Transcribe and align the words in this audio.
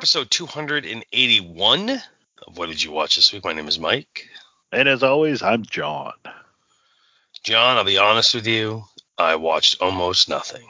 Episode 0.00 0.30
281 0.30 1.90
of 1.90 2.56
What 2.56 2.70
Did 2.70 2.82
You 2.82 2.90
Watch 2.90 3.16
This 3.16 3.34
Week? 3.34 3.44
My 3.44 3.52
name 3.52 3.68
is 3.68 3.78
Mike. 3.78 4.30
And 4.72 4.88
as 4.88 5.02
always, 5.02 5.42
I'm 5.42 5.62
John. 5.62 6.14
John, 7.42 7.76
I'll 7.76 7.84
be 7.84 7.98
honest 7.98 8.34
with 8.34 8.46
you, 8.46 8.84
I 9.18 9.36
watched 9.36 9.82
almost 9.82 10.26
nothing. 10.30 10.66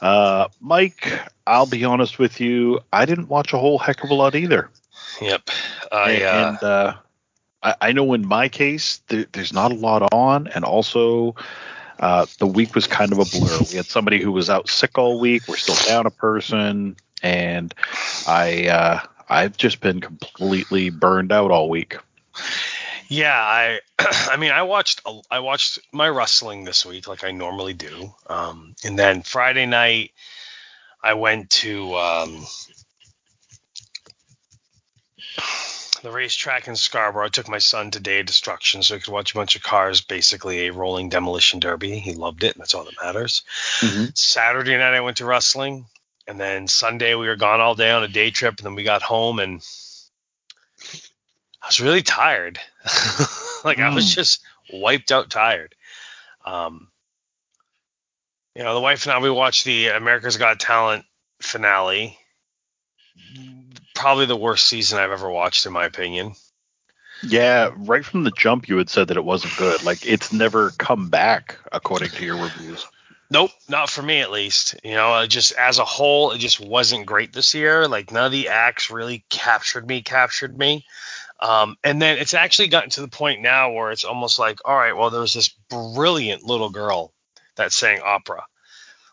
Uh, 0.00 0.48
Mike, 0.62 1.12
I'll 1.46 1.66
be 1.66 1.84
honest 1.84 2.18
with 2.18 2.40
you, 2.40 2.80
I 2.90 3.04
didn't 3.04 3.28
watch 3.28 3.52
a 3.52 3.58
whole 3.58 3.78
heck 3.78 4.02
of 4.02 4.08
a 4.08 4.14
lot 4.14 4.34
either. 4.34 4.70
Yep. 5.20 5.50
I, 5.92 6.22
uh, 6.22 6.48
and 6.48 6.62
uh, 6.62 6.94
I, 7.62 7.74
I 7.82 7.92
know 7.92 8.14
in 8.14 8.26
my 8.26 8.48
case, 8.48 9.02
there, 9.08 9.26
there's 9.32 9.52
not 9.52 9.72
a 9.72 9.74
lot 9.74 10.10
on, 10.14 10.46
and 10.46 10.64
also 10.64 11.34
uh, 11.98 12.24
the 12.38 12.46
week 12.46 12.74
was 12.74 12.86
kind 12.86 13.12
of 13.12 13.18
a 13.18 13.26
blur. 13.26 13.58
We 13.70 13.76
had 13.76 13.84
somebody 13.84 14.22
who 14.22 14.32
was 14.32 14.48
out 14.48 14.70
sick 14.70 14.96
all 14.96 15.20
week. 15.20 15.42
We're 15.46 15.56
still 15.56 15.76
down 15.86 16.06
a 16.06 16.10
person, 16.10 16.96
and 17.26 17.74
I 18.26 18.68
uh, 18.68 19.00
I've 19.28 19.56
just 19.56 19.80
been 19.80 20.00
completely 20.00 20.90
burned 20.90 21.32
out 21.32 21.50
all 21.50 21.68
week. 21.68 21.96
yeah, 23.08 23.38
I, 23.38 23.80
I 23.98 24.36
mean, 24.36 24.52
I 24.52 24.62
watched, 24.62 25.02
I 25.30 25.40
watched 25.40 25.78
my 25.92 26.08
wrestling 26.08 26.64
this 26.64 26.86
week 26.86 27.08
like 27.08 27.24
I 27.24 27.32
normally 27.32 27.74
do. 27.74 28.14
Um, 28.28 28.74
and 28.84 28.98
then 28.98 29.22
Friday 29.22 29.66
night, 29.66 30.12
I 31.02 31.14
went 31.14 31.50
to, 31.50 31.94
um, 31.96 32.46
the 36.02 36.10
racetrack 36.10 36.68
in 36.68 36.76
Scarborough. 36.76 37.26
I 37.26 37.30
took 37.30 37.48
my 37.48 37.58
son 37.58 37.90
to 37.92 38.00
Day 38.00 38.20
of 38.20 38.26
Destruction 38.26 38.82
so 38.82 38.94
he 38.94 39.00
could 39.00 39.12
watch 39.12 39.32
a 39.32 39.34
bunch 39.34 39.56
of 39.56 39.62
cars, 39.62 40.00
basically 40.02 40.66
a 40.66 40.72
rolling 40.72 41.08
demolition 41.08 41.58
derby. 41.58 41.98
He 41.98 42.12
loved 42.12 42.44
it, 42.44 42.54
and 42.54 42.60
that's 42.60 42.74
all 42.74 42.84
that 42.84 43.02
matters. 43.02 43.42
Saturday 44.14 44.76
night 44.76 44.94
I 44.94 45.00
went 45.00 45.16
to 45.16 45.24
wrestling, 45.24 45.86
and 46.26 46.38
then 46.38 46.68
Sunday 46.68 47.14
we 47.14 47.28
were 47.28 47.36
gone 47.36 47.60
all 47.60 47.74
day 47.74 47.90
on 47.90 48.02
a 48.02 48.08
day 48.08 48.30
trip, 48.30 48.56
and 48.58 48.66
then 48.66 48.74
we 48.74 48.82
got 48.84 49.02
home 49.02 49.38
and 49.38 49.62
I 51.62 51.68
was 51.68 51.80
really 51.80 52.02
tired. 52.02 52.58
like 53.64 53.78
I 53.80 53.92
was 53.94 54.06
Mm. 54.06 54.14
just 54.14 54.42
wiped 54.72 55.10
out 55.10 55.30
tired. 55.30 55.74
Um, 56.44 56.88
you 58.54 58.62
know, 58.62 58.74
the 58.74 58.80
wife 58.80 59.04
and 59.04 59.12
I 59.12 59.18
we 59.18 59.30
watched 59.30 59.64
the 59.64 59.88
America's 59.88 60.36
Got 60.36 60.60
Talent 60.60 61.04
finale. 61.40 62.18
Probably 63.94 64.26
the 64.26 64.36
worst 64.36 64.66
season 64.66 64.98
I've 64.98 65.10
ever 65.10 65.28
watched, 65.28 65.66
in 65.66 65.72
my 65.72 65.86
opinion. 65.86 66.34
Yeah, 67.22 67.70
right 67.76 68.04
from 68.04 68.24
the 68.24 68.30
jump, 68.30 68.68
you 68.68 68.76
had 68.76 68.90
said 68.90 69.08
that 69.08 69.16
it 69.16 69.24
wasn't 69.24 69.56
good. 69.56 69.82
Like 69.82 70.06
it's 70.06 70.32
never 70.32 70.70
come 70.70 71.08
back, 71.08 71.58
according 71.72 72.10
to 72.10 72.24
your 72.24 72.36
reviews. 72.36 72.86
Nope, 73.30 73.50
not 73.68 73.90
for 73.90 74.02
me 74.02 74.20
at 74.20 74.30
least. 74.30 74.76
You 74.84 74.94
know, 74.94 75.26
just 75.26 75.52
as 75.52 75.78
a 75.78 75.84
whole, 75.84 76.30
it 76.30 76.38
just 76.38 76.60
wasn't 76.60 77.06
great 77.06 77.32
this 77.32 77.54
year. 77.54 77.88
Like 77.88 78.12
none 78.12 78.26
of 78.26 78.32
the 78.32 78.48
acts 78.48 78.90
really 78.90 79.24
captured 79.28 79.86
me, 79.86 80.02
captured 80.02 80.56
me. 80.56 80.84
Um, 81.40 81.76
and 81.84 82.00
then 82.00 82.18
it's 82.18 82.34
actually 82.34 82.68
gotten 82.68 82.90
to 82.90 83.00
the 83.00 83.08
point 83.08 83.42
now 83.42 83.72
where 83.72 83.90
it's 83.90 84.04
almost 84.04 84.38
like, 84.38 84.60
all 84.64 84.76
right, 84.76 84.96
well, 84.96 85.10
there 85.10 85.20
was 85.20 85.34
this 85.34 85.50
brilliant 85.68 86.44
little 86.44 86.70
girl 86.70 87.12
that 87.56 87.72
sang 87.72 88.00
opera, 88.02 88.44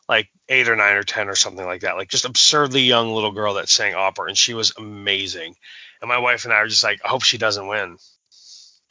like 0.08 0.30
eight 0.48 0.70
or 0.70 0.76
nine 0.76 0.96
or 0.96 1.04
ten 1.04 1.28
or 1.28 1.36
something 1.36 1.66
like 1.66 1.82
that, 1.82 1.98
like 1.98 2.10
just 2.10 2.26
absurdly 2.26 2.82
young 2.82 3.14
little 3.14 3.32
girl 3.32 3.56
that 3.56 3.68
sang 3.68 3.94
opera, 3.96 4.28
and 4.28 4.38
she 4.38 4.54
was 4.54 4.74
amazing. 4.78 5.56
And 6.02 6.08
my 6.08 6.20
wife 6.20 6.46
and 6.46 6.54
I 6.54 6.58
are 6.58 6.68
just 6.68 6.84
like, 6.84 7.02
I 7.04 7.10
hope 7.10 7.24
she 7.24 7.38
doesn't 7.38 7.68
win, 7.68 7.98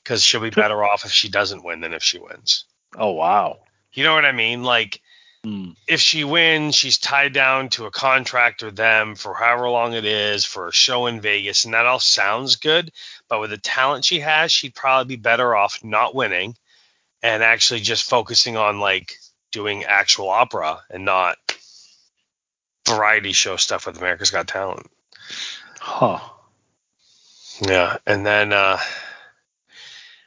because 0.03 0.23
she'll 0.23 0.41
be 0.41 0.51
better 0.63 0.85
off 0.85 1.07
if 1.07 1.13
she 1.13 1.31
doesn't 1.31 1.65
win 1.65 1.81
than 1.81 1.95
if 1.95 2.03
she 2.03 2.19
wins. 2.19 2.67
Oh 2.97 3.13
wow. 3.13 3.61
You 3.95 4.05
know 4.05 4.15
what 4.15 4.25
I 4.27 4.33
mean? 4.33 4.63
Like 4.63 5.01
Hmm. 5.45 5.71
if 5.89 6.01
she 6.01 6.23
wins, 6.23 6.77
she's 6.77 6.99
tied 6.99 7.33
down 7.33 7.69
to 7.71 7.87
a 7.87 7.91
contract 7.91 8.63
with 8.63 8.77
them 8.77 9.17
for 9.17 9.35
however 9.35 9.69
long 9.69 9.93
it 9.93 10.05
is 10.05 10.45
for 10.45 10.69
a 10.69 10.73
show 10.73 11.07
in 11.07 11.21
Vegas, 11.21 11.65
and 11.65 11.75
that 11.75 11.87
all 11.87 11.99
sounds 11.99 12.57
good. 12.57 12.93
But 13.29 13.41
with 13.41 13.51
the 13.51 13.59
talent 13.59 14.05
she 14.05 14.21
has, 14.21 14.53
she'd 14.53 14.75
probably 14.75 15.17
be 15.17 15.21
better 15.21 15.57
off 15.57 15.83
not 15.83 16.15
winning 16.15 16.55
and 17.23 17.43
actually 17.43 17.81
just 17.81 18.05
focusing 18.05 18.57
on 18.57 18.79
like 18.79 19.19
doing 19.51 19.85
actual 19.85 20.29
opera 20.29 20.81
and 20.91 21.05
not 21.05 21.37
variety 22.87 23.33
show 23.33 23.57
stuff 23.57 23.87
with 23.87 23.99
America's 23.99 24.31
Got 24.31 24.49
Talent. 24.49 24.91
Huh. 25.81 26.21
Yeah, 27.61 27.99
and 28.07 28.25
then 28.27 28.53
uh, 28.53 28.79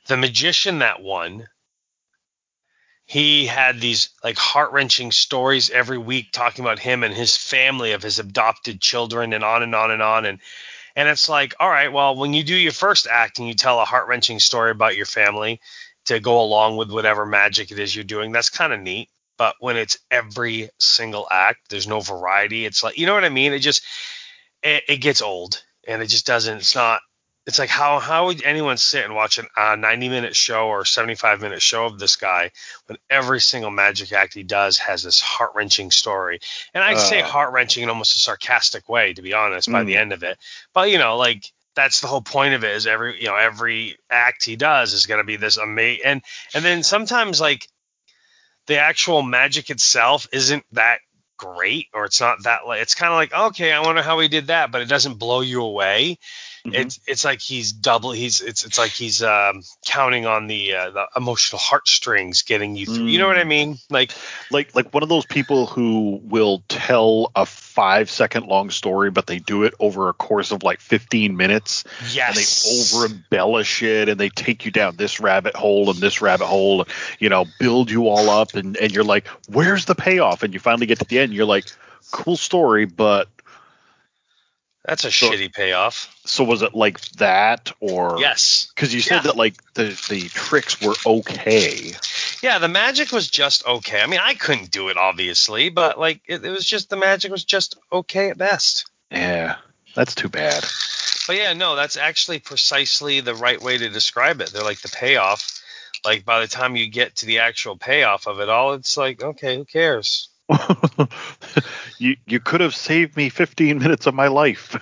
the 0.07 0.17
magician 0.17 0.79
that 0.79 1.01
won, 1.01 1.47
he 3.05 3.45
had 3.45 3.79
these 3.79 4.09
like 4.23 4.37
heart 4.37 4.71
wrenching 4.71 5.11
stories 5.11 5.69
every 5.69 5.97
week 5.97 6.31
talking 6.31 6.65
about 6.65 6.79
him 6.79 7.03
and 7.03 7.13
his 7.13 7.37
family 7.37 7.91
of 7.91 8.01
his 8.01 8.17
adopted 8.17 8.81
children 8.81 9.31
and 9.31 9.43
on 9.43 9.61
and 9.61 9.75
on 9.75 9.91
and 9.91 10.01
on. 10.01 10.25
And 10.25 10.39
and 10.95 11.07
it's 11.07 11.29
like 11.29 11.53
all 11.59 11.69
right 11.69 11.93
well 11.93 12.15
when 12.15 12.33
you 12.33 12.43
do 12.43 12.55
your 12.55 12.71
first 12.71 13.07
act 13.07 13.37
and 13.37 13.47
you 13.47 13.53
tell 13.53 13.79
a 13.79 13.85
heart 13.85 14.07
wrenching 14.07 14.39
story 14.39 14.71
about 14.71 14.95
your 14.95 15.05
family 15.05 15.61
to 16.05 16.19
go 16.19 16.41
along 16.41 16.77
with 16.77 16.91
whatever 16.91 17.25
magic 17.25 17.71
it 17.71 17.79
is 17.79 17.95
you're 17.95 18.03
doing 18.03 18.31
that's 18.31 18.49
kind 18.49 18.73
of 18.73 18.79
neat. 18.79 19.09
But 19.37 19.55
when 19.59 19.77
it's 19.77 19.97
every 20.09 20.69
single 20.79 21.27
act 21.29 21.69
there's 21.69 21.87
no 21.87 21.99
variety. 21.99 22.65
It's 22.65 22.83
like 22.83 22.97
you 22.97 23.05
know 23.05 23.13
what 23.13 23.25
i 23.25 23.29
mean? 23.29 23.53
It 23.53 23.59
just 23.59 23.83
it, 24.63 24.83
it 24.89 24.97
gets 24.97 25.21
old 25.21 25.63
and 25.87 26.01
it 26.01 26.07
just 26.07 26.25
doesn't 26.25 26.57
it's 26.57 26.75
not 26.75 27.01
it's 27.47 27.59
like 27.59 27.69
how 27.69 27.99
how 27.99 28.25
would 28.25 28.43
anyone 28.43 28.77
sit 28.77 29.05
and 29.05 29.13
watch 29.15 29.37
an, 29.37 29.47
a 29.55 29.77
90 29.77 30.09
minute 30.09 30.35
show 30.35 30.67
or 30.67 30.83
75 30.85 31.41
minute 31.41 31.61
show 31.61 31.85
of 31.85 31.99
this 31.99 32.15
guy 32.15 32.51
when 32.87 32.97
every 33.09 33.39
single 33.39 33.71
magic 33.71 34.11
act 34.13 34.33
he 34.33 34.43
does 34.43 34.77
has 34.79 35.03
this 35.03 35.19
heart 35.21 35.51
wrenching 35.55 35.91
story 35.91 36.39
and 36.73 36.99
say 36.99 37.21
Uh. 37.21 37.25
heart 37.25 37.53
wrenching 37.53 37.83
in 37.83 37.89
almost 37.89 38.15
a 38.15 38.19
sarcastic 38.19 38.89
way 38.89 39.13
to 39.13 39.21
be 39.21 39.33
honest 39.33 39.71
by 39.71 39.83
the 39.83 39.93
Mm. 39.93 39.99
end 39.99 40.13
of 40.13 40.23
it 40.23 40.37
but 40.73 40.89
you 40.89 40.97
know 40.97 41.17
like 41.17 41.45
that's 41.75 41.99
the 41.99 42.07
whole 42.07 42.21
point 42.21 42.53
of 42.53 42.63
it 42.63 42.71
is 42.75 42.87
every 42.87 43.19
you 43.19 43.27
know 43.27 43.35
every 43.35 43.97
act 44.09 44.43
he 44.45 44.55
does 44.55 44.93
is 44.93 45.05
going 45.05 45.19
to 45.19 45.25
be 45.25 45.35
this 45.35 45.57
amazing 45.57 46.01
and 46.05 46.21
and 46.53 46.63
then 46.65 46.83
sometimes 46.83 47.39
like 47.41 47.67
the 48.67 48.79
actual 48.79 49.21
magic 49.21 49.69
itself 49.69 50.27
isn't 50.31 50.63
that 50.71 50.99
great 51.37 51.87
or 51.93 52.05
it's 52.05 52.21
not 52.21 52.41
that 52.43 52.65
like 52.65 52.81
it's 52.81 52.95
kind 52.95 53.11
of 53.11 53.17
like 53.17 53.33
okay 53.33 53.73
i 53.73 53.81
wonder 53.81 54.01
how 54.01 54.17
he 54.19 54.29
did 54.29 54.47
that 54.47 54.71
but 54.71 54.81
it 54.81 54.87
doesn't 54.87 55.15
blow 55.19 55.41
you 55.41 55.61
away 55.61 56.17
Mhm. 56.65 56.73
it's 56.73 56.99
it's 57.05 57.23
like 57.23 57.41
he's 57.41 57.71
double 57.71 58.11
he's 58.11 58.41
it's 58.41 58.65
it's 58.65 58.77
like 58.79 58.91
he's 58.91 59.21
um 59.21 59.61
counting 59.85 60.25
on 60.25 60.47
the 60.47 60.73
uh, 60.73 60.89
the 60.89 61.07
emotional 61.15 61.59
heartstrings 61.59 62.41
getting 62.41 62.75
you 62.75 62.85
through 62.87 63.05
you 63.05 63.19
know 63.19 63.27
what 63.27 63.37
i 63.37 63.43
mean 63.43 63.77
like 63.89 64.11
like 64.51 64.73
like 64.75 64.91
one 64.93 65.03
of 65.03 65.09
those 65.09 65.25
people 65.25 65.67
who 65.67 66.19
will 66.23 66.63
tell 66.67 67.31
a 67.35 67.45
five 67.45 68.09
second 68.09 68.47
long 68.47 68.69
story, 68.69 69.11
but 69.11 69.27
they 69.27 69.37
do 69.37 69.63
it 69.63 69.73
over 69.79 70.07
a 70.07 70.13
course 70.13 70.51
of 70.51 70.63
like 70.63 70.79
15 70.79 71.35
minutes. 71.35 71.83
yes 72.11 72.29
and 72.29 72.37
they 72.37 72.97
over 72.97 73.13
embellish 73.13 73.83
it 73.83 74.07
and 74.07 74.19
they 74.19 74.29
take 74.29 74.65
you 74.65 74.71
down 74.71 74.95
this 74.95 75.19
rabbit 75.19 75.55
hole 75.55 75.89
and 75.89 75.99
this 75.99 76.21
rabbit 76.21 76.45
hole 76.45 76.81
and 76.81 76.89
you 77.19 77.27
know 77.29 77.45
build 77.59 77.91
you 77.91 78.07
all 78.07 78.29
up 78.29 78.53
and, 78.55 78.77
and 78.77 78.93
you're 78.93 79.03
like 79.03 79.27
where's 79.49 79.85
the 79.85 79.95
payoff 79.95 80.41
and 80.41 80.53
you 80.53 80.59
finally 80.59 80.85
get 80.85 80.99
to 80.99 81.05
the 81.05 81.19
end 81.19 81.25
and 81.25 81.33
you're 81.33 81.45
like 81.45 81.65
cool 82.11 82.37
story 82.37 82.85
but 82.85 83.27
that's 84.87 85.03
a 85.05 85.11
So- 85.11 85.31
shitty 85.31 85.53
payoff 85.53 86.13
so 86.25 86.43
was 86.43 86.61
it 86.61 86.73
like 86.75 86.99
that 87.17 87.71
or 87.79 88.17
yes 88.19 88.67
because 88.75 88.93
you 88.93 89.01
said 89.01 89.15
Yeah. 89.17 89.21
that 89.23 89.35
like 89.37 89.55
the 89.73 89.85
the 90.09 90.29
tricks 90.29 90.81
were 90.81 90.95
okay 91.05 91.91
yeah 92.41 92.57
the 92.59 92.67
magic 92.67 93.11
was 93.11 93.29
just 93.29 93.65
okay 93.65 94.01
i 94.01 94.07
mean 94.07 94.19
i 94.21 94.33
couldn't 94.33 94.71
do 94.71 94.89
it 94.89 94.97
obviously 94.97 95.69
but 95.69 95.99
like 95.99 96.21
it, 96.27 96.43
it 96.45 96.49
was 96.49 96.65
just 96.65 96.89
the 96.89 96.95
magic 96.97 97.31
was 97.31 97.43
just 97.43 97.77
okay 97.91 98.29
at 98.29 98.37
best 98.37 98.89
yeah 99.11 99.57
that's 99.95 100.15
too 100.15 100.29
bad 100.29 100.63
But 101.27 101.37
yeah, 101.37 101.53
no, 101.53 101.75
that's 101.75 101.97
actually 101.97 102.37
precisely 102.37 103.19
the 103.21 103.33
right 103.33 103.59
way 103.59 103.79
to 103.79 103.89
describe 103.89 104.41
it. 104.41 104.51
They're 104.51 104.61
like 104.61 104.81
the 104.81 104.89
payoff. 104.89 105.59
Like 106.05 106.23
by 106.23 106.39
the 106.41 106.47
time 106.47 106.75
you 106.75 106.85
get 106.87 107.15
to 107.15 107.25
the 107.25 107.39
actual 107.39 107.77
payoff 107.77 108.27
of 108.27 108.39
it 108.41 108.47
all, 108.47 108.73
it's 108.73 108.95
like, 108.95 109.23
okay, 109.23 109.55
who 109.55 109.65
cares? 109.65 110.29
you 111.97 112.17
you 112.25 112.39
could 112.39 112.61
have 112.61 112.75
saved 112.75 113.17
me 113.17 113.29
15 113.29 113.79
minutes 113.79 114.05
of 114.07 114.13
my 114.13 114.27
life. 114.27 114.75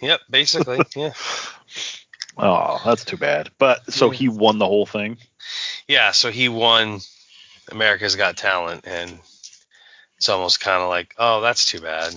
Yep, 0.00 0.20
basically. 0.30 0.80
yeah. 0.96 1.12
oh, 2.38 2.80
that's 2.84 3.04
too 3.04 3.16
bad. 3.16 3.50
But 3.58 3.92
so 3.92 4.10
he 4.10 4.28
won 4.28 4.58
the 4.58 4.66
whole 4.66 4.86
thing. 4.86 5.18
Yeah, 5.86 6.12
so 6.12 6.30
he 6.30 6.48
won 6.48 7.00
America's 7.70 8.16
Got 8.16 8.36
Talent 8.36 8.86
and 8.86 9.18
it's 10.16 10.28
almost 10.28 10.60
kind 10.60 10.82
of 10.82 10.88
like, 10.88 11.14
"Oh, 11.18 11.40
that's 11.40 11.66
too 11.66 11.80
bad." 11.80 12.14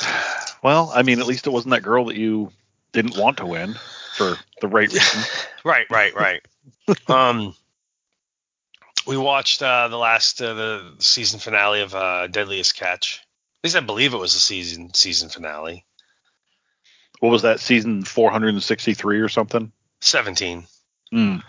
Well, 0.62 0.92
I 0.94 1.00
mean, 1.00 1.20
at 1.20 1.26
least 1.26 1.46
it 1.46 1.50
wasn't 1.50 1.70
that 1.70 1.82
girl 1.82 2.04
that 2.04 2.16
you 2.16 2.52
didn't 2.92 3.16
want 3.16 3.38
to 3.38 3.46
win 3.46 3.76
for 4.14 4.36
the 4.60 4.68
right 4.68 4.92
reason. 4.92 5.22
Right, 5.64 5.86
right, 5.90 6.14
right. 6.14 6.42
um 7.08 7.54
we 9.06 9.16
watched 9.16 9.62
uh, 9.62 9.88
the 9.88 9.96
last 9.96 10.40
uh, 10.42 10.54
the 10.54 10.94
season 10.98 11.40
finale 11.40 11.80
of 11.80 11.94
uh, 11.94 12.26
Deadliest 12.26 12.76
Catch. 12.76 13.20
At 13.62 13.66
least 13.66 13.76
I 13.76 13.80
believe 13.80 14.14
it 14.14 14.18
was 14.18 14.34
the 14.34 14.40
season 14.40 14.94
season 14.94 15.28
finale. 15.28 15.84
What 17.20 17.30
was 17.30 17.42
that 17.42 17.60
season 17.60 18.02
463 18.02 19.20
or 19.20 19.28
something? 19.28 19.72
17. 20.00 20.66
Mm. 21.12 21.42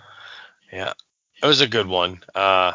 Yeah. 0.71 0.93
It 1.41 1.45
was 1.45 1.61
a 1.61 1.67
good 1.67 1.87
one. 1.87 2.21
Uh 2.35 2.73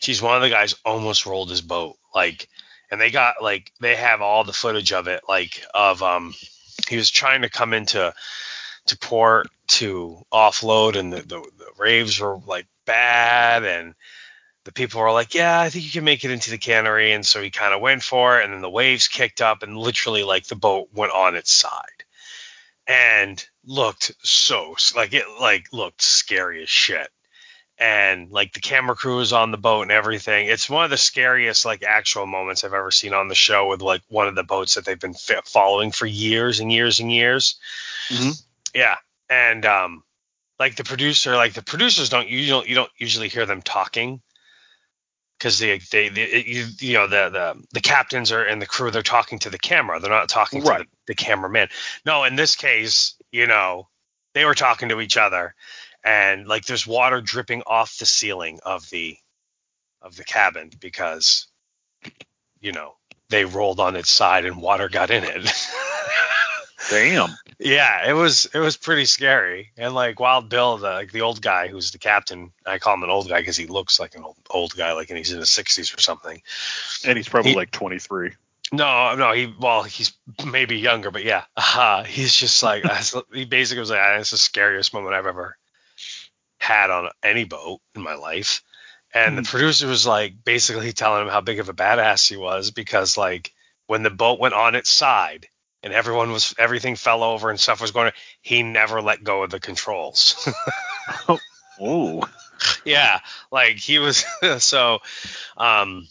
geez, 0.00 0.22
one 0.22 0.36
of 0.36 0.42
the 0.42 0.48
guys 0.48 0.76
almost 0.84 1.26
rolled 1.26 1.50
his 1.50 1.60
boat. 1.60 1.96
Like 2.14 2.48
and 2.90 3.00
they 3.00 3.10
got 3.10 3.42
like 3.42 3.72
they 3.80 3.96
have 3.96 4.22
all 4.22 4.44
the 4.44 4.52
footage 4.52 4.92
of 4.92 5.08
it, 5.08 5.22
like 5.28 5.64
of 5.74 6.04
um 6.04 6.32
he 6.88 6.96
was 6.96 7.10
trying 7.10 7.42
to 7.42 7.50
come 7.50 7.74
into 7.74 8.14
to 8.86 8.98
port 8.98 9.48
to 9.66 10.24
offload 10.32 10.96
and 10.96 11.12
the, 11.12 11.22
the, 11.22 11.50
the 11.58 11.70
raves 11.78 12.20
were 12.20 12.38
like 12.46 12.66
bad 12.90 13.64
and 13.64 13.94
the 14.64 14.72
people 14.72 15.00
were 15.00 15.12
like, 15.12 15.34
Yeah, 15.34 15.60
I 15.60 15.70
think 15.70 15.84
you 15.84 15.90
can 15.90 16.04
make 16.04 16.24
it 16.24 16.30
into 16.30 16.50
the 16.50 16.58
cannery 16.58 17.12
and 17.12 17.24
so 17.24 17.40
he 17.42 17.50
kind 17.50 17.72
of 17.74 17.80
went 17.80 18.02
for 18.02 18.38
it 18.40 18.44
and 18.44 18.52
then 18.52 18.60
the 18.60 18.70
waves 18.70 19.08
kicked 19.08 19.40
up 19.40 19.62
and 19.62 19.76
literally 19.76 20.24
like 20.24 20.46
the 20.46 20.56
boat 20.56 20.88
went 20.92 21.12
on 21.12 21.36
its 21.36 21.52
side 21.52 22.04
and 22.86 23.44
looked 23.64 24.12
so 24.22 24.74
like 24.96 25.12
it 25.14 25.24
like 25.40 25.72
looked 25.72 26.02
scary 26.02 26.62
as 26.62 26.68
shit. 26.68 27.08
And 27.78 28.30
like 28.30 28.52
the 28.52 28.60
camera 28.60 28.94
crew 28.94 29.16
was 29.16 29.32
on 29.32 29.52
the 29.52 29.56
boat 29.56 29.82
and 29.82 29.90
everything. 29.90 30.48
It's 30.48 30.68
one 30.68 30.84
of 30.84 30.90
the 30.90 30.98
scariest 30.98 31.64
like 31.64 31.82
actual 31.82 32.26
moments 32.26 32.62
i've 32.64 32.74
ever 32.74 32.90
seen 32.90 33.14
on 33.14 33.28
the 33.28 33.34
show 33.34 33.68
with 33.68 33.80
like 33.80 34.02
one 34.08 34.28
of 34.28 34.34
the 34.34 34.42
boats 34.42 34.74
that 34.74 34.84
they've 34.84 35.00
been 35.00 35.14
following 35.44 35.90
for 35.90 36.04
years 36.06 36.60
and 36.60 36.70
years 36.70 37.00
and 37.00 37.10
years. 37.10 37.56
Mhm. 38.08 38.42
yeah 38.74 38.96
and 39.30 39.64
um 39.64 40.02
like 40.60 40.76
the 40.76 40.84
producer 40.84 41.34
like 41.36 41.54
the 41.54 41.62
producers 41.62 42.10
don't 42.10 42.28
you 42.28 42.46
don't 42.46 42.68
you 42.68 42.76
don't 42.76 42.90
usually 42.98 43.28
hear 43.28 43.46
them 43.46 43.62
talking. 43.62 44.20
Because 45.38 45.58
they, 45.58 45.78
they, 45.90 46.10
they 46.10 46.44
you, 46.46 46.66
you 46.80 46.92
know 46.92 47.06
the, 47.06 47.30
the 47.30 47.64
the 47.72 47.80
captains 47.80 48.30
are 48.30 48.44
and 48.44 48.60
the 48.60 48.66
crew 48.66 48.90
they're 48.90 49.02
talking 49.02 49.38
to 49.40 49.50
the 49.50 49.58
camera. 49.58 49.98
They're 49.98 50.10
not 50.10 50.28
talking 50.28 50.62
Right. 50.62 50.80
to 50.80 50.84
the, 50.84 50.90
the 51.08 51.14
cameraman. 51.14 51.68
No 52.04 52.24
in 52.24 52.36
this 52.36 52.56
case 52.56 53.14
you 53.32 53.46
know 53.46 53.88
they 54.34 54.44
were 54.44 54.54
talking 54.54 54.90
to 54.90 55.00
each 55.00 55.16
other. 55.16 55.54
And 56.04 56.46
like 56.46 56.66
there's 56.66 56.86
water 56.86 57.22
dripping 57.22 57.62
off 57.66 57.98
the 57.98 58.06
ceiling 58.06 58.60
of 58.64 58.88
the 58.90 59.16
of 60.02 60.16
the 60.16 60.24
cabin 60.24 60.70
because 60.78 61.46
you 62.60 62.72
know 62.72 62.94
they 63.30 63.44
rolled 63.46 63.80
on 63.80 63.96
its 63.96 64.10
side 64.10 64.44
and 64.44 64.60
water 64.60 64.88
got 64.90 65.10
in 65.10 65.24
it 65.24 65.50
Damn. 66.88 67.28
yeah 67.58 68.08
it 68.08 68.14
was 68.14 68.46
it 68.54 68.58
was 68.58 68.76
pretty 68.76 69.04
scary. 69.04 69.70
And 69.76 69.94
like 69.94 70.18
wild 70.18 70.48
bill 70.48 70.78
the 70.78 70.88
like 70.90 71.12
the 71.12 71.20
old 71.20 71.42
guy 71.42 71.68
who's 71.68 71.90
the 71.90 71.98
captain 71.98 72.52
i 72.64 72.78
call 72.78 72.94
him 72.94 73.02
an 73.02 73.10
old 73.10 73.28
guy 73.28 73.40
because 73.40 73.56
he 73.56 73.66
looks 73.66 74.00
like 74.00 74.14
an 74.14 74.24
old, 74.24 74.36
old 74.48 74.74
guy 74.76 74.92
like 74.92 75.10
and 75.10 75.18
he's 75.18 75.32
in 75.32 75.38
his 75.40 75.50
60s 75.50 75.94
or 75.96 76.00
something. 76.00 76.40
And 77.06 77.16
he's 77.18 77.28
probably 77.28 77.50
He- 77.52 77.56
like 77.56 77.70
23. 77.70 78.30
no 78.72 79.14
no 79.16 79.32
he 79.32 79.52
well 79.60 79.82
he's 79.82 80.12
maybe 80.46 80.78
younger 80.78 81.10
but 81.10 81.24
yeah. 81.24 81.44
Uh, 81.56 82.02
he's 82.04 82.34
just 82.34 82.62
like 82.62 82.84
he 83.32 83.44
basically 83.44 83.80
was 83.80 83.90
like 83.90 84.00
"Ah, 84.00 84.16
it's 84.16 84.30
the 84.30 84.38
scariest 84.38 84.94
moment 84.94 85.14
i've 85.14 85.26
ever 85.26 85.56
had 86.58 86.90
on 86.90 87.08
any 87.22 87.44
boat 87.44 87.80
in 87.94 88.02
my 88.02 88.14
life. 88.14 88.62
And 89.12 89.36
the 89.36 89.42
producer 89.42 89.86
was 89.88 90.06
like 90.06 90.34
basically 90.44 90.92
telling 90.92 91.22
him 91.22 91.28
how 91.32 91.40
big 91.40 91.58
of 91.58 91.68
a 91.68 91.72
badass 91.74 92.28
he 92.28 92.36
was 92.36 92.70
because 92.70 93.16
like 93.18 93.52
when 93.86 94.02
the 94.04 94.10
boat 94.10 94.38
went 94.38 94.54
on 94.54 94.74
its 94.76 94.88
side 94.90 95.48
and 95.82 95.92
everyone 95.92 96.30
was 96.32 96.54
everything 96.58 96.96
fell 96.96 97.22
over 97.22 97.50
and 97.50 97.58
stuff 97.58 97.80
was 97.80 97.90
going 97.90 98.12
he 98.42 98.62
never 98.62 99.00
let 99.02 99.22
go 99.24 99.42
of 99.42 99.50
the 99.50 99.60
controls 99.60 100.48
Oh. 101.80 102.22
yeah 102.84 103.20
like 103.50 103.76
he 103.76 103.98
was 103.98 104.24
so 104.58 104.98
um 105.56 106.06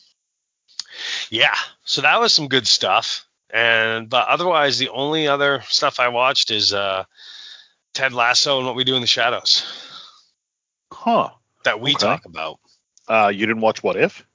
yeah 1.30 1.54
so 1.83 2.01
that 2.01 2.19
was 2.19 2.33
some 2.33 2.48
good 2.48 2.66
stuff 2.68 3.25
and 3.51 4.10
but 4.10 4.27
otherwise 4.27 4.77
the 4.80 4.89
only 4.89 5.27
other 5.27 5.62
stuff 5.68 6.00
i 6.00 6.07
watched 6.07 6.50
is 6.51 6.74
uh 6.74 7.04
ted 7.94 8.13
lasso 8.13 8.57
and 8.57 8.66
what 8.66 8.75
we 8.75 8.83
do 8.83 8.95
in 8.95 9.01
the 9.01 9.07
shadows 9.07 9.63
Huh. 10.92 11.30
that 11.66 11.80
we 11.80 11.94
Okay. 11.94 12.00
talk 12.00 12.25
about 12.25 12.60
Uh, 13.07 13.31
you 13.33 13.45
didn't 13.45 13.62
watch 13.62 13.83
What 13.83 13.95
If? 13.95 14.25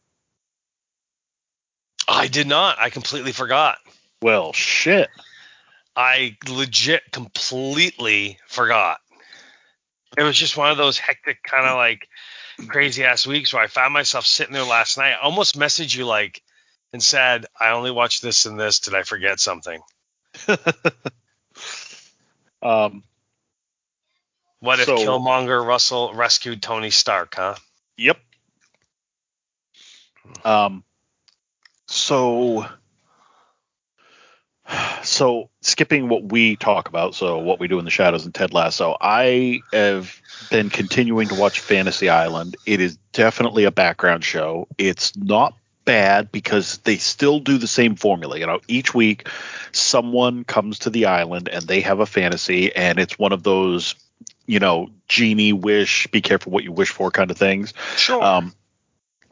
i 2.07 2.29
did 2.29 2.47
not 2.47 2.79
i 2.79 2.91
completely 2.91 3.33
forgot 3.33 3.79
Well, 4.25 4.55
shit. 4.55 5.11
i 5.95 6.35
legit 6.49 7.03
completely 7.13 8.39
forgot 8.49 8.99
it 10.17 10.23
was 10.23 10.39
just 10.39 10.57
one 10.57 10.71
of 10.71 10.79
those 10.79 10.97
hectic 10.97 11.43
kind 11.43 11.67
of 11.67 11.77
like 11.77 12.09
crazy 12.67 13.05
ass 13.05 13.27
weeks 13.27 13.53
where 13.53 13.63
i 13.63 13.67
found 13.67 13.93
myself 13.93 14.25
sitting 14.25 14.55
there 14.55 14.65
last 14.65 14.97
night 14.97 15.13
I 15.13 15.23
almost 15.23 15.59
messaged 15.59 15.95
you 15.95 16.07
like 16.07 16.43
and 16.95 17.03
said 17.03 17.45
i 17.61 17.73
only 17.73 17.91
watched 17.91 18.23
this 18.23 18.47
and 18.47 18.59
this 18.59 18.79
did 18.79 18.95
i 18.95 19.03
forget 19.03 19.41
something 19.41 19.81
Um, 22.63 23.05
What 24.61 24.81
if 24.81 24.87
So- 24.87 24.97
Killmonger 24.97 25.63
Russell 25.65 26.15
rescued 26.15 26.63
Tony 26.63 26.89
Stark, 26.89 27.35
huh? 27.35 27.57
Yep. 27.99 28.17
Um. 30.47 30.83
So. 31.87 32.67
So 35.03 35.51
skipping 35.61 36.09
what 36.09 36.33
we 36.33 36.57
talk 36.57 36.89
about, 36.89 37.15
so 37.15 37.39
what 37.39 37.61
we 37.61 37.69
do 37.69 37.79
in 37.79 37.85
the 37.85 37.91
shadows 37.91 38.25
and 38.25 38.35
Ted 38.35 38.55
Lasso, 38.55 38.97
I 39.01 39.61
have 39.73 40.21
been 40.51 40.71
continuing 40.71 41.29
to 41.29 41.35
watch 41.35 41.61
Fantasy 41.61 42.09
Island. 42.09 42.57
It 42.65 42.81
is 42.81 42.97
definitely 43.13 43.65
a 43.65 43.71
background 43.71 44.25
show. 44.25 44.67
It's 44.79 45.15
not 45.17 45.55
bad 45.85 46.33
because 46.33 46.79
they 46.79 46.97
still 46.97 47.41
do 47.41 47.59
the 47.59 47.67
same 47.67 47.97
formula. 47.97 48.39
You 48.39 48.47
know, 48.47 48.61
each 48.67 48.95
week 48.95 49.29
someone 49.73 50.45
comes 50.45 50.79
to 50.81 50.91
the 50.91 51.07
island 51.07 51.49
and 51.49 51.67
they 51.67 51.83
have 51.83 52.01
a 52.01 52.07
fantasy, 52.07 52.75
and 52.75 52.99
it's 52.99 53.19
one 53.19 53.33
of 53.33 53.43
those, 53.43 53.95
you 54.47 54.59
know, 54.59 54.89
genie 55.09 55.53
wish, 55.53 56.07
be 56.09 56.23
careful 56.23 56.53
what 56.53 56.65
you 56.65 56.73
wish 56.73 56.91
for 56.91 57.11
kind 57.11 57.31
of 57.31 57.37
things. 57.37 57.75
Sure. 57.97 58.23
Um, 58.23 58.55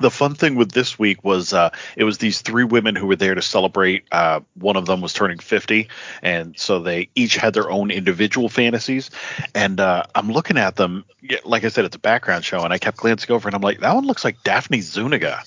the 0.02 0.10
fun 0.10 0.34
thing 0.34 0.54
with 0.54 0.72
this 0.72 0.98
week 0.98 1.24
was 1.24 1.52
uh, 1.52 1.70
it 1.96 2.04
was 2.04 2.18
these 2.18 2.42
three 2.42 2.64
women 2.64 2.94
who 2.94 3.06
were 3.06 3.16
there 3.16 3.34
to 3.34 3.42
celebrate. 3.42 4.04
Uh, 4.12 4.40
one 4.54 4.76
of 4.76 4.86
them 4.86 5.00
was 5.00 5.12
turning 5.12 5.38
50, 5.38 5.88
and 6.22 6.58
so 6.58 6.80
they 6.80 7.08
each 7.14 7.36
had 7.36 7.54
their 7.54 7.70
own 7.70 7.90
individual 7.90 8.48
fantasies. 8.48 9.10
And 9.54 9.80
uh, 9.80 10.04
I'm 10.14 10.30
looking 10.30 10.58
at 10.58 10.76
them, 10.76 11.04
like 11.44 11.64
I 11.64 11.68
said, 11.68 11.84
it's 11.84 11.96
a 11.96 12.00
background 12.00 12.44
show, 12.44 12.62
and 12.62 12.72
I 12.72 12.78
kept 12.78 12.98
glancing 12.98 13.32
over, 13.32 13.48
and 13.48 13.54
I'm 13.54 13.62
like, 13.62 13.80
that 13.80 13.94
one 13.94 14.06
looks 14.06 14.24
like 14.24 14.42
Daphne 14.42 14.80
Zuniga. 14.80 15.42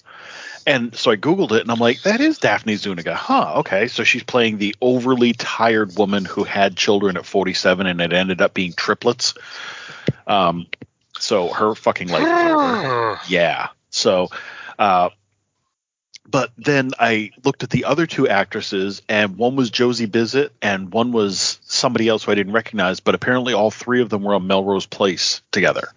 And 0.68 0.96
so 0.96 1.12
I 1.12 1.16
Googled 1.16 1.52
it, 1.52 1.62
and 1.62 1.70
I'm 1.70 1.80
like, 1.80 2.02
that 2.04 2.22
is 2.22 2.40
Daphne 2.40 2.76
Zuniga. 2.76 3.14
Huh, 3.14 3.54
okay. 3.58 3.88
So 3.88 4.04
she's 4.04 4.24
playing 4.24 4.58
the 4.58 4.76
overly 4.82 5.34
tired 5.34 5.96
woman 5.96 6.26
who 6.26 6.44
had 6.44 6.76
children 6.76 7.18
at 7.18 7.26
47, 7.26 7.86
and 7.86 8.02
it 8.02 8.14
ended 8.14 8.42
up 8.42 8.56
being 8.56 8.74
triplets. 8.74 9.36
Um, 10.26 10.66
so 11.20 11.50
her 11.50 11.76
fucking 11.76 12.10
life. 12.10 13.20
Yeah. 13.30 13.70
So, 13.96 14.30
uh, 14.78 15.10
but 16.28 16.52
then 16.58 16.92
I 17.00 17.32
looked 17.44 17.64
at 17.64 17.70
the 17.70 17.86
other 17.86 18.06
two 18.06 18.28
actresses, 18.28 19.02
and 19.08 19.38
one 19.38 19.56
was 19.56 19.70
Josie 19.70 20.08
Bissett, 20.08 20.52
and 20.62 20.92
one 20.92 21.12
was 21.12 21.60
somebody 21.64 22.08
else 22.08 22.24
who 22.24 22.32
I 22.32 22.36
didn't 22.36 22.54
recognize. 22.54 23.00
But 23.00 23.16
apparently, 23.16 23.54
all 23.54 23.72
three 23.72 24.02
of 24.02 24.10
them 24.10 24.24
were 24.24 24.36
on 24.36 24.48
Melrose 24.48 24.86
Place 24.86 25.42
together. 25.52 25.90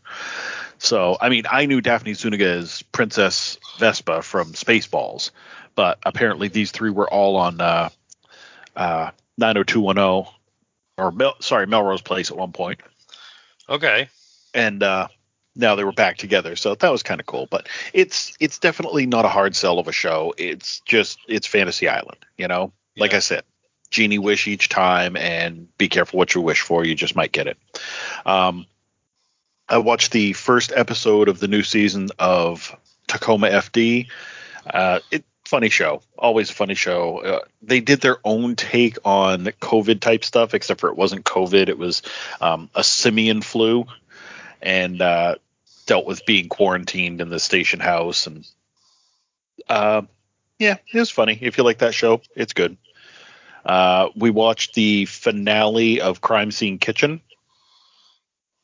So, 0.78 1.16
I 1.20 1.28
mean, 1.28 1.44
I 1.50 1.66
knew 1.66 1.80
Daphne 1.80 2.14
Zuniga 2.14 2.46
as 2.46 2.82
Princess 2.92 3.58
Vespa 3.78 4.22
from 4.22 4.52
Spaceballs, 4.52 5.32
but 5.74 5.98
apparently 6.04 6.48
these 6.48 6.70
three 6.70 6.90
were 6.90 7.10
all 7.10 7.36
on 7.36 7.60
uh, 7.60 7.88
uh, 8.76 9.10
90210 9.38 10.32
or 10.98 11.12
Mel- 11.12 11.36
sorry 11.40 11.66
Melrose 11.66 12.02
Place 12.02 12.30
at 12.30 12.36
one 12.36 12.52
point 12.52 12.80
okay. 13.68 14.08
and 14.54 14.82
uh, 14.82 15.08
now 15.58 15.74
they 15.74 15.84
were 15.84 15.92
back 15.92 16.16
together. 16.16 16.56
So 16.56 16.74
that 16.74 16.90
was 16.90 17.02
kind 17.02 17.20
of 17.20 17.26
cool. 17.26 17.46
But 17.50 17.68
it's 17.92 18.36
it's 18.40 18.58
definitely 18.58 19.06
not 19.06 19.24
a 19.24 19.28
hard 19.28 19.54
sell 19.54 19.78
of 19.78 19.88
a 19.88 19.92
show. 19.92 20.32
It's 20.38 20.80
just 20.80 21.18
it's 21.28 21.46
Fantasy 21.46 21.88
Island, 21.88 22.24
you 22.36 22.48
know. 22.48 22.72
Like 22.96 23.14
I 23.14 23.20
said, 23.20 23.44
genie 23.90 24.18
wish 24.18 24.48
each 24.48 24.68
time, 24.68 25.16
and 25.16 25.68
be 25.78 25.88
careful 25.88 26.18
what 26.18 26.34
you 26.34 26.40
wish 26.40 26.62
for. 26.62 26.84
You 26.84 26.94
just 26.94 27.14
might 27.14 27.32
get 27.32 27.46
it. 27.46 27.58
Um, 28.26 28.66
I 29.68 29.78
watched 29.78 30.12
the 30.12 30.32
first 30.32 30.72
episode 30.74 31.28
of 31.28 31.38
the 31.38 31.48
new 31.48 31.62
season 31.62 32.08
of 32.18 32.74
Tacoma 33.06 33.48
FD. 33.50 34.08
Uh, 34.66 35.00
it 35.10 35.24
funny 35.48 35.70
show. 35.70 36.02
Always 36.18 36.50
a 36.50 36.54
funny 36.54 36.74
show. 36.74 37.18
Uh, 37.18 37.40
they 37.62 37.80
did 37.80 38.00
their 38.00 38.18
own 38.22 38.54
take 38.54 38.98
on 39.04 39.46
COVID 39.46 40.00
type 40.00 40.24
stuff, 40.24 40.54
except 40.54 40.80
for 40.80 40.90
it 40.90 40.96
wasn't 40.96 41.24
COVID. 41.24 41.68
It 41.68 41.78
was 41.78 42.02
um, 42.40 42.68
a 42.74 42.84
simian 42.84 43.40
flu, 43.40 43.86
and 44.60 45.00
uh, 45.00 45.36
dealt 45.88 46.06
with 46.06 46.24
being 46.26 46.48
quarantined 46.48 47.20
in 47.20 47.30
the 47.30 47.40
station 47.40 47.80
house. 47.80 48.28
And 48.28 48.46
uh, 49.68 50.02
yeah, 50.60 50.76
it 50.92 50.98
was 50.98 51.10
funny. 51.10 51.36
If 51.40 51.58
you 51.58 51.64
like 51.64 51.78
that 51.78 51.94
show, 51.94 52.20
it's 52.36 52.52
good. 52.52 52.76
Uh, 53.64 54.10
we 54.14 54.30
watched 54.30 54.74
the 54.74 55.06
finale 55.06 56.00
of 56.00 56.20
Crime 56.20 56.52
Scene 56.52 56.78
Kitchen 56.78 57.20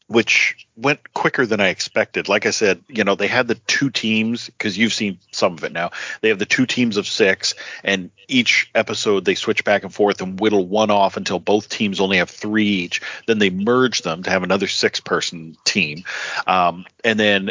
which 0.07 0.67
went 0.77 1.15
quicker 1.15 1.47
than 1.47 1.61
I 1.61 1.69
expected. 1.69 2.29
Like 2.29 2.45
I 2.45 2.51
said, 2.51 2.83
you 2.89 3.05
know, 3.05 3.15
they 3.15 3.27
had 3.27 3.49
the 3.49 3.55
two 3.55 3.91
teams 3.91 4.47
because 4.47 4.77
you've 4.77 4.93
seen 4.93 5.19
some 5.33 5.55
of 5.55 5.65
it 5.65 5.73
now. 5.73 5.91
They 6.21 6.29
have 6.29 6.39
the 6.39 6.47
two 6.47 6.67
teams 6.67 6.97
of 6.97 7.07
six, 7.07 7.55
and 7.83 8.11
each 8.29 8.71
episode 8.75 9.25
they 9.25 9.35
switch 9.35 9.65
back 9.65 9.83
and 9.83 9.95
forth 9.95 10.21
and 10.21 10.39
whittle 10.39 10.67
one 10.67 10.91
off 10.91 11.17
until 11.17 11.39
both 11.39 11.69
teams 11.69 12.01
only 12.01 12.19
have 12.19 12.31
three 12.31 12.67
each. 12.67 13.01
Then 13.27 13.39
they 13.39 13.51
merge 13.51 14.03
them 14.03 14.23
to 14.25 14.31
have 14.31 14.43
another 14.43 14.67
six 14.67 15.01
person 15.01 15.57
team. 15.65 16.05
Um, 16.47 16.85
and 17.03 17.19
then 17.19 17.51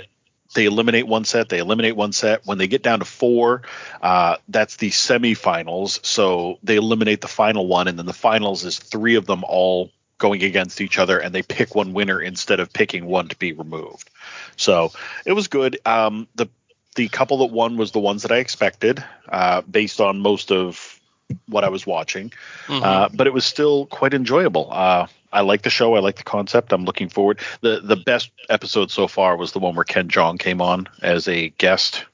they 0.53 0.65
eliminate 0.65 1.07
one 1.07 1.25
set, 1.25 1.49
they 1.49 1.57
eliminate 1.57 1.95
one 1.95 2.13
set. 2.13 2.45
When 2.45 2.59
they 2.59 2.67
get 2.67 2.83
down 2.83 2.99
to 2.99 3.05
four, 3.05 3.63
uh, 4.01 4.37
that's 4.47 4.75
the 4.75 4.91
semifinals. 4.91 6.05
So 6.05 6.59
they 6.61 6.75
eliminate 6.75 7.21
the 7.21 7.27
final 7.27 7.65
one, 7.65 7.87
and 7.87 7.97
then 7.97 8.05
the 8.05 8.13
finals 8.13 8.63
is 8.63 8.77
three 8.77 9.15
of 9.15 9.25
them 9.25 9.43
all 9.43 9.89
going 10.17 10.43
against 10.43 10.81
each 10.81 10.97
other 10.97 11.19
and 11.19 11.33
they 11.33 11.41
pick 11.41 11.75
one 11.75 11.93
winner 11.93 12.21
instead 12.21 12.59
of 12.59 12.71
picking 12.71 13.05
one 13.05 13.27
to 13.27 13.35
be 13.37 13.51
removed. 13.51 14.09
So 14.55 14.91
it 15.25 15.33
was 15.33 15.47
good. 15.47 15.79
Um, 15.85 16.27
the 16.35 16.47
the 16.95 17.07
couple 17.09 17.39
that 17.39 17.53
won 17.53 17.77
was 17.77 17.91
the 17.91 17.99
ones 17.99 18.21
that 18.21 18.31
I 18.31 18.37
expected, 18.37 19.03
uh, 19.27 19.61
based 19.61 19.99
on 19.99 20.19
most 20.19 20.51
of 20.51 20.99
what 21.47 21.63
I 21.63 21.69
was 21.69 21.87
watching. 21.87 22.31
Mm-hmm. 22.67 22.83
Uh, 22.83 23.09
but 23.13 23.27
it 23.27 23.33
was 23.33 23.45
still 23.45 23.87
quite 23.87 24.13
enjoyable. 24.13 24.67
Uh, 24.71 25.07
I 25.31 25.41
like 25.41 25.63
the 25.63 25.71
show. 25.71 25.95
I 25.95 25.99
like 25.99 26.17
the 26.17 26.23
concept. 26.23 26.71
I'm 26.71 26.85
looking 26.85 27.09
forward. 27.09 27.39
the 27.61 27.81
The 27.83 27.95
best 27.95 28.29
episode 28.49 28.91
so 28.91 29.07
far 29.07 29.35
was 29.35 29.51
the 29.51 29.59
one 29.59 29.75
where 29.75 29.83
Ken 29.83 30.07
Jeong 30.07 30.37
came 30.37 30.61
on 30.61 30.87
as 31.01 31.27
a 31.27 31.49
guest, 31.49 32.05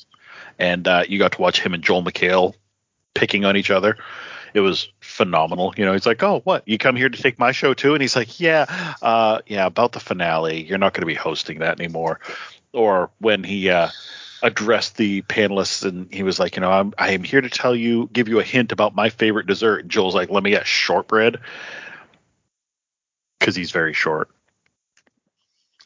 and 0.58 0.88
uh, 0.88 1.04
you 1.08 1.20
got 1.20 1.34
to 1.34 1.42
watch 1.42 1.60
him 1.60 1.74
and 1.74 1.84
Joel 1.84 2.04
McHale 2.04 2.54
picking 3.14 3.44
on 3.44 3.58
each 3.58 3.72
other 3.72 3.98
it 4.54 4.60
was 4.62 4.90
phenomenal. 5.00 5.74
You 5.78 5.86
know, 5.86 5.94
he's 5.94 6.06
like, 6.06 6.22
"Oh, 6.24 6.42
what? 6.44 6.68
You 6.68 6.78
come 6.78 6.96
here 6.96 7.10
to 7.10 7.22
take 7.22 7.40
my 7.40 7.52
show 7.52 7.74
too?" 7.74 7.94
And 7.94 8.02
he's 8.02 8.16
like, 8.16 8.40
"Yeah, 8.40 8.66
uh, 9.02 9.40
yeah, 9.48 9.66
about 9.66 9.92
the 9.92 10.00
finale. 10.00 10.64
You're 10.64 10.78
not 10.78 10.94
going 10.94 11.02
to 11.02 11.08
be 11.08 11.16
hosting 11.16 11.60
that 11.60 11.80
anymore." 11.80 12.20
Or 12.74 13.10
when 13.20 13.44
he 13.44 13.70
uh, 13.70 13.90
addressed 14.44 14.98
the 14.98 15.22
panelists 15.24 15.84
and 15.88 16.14
he 16.14 16.24
was 16.24 16.40
like, 16.40 16.56
"You 16.56 16.62
know, 16.62 16.72
I'm 16.72 16.94
I 16.98 17.12
am 17.12 17.24
here 17.24 17.42
to 17.42 17.50
tell 17.50 17.76
you, 17.76 18.10
give 18.12 18.28
you 18.28 18.40
a 18.40 18.44
hint 18.44 18.72
about 18.72 18.96
my 18.96 19.10
favorite 19.10 19.48
dessert." 19.48 19.82
And 19.82 19.90
Joel's 19.92 20.16
like, 20.16 20.30
"Let 20.30 20.44
me 20.44 20.52
get 20.52 20.68
shortbread," 20.68 21.38
because 23.40 23.56
he's 23.56 23.72
very 23.72 23.94
short. 23.94 24.30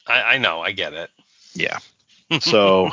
I, 0.05 0.35
I 0.35 0.37
know, 0.37 0.61
I 0.61 0.71
get 0.71 0.93
it. 0.93 1.09
Yeah. 1.53 1.79
So. 2.41 2.89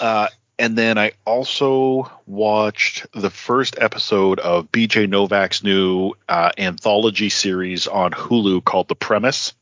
uh, 0.00 0.28
and 0.58 0.76
then 0.76 0.96
I 0.96 1.12
also 1.24 2.10
watched 2.26 3.06
the 3.12 3.30
first 3.30 3.76
episode 3.78 4.40
of 4.40 4.72
BJ 4.72 5.08
Novak's 5.08 5.62
new 5.62 6.14
uh, 6.28 6.52
anthology 6.56 7.28
series 7.28 7.86
on 7.86 8.12
Hulu 8.12 8.64
called 8.64 8.88
The 8.88 8.94
Premise. 8.94 9.52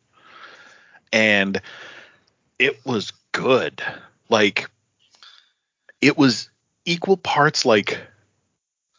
And 1.12 1.60
it 2.58 2.84
was 2.86 3.12
good. 3.32 3.82
Like, 4.28 4.70
it 6.00 6.16
was 6.16 6.48
equal 6.84 7.16
parts 7.16 7.64
like 7.64 7.98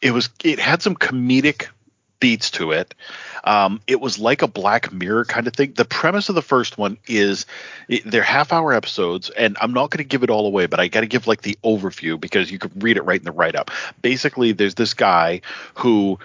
it 0.02 0.10
was 0.10 0.28
it 0.44 0.58
had 0.58 0.82
some 0.82 0.96
comedic 0.96 1.68
beats 2.20 2.50
to 2.50 2.72
it 2.72 2.94
um, 3.46 3.80
it 3.86 4.00
was 4.00 4.18
like 4.18 4.42
a 4.42 4.48
Black 4.48 4.92
Mirror 4.92 5.24
kind 5.26 5.46
of 5.46 5.54
thing. 5.54 5.72
The 5.72 5.84
premise 5.84 6.28
of 6.28 6.34
the 6.34 6.42
first 6.42 6.76
one 6.76 6.98
is 7.06 7.46
they're 8.04 8.22
half 8.22 8.52
hour 8.52 8.72
episodes, 8.72 9.30
and 9.30 9.56
I'm 9.60 9.72
not 9.72 9.90
going 9.90 9.98
to 9.98 10.08
give 10.08 10.24
it 10.24 10.30
all 10.30 10.46
away, 10.46 10.66
but 10.66 10.80
I 10.80 10.88
got 10.88 11.02
to 11.02 11.06
give 11.06 11.28
like 11.28 11.42
the 11.42 11.56
overview 11.64 12.20
because 12.20 12.50
you 12.50 12.58
could 12.58 12.82
read 12.82 12.96
it 12.96 13.02
right 13.02 13.20
in 13.20 13.24
the 13.24 13.32
write 13.32 13.54
up. 13.54 13.70
Basically, 14.02 14.50
there's 14.50 14.74
this 14.74 14.94
guy 14.94 15.42
who 15.74 16.18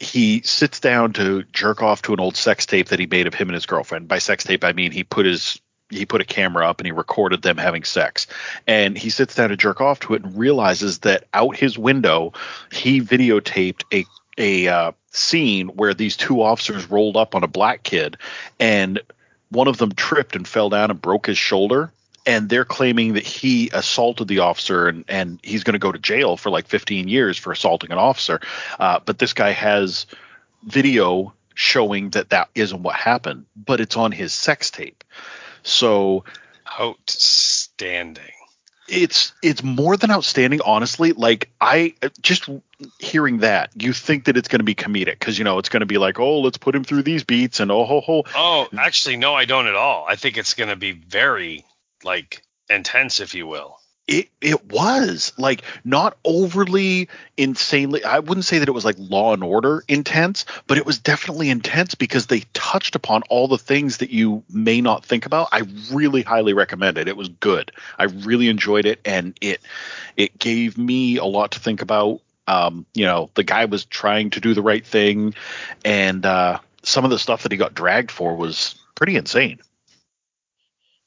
he 0.00 0.40
sits 0.42 0.80
down 0.80 1.12
to 1.14 1.42
jerk 1.52 1.82
off 1.82 2.02
to 2.02 2.14
an 2.14 2.20
old 2.20 2.36
sex 2.36 2.64
tape 2.64 2.88
that 2.88 2.98
he 2.98 3.06
made 3.06 3.26
of 3.26 3.34
him 3.34 3.48
and 3.48 3.54
his 3.54 3.66
girlfriend. 3.66 4.08
By 4.08 4.18
sex 4.18 4.44
tape, 4.44 4.64
I 4.64 4.72
mean 4.72 4.92
he 4.92 5.04
put 5.04 5.26
his 5.26 5.60
he 5.88 6.04
put 6.04 6.20
a 6.20 6.24
camera 6.24 6.68
up 6.68 6.80
and 6.80 6.86
he 6.86 6.92
recorded 6.92 7.42
them 7.42 7.58
having 7.58 7.84
sex. 7.84 8.26
And 8.66 8.98
he 8.98 9.08
sits 9.08 9.34
down 9.36 9.50
to 9.50 9.56
jerk 9.56 9.80
off 9.80 10.00
to 10.00 10.14
it 10.14 10.24
and 10.24 10.36
realizes 10.36 11.00
that 11.00 11.24
out 11.32 11.56
his 11.56 11.78
window 11.78 12.32
he 12.72 13.00
videotaped 13.00 13.84
a 13.92 14.04
a 14.38 14.68
uh, 14.68 14.92
scene 15.10 15.68
where 15.68 15.94
these 15.94 16.16
two 16.16 16.42
officers 16.42 16.90
rolled 16.90 17.16
up 17.16 17.34
on 17.34 17.44
a 17.44 17.48
black 17.48 17.82
kid 17.82 18.16
and 18.60 19.00
one 19.50 19.68
of 19.68 19.78
them 19.78 19.92
tripped 19.92 20.36
and 20.36 20.46
fell 20.46 20.68
down 20.68 20.90
and 20.90 21.00
broke 21.00 21.26
his 21.26 21.38
shoulder. 21.38 21.92
And 22.28 22.48
they're 22.48 22.64
claiming 22.64 23.12
that 23.12 23.24
he 23.24 23.70
assaulted 23.72 24.26
the 24.26 24.40
officer 24.40 24.88
and, 24.88 25.04
and 25.06 25.38
he's 25.44 25.62
going 25.62 25.74
to 25.74 25.78
go 25.78 25.92
to 25.92 25.98
jail 25.98 26.36
for 26.36 26.50
like 26.50 26.66
15 26.66 27.06
years 27.06 27.38
for 27.38 27.52
assaulting 27.52 27.92
an 27.92 27.98
officer. 27.98 28.40
Uh, 28.80 28.98
but 29.04 29.20
this 29.20 29.32
guy 29.32 29.52
has 29.52 30.06
video 30.64 31.32
showing 31.54 32.10
that 32.10 32.30
that 32.30 32.50
isn't 32.54 32.82
what 32.82 32.96
happened 32.96 33.46
but 33.56 33.80
it's 33.80 33.96
on 33.96 34.12
his 34.12 34.32
sex 34.32 34.70
tape. 34.70 35.04
So 35.62 36.24
outstanding 36.78 38.24
it's 38.88 39.32
it's 39.42 39.62
more 39.62 39.96
than 39.96 40.10
outstanding 40.10 40.60
honestly. 40.64 41.12
Like 41.12 41.50
i 41.60 41.94
just 42.20 42.48
hearing 42.98 43.38
that 43.38 43.70
you 43.74 43.92
think 43.92 44.26
that 44.26 44.36
it's 44.36 44.48
going 44.48 44.60
to 44.60 44.64
be 44.64 44.74
comedic 44.74 45.18
because 45.18 45.38
you 45.38 45.44
know 45.44 45.58
it's 45.58 45.68
going 45.68 45.80
to 45.80 45.86
be 45.86 45.98
like 45.98 46.18
oh 46.18 46.40
let's 46.40 46.58
put 46.58 46.74
him 46.74 46.84
through 46.84 47.02
these 47.02 47.24
beats 47.24 47.60
and 47.60 47.70
oh 47.70 47.84
ho 47.84 48.00
ho. 48.00 48.24
Oh 48.34 48.68
actually 48.76 49.16
no 49.16 49.34
i 49.34 49.44
don't 49.44 49.66
at 49.66 49.74
all. 49.74 50.04
I 50.08 50.16
think 50.16 50.36
it's 50.36 50.54
going 50.54 50.70
to 50.70 50.76
be 50.76 50.92
very 50.92 51.64
like 52.04 52.42
intense 52.68 53.20
if 53.20 53.34
you 53.34 53.46
will 53.46 53.78
it 54.06 54.28
it 54.40 54.70
was 54.70 55.32
like 55.36 55.62
not 55.84 56.16
overly 56.24 57.08
insanely 57.36 58.04
i 58.04 58.18
wouldn't 58.18 58.44
say 58.44 58.58
that 58.58 58.68
it 58.68 58.72
was 58.72 58.84
like 58.84 58.96
law 58.98 59.34
and 59.34 59.42
order 59.42 59.82
intense 59.88 60.44
but 60.66 60.78
it 60.78 60.86
was 60.86 60.98
definitely 60.98 61.50
intense 61.50 61.94
because 61.94 62.26
they 62.26 62.40
touched 62.52 62.94
upon 62.94 63.22
all 63.28 63.48
the 63.48 63.58
things 63.58 63.98
that 63.98 64.10
you 64.10 64.42
may 64.50 64.80
not 64.80 65.04
think 65.04 65.26
about. 65.26 65.48
I 65.52 65.62
really 65.92 66.22
highly 66.22 66.52
recommend 66.52 66.98
it. 66.98 67.08
It 67.08 67.16
was 67.16 67.28
good. 67.28 67.72
I 67.98 68.04
really 68.04 68.48
enjoyed 68.48 68.86
it 68.86 69.00
and 69.04 69.36
it 69.40 69.60
it 70.16 70.38
gave 70.38 70.78
me 70.78 71.16
a 71.16 71.24
lot 71.24 71.52
to 71.52 71.60
think 71.60 71.82
about. 71.82 72.20
Um, 72.48 72.86
you 72.94 73.04
know 73.04 73.28
the 73.34 73.42
guy 73.42 73.64
was 73.64 73.84
trying 73.84 74.30
to 74.30 74.40
do 74.40 74.54
the 74.54 74.62
right 74.62 74.86
thing 74.86 75.34
and 75.84 76.24
uh, 76.24 76.60
some 76.84 77.04
of 77.04 77.10
the 77.10 77.18
stuff 77.18 77.42
that 77.42 77.50
he 77.50 77.58
got 77.58 77.74
dragged 77.74 78.12
for 78.12 78.36
was 78.36 78.76
pretty 78.94 79.16
insane 79.16 79.58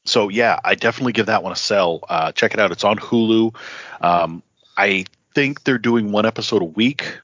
so 0.05 0.29
yeah, 0.29 0.59
I 0.63 0.75
definitely 0.75 1.13
give 1.13 1.27
that 1.27 1.43
one 1.43 1.51
a 1.51 1.55
sell. 1.55 2.03
Uh, 2.09 2.31
check 2.31 2.53
it 2.53 2.59
out; 2.59 2.71
it's 2.71 2.83
on 2.83 2.97
Hulu. 2.97 3.55
Um, 4.01 4.43
I 4.77 5.05
think 5.33 5.63
they're 5.63 5.77
doing 5.77 6.11
one 6.11 6.25
episode 6.25 6.61
a 6.61 6.65
week, 6.65 7.19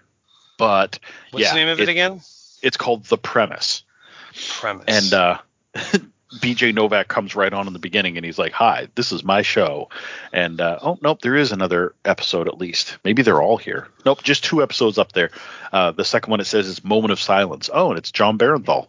but 0.57 0.99
what's 1.31 1.43
yeah, 1.43 1.53
the 1.53 1.59
name 1.59 1.69
of 1.69 1.79
it, 1.79 1.83
it 1.83 1.91
again? 1.91 2.21
It's 2.61 2.77
called 2.77 3.05
The 3.05 3.17
Premise. 3.17 3.83
Premise. 4.49 4.85
And 4.87 5.13
uh, 5.13 5.37
BJ 6.39 6.73
Novak 6.73 7.07
comes 7.07 7.35
right 7.35 7.51
on 7.53 7.67
in 7.67 7.73
the 7.73 7.79
beginning, 7.79 8.17
and 8.17 8.25
he's 8.25 8.37
like, 8.37 8.51
"Hi, 8.53 8.87
this 8.95 9.11
is 9.11 9.23
my 9.23 9.41
show." 9.41 9.89
And 10.33 10.59
uh, 10.59 10.79
oh 10.81 10.97
nope, 11.01 11.21
there 11.21 11.35
is 11.35 11.51
another 11.51 11.95
episode 12.03 12.47
at 12.47 12.57
least. 12.57 12.97
Maybe 13.03 13.21
they're 13.21 13.41
all 13.41 13.57
here. 13.57 13.87
Nope, 14.05 14.23
just 14.23 14.43
two 14.43 14.61
episodes 14.61 14.97
up 14.97 15.13
there. 15.13 15.31
Uh, 15.71 15.91
the 15.91 16.05
second 16.05 16.31
one 16.31 16.39
it 16.39 16.45
says 16.45 16.67
is 16.67 16.83
"Moment 16.83 17.11
of 17.11 17.19
Silence." 17.19 17.69
Oh, 17.73 17.89
and 17.89 17.97
it's 17.97 18.11
Jon 18.11 18.37
Bernthal. 18.37 18.87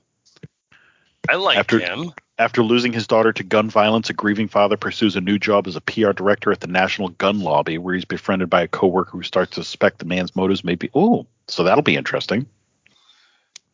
I 1.29 1.37
like 1.37 1.59
After, 1.59 1.79
him. 1.79 2.13
After 2.39 2.63
losing 2.63 2.93
his 2.93 3.07
daughter 3.07 3.33
to 3.33 3.43
gun 3.43 3.71
violence, 3.71 4.11
a 4.11 4.13
grieving 4.13 4.49
father 4.49 4.77
pursues 4.77 5.17
a 5.17 5.23
new 5.23 5.39
job 5.39 5.67
as 5.67 5.77
a 5.77 5.81
PR 5.81 6.13
director 6.13 6.53
at 6.53 6.61
the 6.61 6.67
National 6.67 7.09
Gun 7.09 7.41
Lobby, 7.41 7.79
where 7.79 7.95
he's 7.95 8.05
befriended 8.05 8.51
by 8.51 8.63
a 8.63 8.69
coworker 8.69 9.13
who 9.13 9.23
starts 9.23 9.53
to 9.53 9.65
suspect 9.65 9.99
the 9.99 10.05
man's 10.05 10.37
motives 10.37 10.63
may 10.63 10.75
be. 10.75 10.91
Oh, 10.95 11.27
so 11.49 11.65
that'll 11.65 11.83
be 11.83 11.97
interesting. 11.97 12.47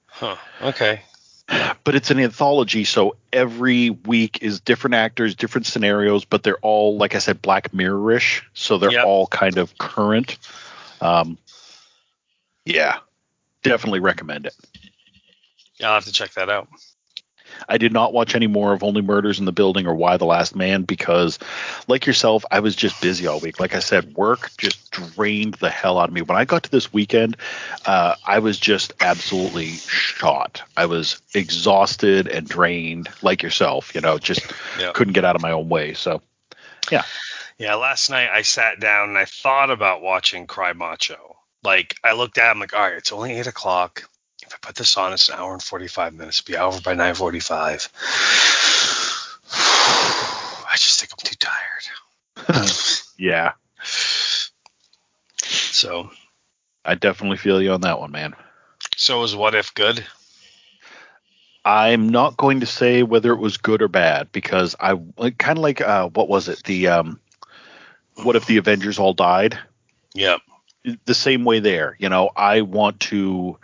Huh. 0.06 0.36
Okay. 0.60 1.02
But 1.84 1.96
it's 1.96 2.12
an 2.12 2.20
anthology, 2.20 2.84
so 2.84 3.16
every 3.32 3.90
week 3.90 4.42
is 4.42 4.60
different 4.60 4.94
actors, 4.94 5.34
different 5.34 5.66
scenarios, 5.66 6.24
but 6.24 6.44
they're 6.44 6.58
all, 6.58 6.96
like 6.96 7.16
I 7.16 7.18
said, 7.18 7.42
Black 7.42 7.74
Mirror-ish, 7.74 8.48
so 8.54 8.78
they're 8.78 8.92
yep. 8.92 9.04
all 9.04 9.26
kind 9.26 9.58
of 9.58 9.76
current. 9.76 10.38
Um, 11.00 11.36
yeah, 12.64 12.98
definitely 13.64 14.00
recommend 14.00 14.46
it. 14.46 14.54
I'll 15.82 15.94
have 15.94 16.04
to 16.04 16.12
check 16.12 16.32
that 16.34 16.48
out. 16.48 16.68
I 17.68 17.78
did 17.78 17.92
not 17.92 18.12
watch 18.12 18.34
any 18.34 18.46
more 18.46 18.72
of 18.72 18.82
Only 18.82 19.02
Murders 19.02 19.38
in 19.38 19.44
the 19.44 19.52
Building 19.52 19.86
or 19.86 19.94
Y: 19.94 20.16
The 20.16 20.24
Last 20.24 20.54
Man 20.54 20.82
because, 20.82 21.38
like 21.88 22.06
yourself, 22.06 22.44
I 22.50 22.60
was 22.60 22.76
just 22.76 23.00
busy 23.00 23.26
all 23.26 23.40
week. 23.40 23.60
Like 23.60 23.74
I 23.74 23.80
said, 23.80 24.14
work 24.14 24.50
just 24.56 24.90
drained 24.90 25.54
the 25.54 25.70
hell 25.70 25.98
out 25.98 26.08
of 26.08 26.14
me. 26.14 26.22
When 26.22 26.36
I 26.38 26.44
got 26.44 26.64
to 26.64 26.70
this 26.70 26.92
weekend, 26.92 27.36
uh, 27.86 28.14
I 28.26 28.40
was 28.40 28.58
just 28.58 28.92
absolutely 29.00 29.68
shot. 29.68 30.62
I 30.76 30.86
was 30.86 31.20
exhausted 31.34 32.28
and 32.28 32.48
drained, 32.48 33.08
like 33.22 33.42
yourself. 33.42 33.94
You 33.94 34.00
know, 34.00 34.18
just 34.18 34.40
yeah. 34.78 34.92
couldn't 34.92 35.14
get 35.14 35.24
out 35.24 35.36
of 35.36 35.42
my 35.42 35.52
own 35.52 35.68
way. 35.68 35.94
So, 35.94 36.22
yeah. 36.90 37.04
Yeah, 37.58 37.76
last 37.76 38.10
night 38.10 38.28
I 38.30 38.42
sat 38.42 38.80
down 38.80 39.10
and 39.10 39.18
I 39.18 39.24
thought 39.24 39.70
about 39.70 40.02
watching 40.02 40.46
Cry 40.46 40.72
Macho. 40.72 41.36
Like 41.62 41.96
I 42.02 42.14
looked 42.14 42.38
at, 42.38 42.48
it, 42.48 42.50
I'm 42.50 42.58
like, 42.58 42.74
all 42.74 42.80
right, 42.80 42.94
it's 42.94 43.12
only 43.12 43.38
eight 43.38 43.46
o'clock. 43.46 44.08
If 44.52 44.58
I 44.62 44.66
put 44.66 44.76
this 44.76 44.98
on, 44.98 45.14
it's 45.14 45.30
an 45.30 45.36
hour 45.38 45.54
and 45.54 45.62
forty 45.62 45.88
five 45.88 46.12
minutes. 46.12 46.40
It'll 46.40 46.52
be 46.52 46.58
over 46.58 46.78
by 46.82 46.92
nine 46.92 47.14
forty 47.14 47.40
five. 47.40 47.88
I 49.54 50.74
just 50.74 51.00
think 51.00 51.12
I'm 51.12 51.24
too 51.24 51.36
tired. 51.36 52.68
Yeah, 53.18 53.52
So, 55.44 56.10
I 56.84 56.96
definitely 56.96 57.36
feel 57.36 57.62
you 57.62 57.70
on 57.72 57.82
that 57.82 58.00
one, 58.00 58.10
man. 58.10 58.34
so 58.96 59.22
is 59.22 59.36
What 59.36 59.54
If 59.54 59.72
good? 59.74 60.04
I'm 61.64 62.08
not 62.08 62.36
going 62.36 62.60
to 62.60 62.66
say 62.66 63.04
whether 63.04 63.32
it 63.32 63.38
was 63.38 63.56
good 63.56 63.80
or 63.80 63.88
bad 63.88 64.32
because 64.32 64.74
I 64.80 64.96
kind 65.38 65.56
of 65.56 65.62
like 65.62 65.80
uh, 65.80 66.08
what 66.08 66.28
was 66.28 66.48
it? 66.48 66.64
The 66.64 66.88
um, 66.88 67.20
what 68.24 68.34
if 68.34 68.46
the 68.46 68.56
Avengers 68.56 68.98
all 68.98 69.14
died? 69.14 69.56
Yeah. 70.14 70.38
The 71.04 71.14
same 71.14 71.44
way 71.44 71.60
there. 71.60 71.96
You 72.00 72.08
know, 72.08 72.30
I 72.34 72.62
want 72.62 72.98
to 73.00 73.56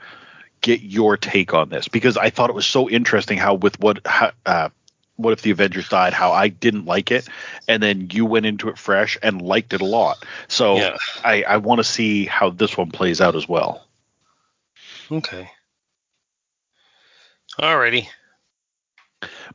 get 0.60 0.80
your 0.80 1.16
take 1.16 1.54
on 1.54 1.68
this 1.68 1.88
because 1.88 2.16
I 2.16 2.30
thought 2.30 2.50
it 2.50 2.54
was 2.54 2.66
so 2.66 2.88
interesting 2.88 3.38
how 3.38 3.54
with 3.54 3.78
what 3.80 4.06
how, 4.06 4.32
uh, 4.46 4.68
what 5.16 5.32
if 5.32 5.42
the 5.42 5.50
Avengers 5.50 5.88
died? 5.88 6.12
How 6.12 6.32
I 6.32 6.48
didn't 6.48 6.84
like 6.84 7.10
it, 7.10 7.28
and 7.66 7.82
then 7.82 8.08
you 8.12 8.24
went 8.24 8.46
into 8.46 8.68
it 8.68 8.78
fresh 8.78 9.18
and 9.22 9.42
liked 9.42 9.72
it 9.72 9.80
a 9.80 9.84
lot. 9.84 10.24
So 10.46 10.76
Yeah. 10.76 10.96
I, 11.24 11.42
I 11.42 11.56
want 11.56 11.80
to 11.80 11.84
see 11.84 12.24
how 12.24 12.50
this 12.50 12.76
one 12.76 12.90
plays 12.90 13.20
out 13.20 13.34
as 13.34 13.48
well. 13.48 13.84
Okay. 15.10 15.50
Alrighty. 17.58 18.06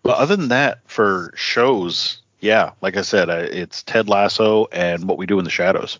But 0.01 0.17
other 0.17 0.35
than 0.35 0.49
that, 0.49 0.79
for 0.85 1.31
shows, 1.35 2.21
yeah, 2.41 2.71
like 2.81 2.97
I 2.97 3.01
said, 3.01 3.29
uh, 3.29 3.47
it's 3.49 3.83
Ted 3.83 4.09
Lasso 4.09 4.65
and 4.73 5.07
What 5.07 5.17
We 5.17 5.25
Do 5.25 5.39
in 5.39 5.45
the 5.45 5.51
Shadows. 5.51 5.99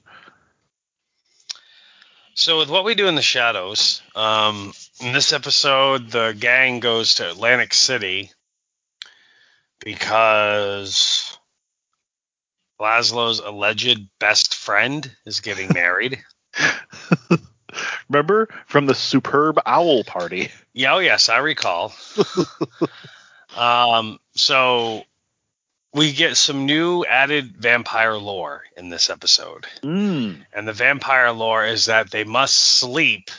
So 2.36 2.58
with 2.58 2.70
what 2.70 2.84
we 2.84 2.96
do 2.96 3.08
in 3.08 3.16
the 3.16 3.22
shadows, 3.22 4.02
um, 4.16 4.74
in 5.00 5.14
this 5.14 5.34
episode, 5.34 6.10
the 6.10 6.36
gang 6.38 6.80
goes 6.80 7.16
to 7.16 7.30
Atlantic 7.30 7.74
City 7.76 8.32
because 9.80 11.38
Laszlo's 12.82 13.40
alleged 13.40 14.08
best 14.20 14.56
friend 14.56 15.10
is 15.26 15.42
getting 15.42 15.72
married. 15.74 16.24
Remember 18.10 18.50
from 18.66 18.88
the 18.88 18.96
superb 18.96 19.60
owl 19.66 20.04
party? 20.04 20.50
yeah, 20.74 20.96
oh 20.96 21.00
yes, 21.00 21.30
I 21.30 21.38
recall. 21.38 21.94
um, 23.56 24.20
so 24.36 25.04
we 25.94 26.12
get 26.12 26.38
some 26.38 26.66
new 26.66 27.06
added 27.06 27.56
vampire 27.58 28.16
lore 28.16 28.64
in 28.76 28.90
this 28.90 29.10
episode. 29.10 29.66
Mm. 29.82 30.46
And 30.54 30.68
the 30.68 30.74
vampire 30.74 31.32
lore 31.32 31.66
is 31.66 31.86
that 31.86 32.10
they 32.10 32.24
must 32.24 32.56
sleep 32.56 33.30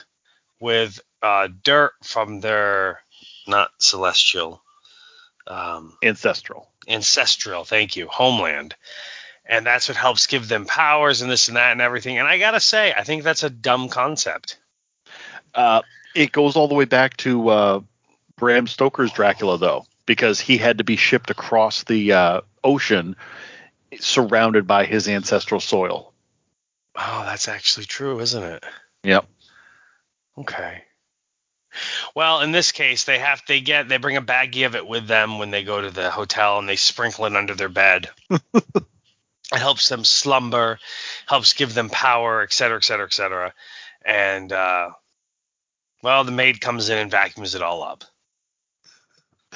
with 0.61 1.00
uh, 1.23 1.49
dirt 1.62 1.92
from 2.02 2.40
their 2.40 3.00
not 3.46 3.70
celestial, 3.78 4.62
um, 5.46 5.96
Ancestral. 6.02 6.68
ancestral. 6.88 7.64
Thank 7.64 7.96
you, 7.96 8.06
homeland, 8.06 8.75
and 9.44 9.66
that's 9.66 9.88
what 9.88 9.96
helps 9.96 10.26
give 10.26 10.49
them 10.49 10.64
powers 10.64 11.23
and 11.23 11.30
this 11.30 11.49
and 11.49 11.56
that 11.56 11.73
and 11.73 11.80
everything. 11.80 12.18
And 12.18 12.28
I 12.28 12.38
gotta 12.38 12.61
say, 12.61 12.94
I 12.96 13.04
think 13.04 13.23
that's 13.23 13.42
a 13.42 13.50
dumb 13.50 13.88
concept. 13.88 14.58
Uh, 15.54 15.82
it 16.14 16.32
goes 16.32 16.56
all 16.56 16.68
the 16.68 16.75
way 16.75 16.84
back 16.87 17.16
to 17.18 17.49
uh, 17.49 17.80
Bram 18.37 18.66
Stoker's 18.66 19.12
Dracula, 19.12 19.58
though, 19.58 19.87
because 20.06 20.40
he 20.40 20.58
had 20.58 20.78
to 20.78 20.84
be 20.84 20.96
shipped 20.96 21.30
across 21.30 21.84
the 21.84 22.12
uh, 22.12 22.40
ocean 22.62 23.16
surrounded 24.00 24.66
by 24.66 24.84
his 24.84 25.08
ancestral 25.08 25.61
soil. 25.61 26.12
Oh, 26.96 27.23
that's 27.25 27.49
actually 27.49 27.87
true, 27.87 28.20
isn't 28.20 28.42
it? 28.42 28.64
Yep. 29.02 29.26
Okay. 30.38 30.82
Well, 32.14 32.40
in 32.40 32.52
this 32.52 32.73
case, 32.73 33.04
they 33.04 33.18
have 33.18 33.42
they 33.49 33.61
get 33.61 33.88
they 33.88 33.96
bring 33.96 34.16
a 34.16 34.22
baggie 34.22 34.66
of 34.66 34.76
it 34.76 34.87
with 34.87 35.07
them 35.07 35.38
when 35.38 35.50
they 35.50 35.64
go 35.64 35.81
to 35.81 35.90
the 35.90 36.11
hotel 36.11 36.59
and 36.59 36.68
they 36.68 36.76
sprinkle 36.76 37.26
it 37.26 37.37
under 37.37 37.55
their 37.55 37.68
bed. 37.68 38.11
it 38.31 38.85
helps 39.52 39.88
them 39.88 40.05
slumber, 40.05 40.79
helps 41.26 41.52
give 41.52 41.74
them 41.74 41.90
power, 41.90 42.42
et 42.42 42.52
cetera, 42.52 42.76
et 42.76 42.85
cetera, 42.85 43.07
et 43.07 43.12
cetera. 43.12 43.55
And 44.05 44.52
uh, 44.52 44.90
well, 46.02 46.22
the 46.22 46.33
maid 46.33 46.61
comes 46.61 46.90
in 46.90 46.98
and 46.98 47.11
vacuums 47.11 47.55
it 47.55 47.62
all 47.62 47.83
up. 47.83 48.05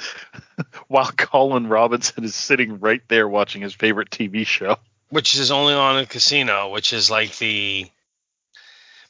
While 0.87 1.11
Colin 1.11 1.67
Robinson 1.67 2.23
is 2.23 2.35
sitting 2.35 2.79
right 2.79 3.01
there 3.07 3.27
watching 3.27 3.61
his 3.61 3.73
favorite 3.73 4.09
TV 4.09 4.45
show. 4.45 4.77
which 5.09 5.35
is 5.37 5.51
only 5.51 5.73
on 5.73 5.97
a 5.97 6.05
casino, 6.05 6.69
which 6.69 6.93
is 6.93 7.09
like 7.09 7.37
the. 7.37 7.89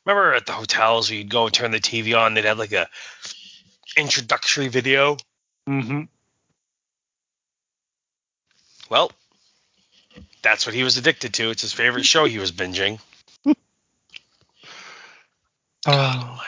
Remember 0.05 0.33
at 0.33 0.45
the 0.45 0.53
hotels 0.53 1.09
where 1.09 1.17
you'd 1.17 1.29
go 1.29 1.45
and 1.45 1.53
turn 1.53 1.71
the 1.71 1.79
TV 1.79 2.17
on, 2.17 2.33
they'd 2.33 2.45
have 2.45 2.57
like 2.57 2.71
a 2.71 2.87
introductory 3.97 4.69
video. 4.69 5.17
Mm-hmm. 5.67 6.03
Well, 8.89 9.11
that's 10.41 10.65
what 10.65 10.73
he 10.73 10.83
was 10.83 10.97
addicted 10.97 11.33
to. 11.35 11.51
It's 11.51 11.61
his 11.61 11.73
favorite 11.73 12.05
show 12.05 12.25
he 12.25 12.39
was 12.39 12.51
binging. 12.51 12.99
oh. 15.85 16.43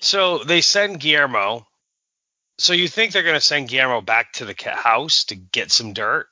So 0.00 0.38
they 0.38 0.60
send 0.60 1.00
Guillermo. 1.00 1.66
So 2.58 2.72
you 2.72 2.88
think 2.88 3.12
they're 3.12 3.22
going 3.22 3.34
to 3.34 3.40
send 3.40 3.68
Guillermo 3.68 4.00
back 4.00 4.34
to 4.34 4.44
the 4.44 4.54
house 4.74 5.24
to 5.24 5.34
get 5.36 5.72
some 5.72 5.92
dirt? 5.92 6.28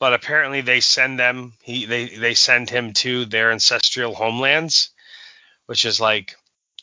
But 0.00 0.12
apparently 0.14 0.60
they 0.60 0.80
send 0.80 1.18
them 1.18 1.54
he 1.62 1.86
they 1.86 2.06
they 2.06 2.34
send 2.34 2.68
him 2.70 2.92
to 2.94 3.24
their 3.24 3.52
ancestral 3.52 4.14
homelands, 4.14 4.90
which 5.66 5.84
is 5.86 6.00
like 6.00 6.36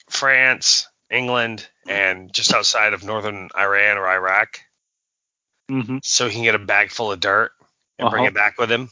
France, 0.10 0.88
England, 1.12 1.68
and 1.88 2.34
just 2.34 2.54
outside 2.54 2.94
of 2.94 3.04
northern 3.04 3.50
Iran 3.58 3.98
or 3.98 4.08
Iraq 4.08 4.62
Mm-hmm. 5.70 5.98
so 6.04 6.28
he 6.28 6.36
can 6.36 6.44
get 6.44 6.56
a 6.56 6.60
bag 6.60 6.92
full 6.92 7.12
of 7.12 7.20
dirt 7.20 7.52
and 8.00 8.10
bring 8.10 8.24
Uh-huh. 8.24 8.30
it 8.30 8.34
back 8.34 8.58
with 8.58 8.72
him 8.72 8.90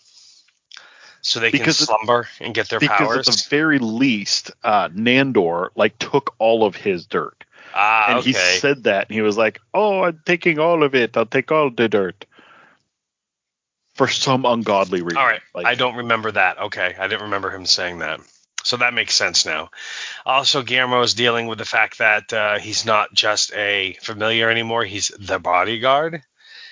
so 1.22 1.40
they 1.40 1.52
Because 1.52 1.78
can 1.78 1.86
slumber 1.86 2.28
and 2.40 2.54
get 2.54 2.70
their 2.70 2.80
Because 2.80 3.00
powers. 3.00 3.28
at 3.28 3.36
the 3.36 3.50
very 3.50 3.80
least, 3.80 4.52
uh, 4.64 4.90
Nandor 4.90 5.70
like 5.76 5.98
took 6.00 6.36
all 6.40 6.66
of 6.66 6.76
his 6.76 7.06
dirt. 7.08 7.44
Ah, 7.74 8.06
and 8.10 8.20
okay. 8.20 8.28
he 8.28 8.34
said 8.34 8.84
that 8.84 9.08
and 9.08 9.16
he 9.16 9.22
was 9.22 9.38
like 9.38 9.60
oh 9.74 10.04
i'm 10.04 10.22
taking 10.26 10.60
all 10.60 10.84
of 10.84 10.96
it 10.96 11.16
i'll 11.16 11.26
take 11.26 11.52
all 11.52 11.70
the 11.70 11.88
dirt 11.90 12.26
for 14.00 14.08
some 14.08 14.46
ungodly 14.46 15.02
reason 15.02 15.18
All 15.18 15.26
right. 15.26 15.42
like, 15.54 15.66
I 15.66 15.76
don't 15.76 15.98
remember 15.98 16.32
that. 16.32 16.58
Okay. 16.58 16.96
I 16.98 17.08
didn't 17.10 17.24
remember 17.24 17.52
him 17.52 17.66
saying 17.66 18.00
that. 18.00 18.22
So 18.64 18.78
that 18.78 18.94
makes 18.94 19.14
sense 19.14 19.46
now. 19.46 19.72
Also, 20.26 20.64
Guillermo 20.64 21.02
is 21.02 21.14
dealing 21.16 21.48
with 21.48 21.58
the 21.58 21.66
fact 21.66 21.98
that 21.98 22.32
uh, 22.32 22.60
he's 22.60 22.86
not 22.86 23.14
just 23.14 23.54
a 23.54 23.98
familiar 24.02 24.50
anymore, 24.50 24.86
he's 24.86 25.12
the 25.20 25.38
bodyguard. 25.38 26.24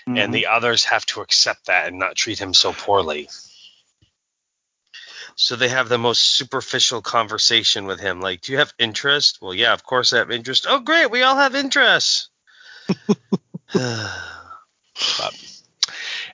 mhm. 0.08 0.18
and 0.18 0.34
the 0.34 0.48
others 0.48 0.86
have 0.86 1.06
to 1.08 1.20
accept 1.20 1.66
that 1.66 1.88
and 1.88 2.00
not 2.00 2.16
treat 2.16 2.40
him 2.40 2.54
so 2.54 2.72
poorly. 2.72 3.28
So 5.40 5.56
they 5.56 5.70
have 5.70 5.88
the 5.88 6.00
most 6.00 6.22
superficial 6.22 7.02
conversation 7.02 7.86
with 7.86 8.00
him. 8.00 8.20
Like, 8.22 8.42
do 8.42 8.52
you 8.52 8.58
have 8.58 8.74
interest? 8.80 9.40
Well, 9.42 9.54
yeah, 9.54 9.72
of 9.74 9.84
course 9.84 10.12
I 10.12 10.18
have 10.18 10.32
interest. 10.32 10.66
Oh, 10.68 10.80
great, 10.80 11.12
we 11.12 11.22
all 11.24 11.36
have 11.38 11.56
interests. 11.56 12.30
but 13.74 14.12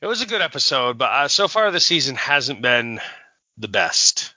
it 0.02 0.08
was 0.08 0.22
a 0.22 0.26
good 0.26 0.42
episode, 0.42 0.98
but 0.98 1.12
uh, 1.12 1.28
so 1.28 1.48
far 1.48 1.70
the 1.72 1.80
season 1.80 2.16
hasn't 2.16 2.62
been 2.62 3.00
the 3.58 3.68
best. 3.68 4.34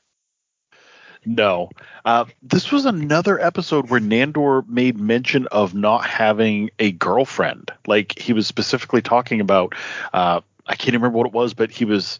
no 1.24 1.70
uh, 2.04 2.24
this 2.42 2.70
was 2.70 2.86
another 2.86 3.40
episode 3.40 3.90
where 3.90 4.00
nandor 4.00 4.66
made 4.68 4.98
mention 4.98 5.46
of 5.48 5.74
not 5.74 6.06
having 6.06 6.70
a 6.78 6.92
girlfriend 6.92 7.70
like 7.86 8.18
he 8.18 8.32
was 8.32 8.46
specifically 8.46 9.02
talking 9.02 9.40
about 9.40 9.74
uh, 10.12 10.40
i 10.66 10.74
can't 10.76 10.94
remember 10.94 11.16
what 11.18 11.26
it 11.26 11.32
was 11.32 11.54
but 11.54 11.70
he 11.70 11.84
was 11.84 12.18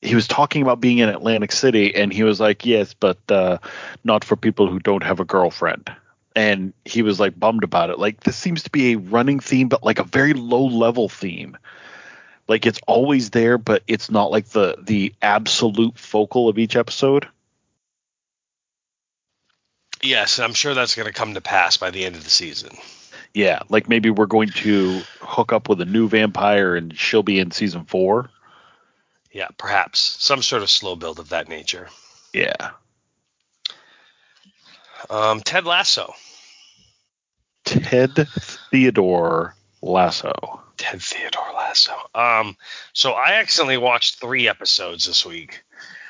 he 0.00 0.14
was 0.14 0.28
talking 0.28 0.62
about 0.62 0.80
being 0.80 0.98
in 0.98 1.08
atlantic 1.08 1.50
city 1.52 1.94
and 1.94 2.12
he 2.12 2.22
was 2.22 2.38
like 2.38 2.64
yes 2.64 2.94
but 2.94 3.18
uh, 3.30 3.58
not 4.04 4.24
for 4.24 4.36
people 4.36 4.68
who 4.68 4.78
don't 4.78 5.02
have 5.02 5.20
a 5.20 5.24
girlfriend. 5.24 5.90
And 6.36 6.72
he 6.84 7.02
was 7.02 7.18
like 7.18 7.38
bummed 7.38 7.64
about 7.64 7.90
it. 7.90 7.98
Like 7.98 8.20
this 8.20 8.36
seems 8.36 8.62
to 8.62 8.70
be 8.70 8.92
a 8.92 8.98
running 8.98 9.40
theme 9.40 9.68
but 9.68 9.82
like 9.82 9.98
a 9.98 10.04
very 10.04 10.34
low 10.34 10.66
level 10.66 11.08
theme. 11.08 11.56
Like 12.46 12.64
it's 12.64 12.80
always 12.86 13.30
there 13.30 13.58
but 13.58 13.82
it's 13.88 14.10
not 14.10 14.30
like 14.30 14.46
the 14.48 14.76
the 14.80 15.14
absolute 15.20 15.98
focal 15.98 16.48
of 16.48 16.58
each 16.58 16.76
episode. 16.76 17.26
Yes, 20.00 20.38
I'm 20.38 20.54
sure 20.54 20.74
that's 20.74 20.94
going 20.94 21.08
to 21.08 21.12
come 21.12 21.34
to 21.34 21.40
pass 21.40 21.76
by 21.76 21.90
the 21.90 22.04
end 22.04 22.14
of 22.14 22.22
the 22.22 22.30
season. 22.30 22.70
yeah 23.34 23.60
like 23.68 23.88
maybe 23.88 24.10
we're 24.10 24.26
going 24.26 24.48
to 24.48 25.02
hook 25.20 25.52
up 25.52 25.68
with 25.68 25.80
a 25.80 25.84
new 25.84 26.08
vampire 26.08 26.76
and 26.76 26.96
she'll 26.96 27.22
be 27.22 27.38
in 27.38 27.50
season 27.50 27.84
four 27.84 28.30
Yeah, 29.38 29.46
perhaps 29.56 30.00
some 30.18 30.42
sort 30.42 30.62
of 30.62 30.68
slow 30.68 30.96
build 30.96 31.20
of 31.20 31.28
that 31.28 31.48
nature. 31.48 31.86
yeah 32.34 32.70
Um, 35.08 35.40
Ted 35.42 35.64
Lasso. 35.64 36.12
ted 37.64 38.16
theodore 38.72 39.54
lasso 39.80 40.32
Ted 40.76 41.00
Theodore 41.00 41.52
Lasso. 41.54 41.92
Um, 42.16 42.56
so 42.92 43.12
I 43.12 43.34
accidentally 43.34 43.76
watched 43.78 44.18
three 44.20 44.48
episodes 44.48 45.06
this 45.06 45.24
week. 45.24 45.62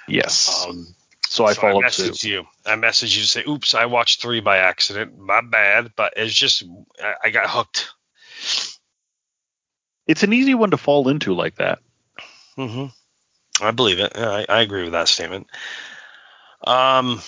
Yes. 0.09 0.65
Um, 0.67 0.95
so 1.27 1.45
I 1.45 1.53
so 1.53 1.61
followed 1.61 1.85
I 1.85 1.89
messaged 1.89 2.25
you. 2.25 2.47
I 2.65 2.77
messaged 2.77 3.15
you 3.15 3.23
to 3.23 3.29
say, 3.29 3.45
"Oops, 3.47 3.75
I 3.75 3.85
watched 3.85 4.23
three 4.23 4.41
by 4.41 4.57
accident. 4.59 5.19
My 5.19 5.43
bad." 5.43 5.93
But 5.97 6.15
it's 6.17 6.33
just 6.35 6.65
I, 7.03 7.15
I 7.25 7.31
got 7.31 7.51
hooked. 7.51 7.91
It's 10.07 10.23
an 10.23 10.33
easy 10.33 10.55
one 10.55 10.71
to 10.71 10.79
fall 10.79 11.09
into 11.11 11.35
like 11.35 11.57
that. 11.57 11.81
hmm 12.57 12.87
I 13.61 13.71
believe 13.73 13.99
it. 13.99 14.13
I, 14.17 14.45
I 14.49 14.61
agree 14.63 14.83
with 14.85 14.93
that 14.93 15.09
statement. 15.09 15.49
Um, 16.67 17.21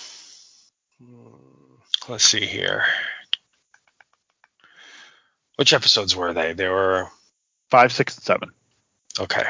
let's 2.09 2.25
see 2.25 2.47
here. 2.47 2.85
Which 5.57 5.73
episodes 5.73 6.17
were 6.17 6.33
they? 6.33 6.53
They 6.55 6.69
were 6.69 7.09
Five, 7.71 7.93
six, 7.93 8.17
and 8.17 8.25
seven. 8.25 8.51
okay. 9.21 9.45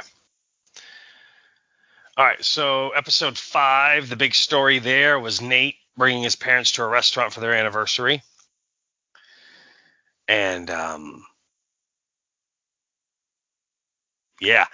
All 2.16 2.24
right. 2.26 2.44
So 2.44 2.90
episode 2.90 3.38
five, 3.38 4.08
the 4.10 4.16
big 4.16 4.34
story 4.34 4.78
there 4.78 5.18
was 5.18 5.40
Nate 5.40 5.76
bringing 5.96 6.22
his 6.22 6.36
parents 6.36 6.72
to 6.72 6.82
a 6.82 6.88
restaurant 6.88 7.32
for 7.32 7.40
their 7.40 7.54
anniversary, 7.54 8.22
and 10.28 10.68
um, 10.70 11.24
yeah. 14.40 14.66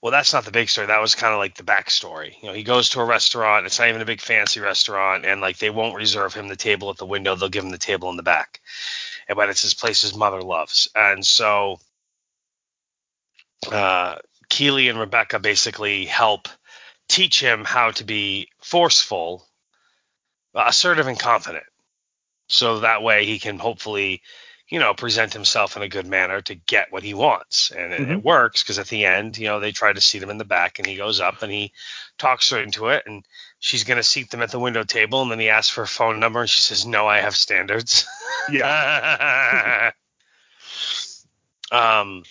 Well, 0.00 0.12
that's 0.12 0.32
not 0.32 0.44
the 0.44 0.52
big 0.52 0.68
story. 0.68 0.86
That 0.86 1.00
was 1.00 1.16
kind 1.16 1.32
of 1.32 1.38
like 1.38 1.56
the 1.56 1.64
backstory. 1.64 2.40
You 2.40 2.48
know, 2.48 2.54
he 2.54 2.62
goes 2.62 2.90
to 2.90 3.00
a 3.00 3.04
restaurant. 3.04 3.66
It's 3.66 3.80
not 3.80 3.88
even 3.88 4.00
a 4.00 4.06
big 4.06 4.20
fancy 4.20 4.60
restaurant, 4.60 5.26
and 5.26 5.40
like 5.40 5.58
they 5.58 5.70
won't 5.70 5.96
reserve 5.96 6.34
him 6.34 6.46
the 6.46 6.56
table 6.56 6.90
at 6.90 6.98
the 6.98 7.06
window. 7.06 7.34
They'll 7.34 7.48
give 7.48 7.64
him 7.64 7.70
the 7.70 7.78
table 7.78 8.08
in 8.10 8.16
the 8.16 8.22
back. 8.22 8.60
And 9.28 9.36
but 9.36 9.48
it's 9.48 9.62
his 9.62 9.74
place 9.74 10.02
his 10.02 10.14
mother 10.14 10.40
loves, 10.40 10.88
and 10.94 11.26
so 11.26 11.80
uh, 13.72 14.16
Keeley 14.48 14.88
and 14.88 15.00
Rebecca 15.00 15.40
basically 15.40 16.04
help 16.04 16.48
teach 17.08 17.40
him 17.40 17.64
how 17.64 17.90
to 17.92 18.04
be 18.04 18.48
forceful, 18.62 19.46
assertive, 20.54 21.08
and 21.08 21.18
confident. 21.18 21.64
So 22.48 22.80
that 22.80 23.02
way 23.02 23.26
he 23.26 23.38
can 23.38 23.58
hopefully 23.58 24.22
you 24.68 24.78
know, 24.78 24.92
present 24.92 25.32
himself 25.32 25.76
in 25.76 25.82
a 25.82 25.88
good 25.88 26.06
manner 26.06 26.42
to 26.42 26.54
get 26.54 26.92
what 26.92 27.02
he 27.02 27.14
wants. 27.14 27.70
And 27.70 27.92
it, 27.92 28.10
it 28.10 28.22
works 28.24 28.62
because 28.62 28.78
at 28.78 28.88
the 28.88 29.06
end, 29.06 29.38
you 29.38 29.46
know, 29.46 29.60
they 29.60 29.72
try 29.72 29.92
to 29.92 30.00
seat 30.00 30.22
him 30.22 30.28
in 30.28 30.36
the 30.36 30.44
back 30.44 30.78
and 30.78 30.86
he 30.86 30.96
goes 30.96 31.20
up 31.20 31.42
and 31.42 31.50
he 31.50 31.72
talks 32.18 32.50
her 32.50 32.60
into 32.60 32.88
it 32.88 33.04
and 33.06 33.24
she's 33.58 33.84
going 33.84 33.96
to 33.96 34.02
seat 34.02 34.30
them 34.30 34.42
at 34.42 34.50
the 34.50 34.58
window 34.58 34.82
table. 34.82 35.22
And 35.22 35.30
then 35.30 35.40
he 35.40 35.48
asks 35.48 35.72
for 35.72 35.82
a 35.82 35.86
phone 35.86 36.20
number 36.20 36.40
and 36.40 36.50
she 36.50 36.60
says, 36.60 36.84
no, 36.84 37.06
I 37.06 37.20
have 37.20 37.34
standards. 37.34 38.06
Yeah. 38.50 39.92
um, 41.72 42.24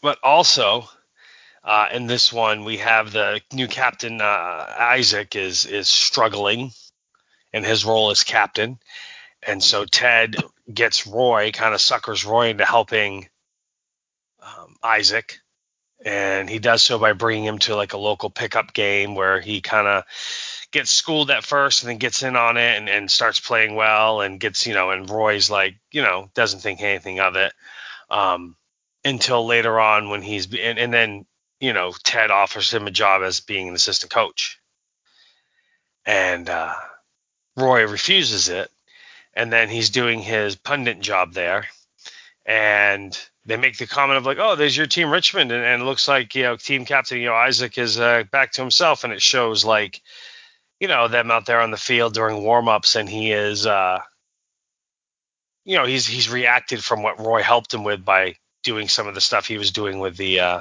but 0.00 0.18
also, 0.22 0.88
uh, 1.62 1.88
in 1.92 2.06
this 2.06 2.32
one, 2.32 2.64
we 2.64 2.78
have 2.78 3.12
the 3.12 3.42
new 3.52 3.68
captain, 3.68 4.20
uh, 4.20 4.74
Isaac, 4.78 5.36
is 5.36 5.66
is 5.66 5.88
struggling 5.88 6.72
in 7.52 7.64
his 7.64 7.84
role 7.84 8.10
as 8.10 8.24
captain. 8.24 8.78
And 9.46 9.62
so 9.62 9.84
Ted 9.84 10.36
gets 10.72 11.06
Roy, 11.06 11.52
kind 11.52 11.74
of 11.74 11.80
suckers 11.80 12.24
Roy 12.24 12.48
into 12.48 12.64
helping 12.64 13.28
um, 14.42 14.76
Isaac. 14.82 15.40
And 16.04 16.48
he 16.48 16.58
does 16.58 16.82
so 16.82 16.98
by 16.98 17.12
bringing 17.12 17.44
him 17.44 17.58
to 17.60 17.74
like 17.74 17.92
a 17.92 17.98
local 17.98 18.30
pickup 18.30 18.72
game 18.72 19.14
where 19.14 19.40
he 19.40 19.60
kind 19.60 19.88
of 19.88 20.04
gets 20.70 20.90
schooled 20.90 21.30
at 21.30 21.44
first 21.44 21.82
and 21.82 21.90
then 21.90 21.98
gets 21.98 22.22
in 22.22 22.36
on 22.36 22.56
it 22.56 22.76
and, 22.76 22.88
and 22.88 23.10
starts 23.10 23.40
playing 23.40 23.74
well 23.74 24.20
and 24.20 24.38
gets, 24.38 24.66
you 24.66 24.74
know, 24.74 24.90
and 24.90 25.10
Roy's 25.10 25.50
like, 25.50 25.76
you 25.90 26.02
know, 26.02 26.30
doesn't 26.34 26.60
think 26.60 26.82
anything 26.82 27.18
of 27.18 27.36
it 27.36 27.52
um, 28.10 28.54
until 29.04 29.44
later 29.46 29.80
on 29.80 30.08
when 30.08 30.22
he's, 30.22 30.46
and, 30.54 30.78
and 30.78 30.92
then, 30.92 31.26
you 31.58 31.72
know, 31.72 31.92
Ted 32.04 32.30
offers 32.30 32.72
him 32.72 32.86
a 32.86 32.92
job 32.92 33.22
as 33.22 33.40
being 33.40 33.68
an 33.68 33.74
assistant 33.74 34.12
coach. 34.12 34.60
And 36.06 36.48
uh, 36.48 36.74
Roy 37.56 37.86
refuses 37.86 38.48
it 38.48 38.70
and 39.38 39.52
then 39.52 39.68
he's 39.68 39.90
doing 39.90 40.18
his 40.18 40.56
pundit 40.56 40.98
job 40.98 41.32
there. 41.32 41.68
And 42.44 43.16
they 43.46 43.56
make 43.56 43.78
the 43.78 43.86
comment 43.86 44.18
of 44.18 44.26
like 44.26 44.38
oh 44.38 44.56
there's 44.56 44.76
your 44.76 44.86
team 44.86 45.10
richmond. 45.10 45.52
And, 45.52 45.64
and 45.64 45.80
it 45.80 45.84
looks 45.84 46.08
like 46.08 46.34
you 46.34 46.42
know 46.42 46.56
team 46.56 46.84
captain 46.84 47.18
you 47.18 47.26
know 47.26 47.34
isaac 47.34 47.78
is 47.78 48.00
uh, 48.00 48.24
back 48.32 48.52
to 48.52 48.62
himself. 48.62 49.04
And 49.04 49.12
it 49.12 49.22
shows 49.22 49.64
like 49.64 50.02
you 50.80 50.88
know 50.88 51.06
them 51.06 51.30
out 51.30 51.46
there 51.46 51.60
on 51.60 51.70
the 51.70 51.76
field 51.76 52.14
during 52.14 52.42
warm-ups. 52.42 52.96
And 52.96 53.08
he 53.08 53.30
is 53.30 53.64
uh 53.64 54.00
you 55.64 55.76
know 55.76 55.86
he's 55.86 56.06
he's 56.06 56.28
reacted 56.28 56.82
from 56.82 57.02
what 57.04 57.20
roy 57.20 57.42
helped 57.42 57.72
him 57.72 57.84
with 57.84 58.04
by 58.04 58.34
doing 58.64 58.88
some 58.88 59.06
of 59.06 59.14
the 59.14 59.20
stuff 59.20 59.46
he 59.46 59.56
was 59.56 59.70
doing 59.70 60.00
with 60.00 60.16
the 60.16 60.40
uh 60.40 60.60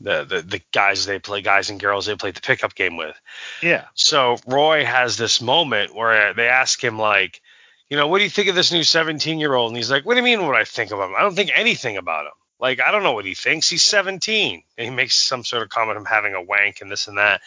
the, 0.00 0.24
the 0.24 0.42
the 0.42 0.60
guys 0.74 1.06
they 1.06 1.18
play 1.18 1.40
guys 1.40 1.70
and 1.70 1.80
girls 1.80 2.04
they 2.04 2.14
played 2.14 2.34
the 2.34 2.42
pickup 2.42 2.74
game 2.74 2.98
with. 2.98 3.18
Yeah. 3.62 3.86
so 3.94 4.36
roy 4.46 4.84
has 4.84 5.16
this 5.16 5.40
moment 5.40 5.94
where 5.94 6.34
they 6.34 6.48
ask 6.48 6.84
him 6.84 6.98
like 6.98 7.40
you 7.88 7.96
know, 7.96 8.08
what 8.08 8.18
do 8.18 8.24
you 8.24 8.30
think 8.30 8.48
of 8.48 8.54
this 8.54 8.72
new 8.72 8.82
17 8.82 9.38
year 9.38 9.54
old? 9.54 9.70
And 9.70 9.76
he's 9.76 9.90
like, 9.90 10.04
what 10.04 10.14
do 10.14 10.18
you 10.18 10.24
mean 10.24 10.44
what 10.46 10.56
I 10.56 10.64
think 10.64 10.90
of 10.90 10.98
him? 10.98 11.14
I 11.16 11.22
don't 11.22 11.34
think 11.34 11.50
anything 11.54 11.96
about 11.96 12.26
him. 12.26 12.32
Like, 12.58 12.80
I 12.80 12.90
don't 12.90 13.02
know 13.02 13.12
what 13.12 13.26
he 13.26 13.34
thinks. 13.34 13.68
He's 13.68 13.84
17. 13.84 14.62
And 14.78 14.84
he 14.84 14.90
makes 14.90 15.14
some 15.14 15.44
sort 15.44 15.62
of 15.62 15.68
comment 15.68 15.98
him 15.98 16.04
having 16.04 16.34
a 16.34 16.42
wank 16.42 16.80
and 16.80 16.90
this 16.90 17.06
and 17.06 17.18
that. 17.18 17.42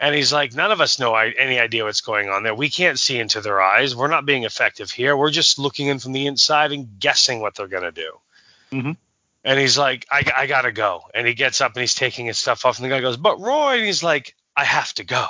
And 0.00 0.14
he's 0.14 0.32
like, 0.32 0.54
none 0.54 0.70
of 0.70 0.80
us 0.80 0.98
know 0.98 1.14
any 1.14 1.58
idea 1.58 1.84
what's 1.84 2.00
going 2.00 2.28
on 2.28 2.44
there. 2.44 2.54
We 2.54 2.70
can't 2.70 2.98
see 2.98 3.18
into 3.18 3.40
their 3.40 3.60
eyes. 3.60 3.94
We're 3.94 4.08
not 4.08 4.26
being 4.26 4.44
effective 4.44 4.90
here. 4.90 5.16
We're 5.16 5.30
just 5.30 5.58
looking 5.58 5.88
in 5.88 5.98
from 5.98 6.12
the 6.12 6.26
inside 6.26 6.72
and 6.72 6.98
guessing 7.00 7.40
what 7.40 7.56
they're 7.56 7.68
going 7.68 7.82
to 7.82 7.92
do. 7.92 8.12
Mhm. 8.72 8.96
And 9.44 9.58
he's 9.58 9.78
like, 9.78 10.06
I, 10.10 10.24
I 10.36 10.46
got 10.46 10.62
to 10.62 10.72
go. 10.72 11.02
And 11.14 11.26
he 11.26 11.34
gets 11.34 11.60
up 11.60 11.72
and 11.74 11.80
he's 11.80 11.94
taking 11.94 12.26
his 12.26 12.38
stuff 12.38 12.64
off. 12.64 12.78
And 12.78 12.84
the 12.84 12.90
guy 12.90 13.00
goes, 13.00 13.16
but 13.16 13.40
Roy. 13.40 13.76
And 13.76 13.86
he's 13.86 14.02
like, 14.02 14.34
I 14.56 14.64
have 14.64 14.92
to 14.94 15.04
go 15.04 15.26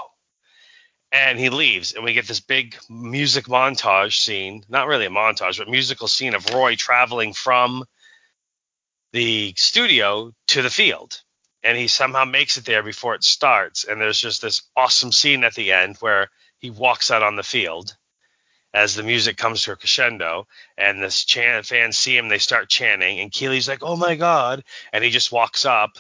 and 1.11 1.39
he 1.39 1.49
leaves 1.49 1.93
and 1.93 2.05
we 2.05 2.13
get 2.13 2.27
this 2.27 2.41
big 2.41 2.77
music 2.91 3.47
montage 3.47 4.21
scene 4.21 4.63
not 4.69 4.87
really 4.87 5.07
a 5.07 5.11
montage 5.11 5.59
but 5.59 5.69
musical 5.69 6.07
scene 6.07 6.35
of 6.35 6.53
roy 6.53 6.75
traveling 6.75 7.33
from 7.33 7.85
the 9.13 9.55
studio 9.57 10.33
to 10.49 10.63
the 10.63 10.71
field. 10.71 11.23
And 11.63 11.77
he 11.77 11.89
somehow 11.89 12.25
makes 12.25 12.57
it 12.57 12.65
there 12.65 12.83
before 12.83 13.15
it 13.15 13.25
starts. 13.25 13.85
And 13.85 14.01
there's 14.01 14.21
just 14.21 14.43
this 14.43 14.63
awesome 14.77 15.13
scene 15.13 15.45
at 15.45 15.55
the 15.55 15.73
end 15.73 15.97
where 15.97 16.31
he 16.59 16.71
walks 16.71 17.11
out 17.11 17.23
on 17.23 17.37
the 17.37 17.43
field 17.43 17.97
as 18.75 18.95
the 18.95 19.03
music 19.03 19.37
comes 19.37 19.63
to 19.63 19.73
a 19.73 19.77
crescendo 19.77 20.47
and 20.77 21.03
this 21.03 21.25
chant 21.25 21.65
fans 21.65 21.97
see 21.97 22.17
him 22.17 22.29
they 22.29 22.39
start 22.39 22.69
chanting 22.69 23.19
and 23.19 23.33
keeley's 23.33 23.67
like 23.67 23.83
oh 23.83 23.97
my 23.97 24.15
god 24.15 24.63
and 24.93 25.03
he 25.03 25.11
just 25.11 25.33
walks 25.33 25.65
up. 25.65 25.99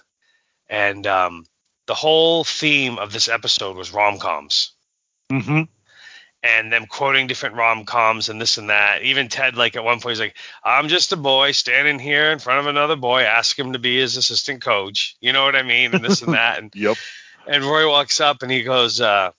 And 0.68 1.06
um, 1.06 1.46
the 1.86 1.94
whole 1.94 2.44
theme 2.44 2.98
of 2.98 3.10
this 3.10 3.28
episode 3.28 3.76
was 3.76 3.92
rom-coms 3.92 4.72
Mm-hmm. 5.30 5.62
and 6.42 6.72
them 6.72 6.86
quoting 6.86 7.26
different 7.26 7.56
rom 7.56 7.84
coms 7.84 8.28
and 8.28 8.40
this 8.40 8.58
and 8.58 8.70
that. 8.70 9.02
Even 9.02 9.28
Ted, 9.28 9.56
like 9.56 9.76
at 9.76 9.84
one 9.84 10.00
point, 10.00 10.12
he's 10.12 10.20
like, 10.20 10.36
"I'm 10.64 10.88
just 10.88 11.12
a 11.12 11.16
boy 11.16 11.52
standing 11.52 11.98
here 11.98 12.30
in 12.30 12.38
front 12.38 12.60
of 12.60 12.66
another 12.66 12.96
boy, 12.96 13.22
ask 13.22 13.58
him 13.58 13.72
to 13.72 13.78
be 13.78 13.98
his 13.98 14.16
assistant 14.16 14.62
coach." 14.62 15.16
You 15.20 15.32
know 15.32 15.44
what 15.44 15.56
I 15.56 15.62
mean? 15.62 15.94
And 15.94 16.04
this 16.04 16.22
and 16.22 16.34
that. 16.34 16.58
And 16.58 16.72
Yep. 16.74 16.96
and 17.46 17.64
Roy 17.64 17.88
walks 17.90 18.20
up 18.20 18.42
and 18.42 18.50
he 18.52 18.62
goes, 18.62 19.00
uh, 19.00 19.32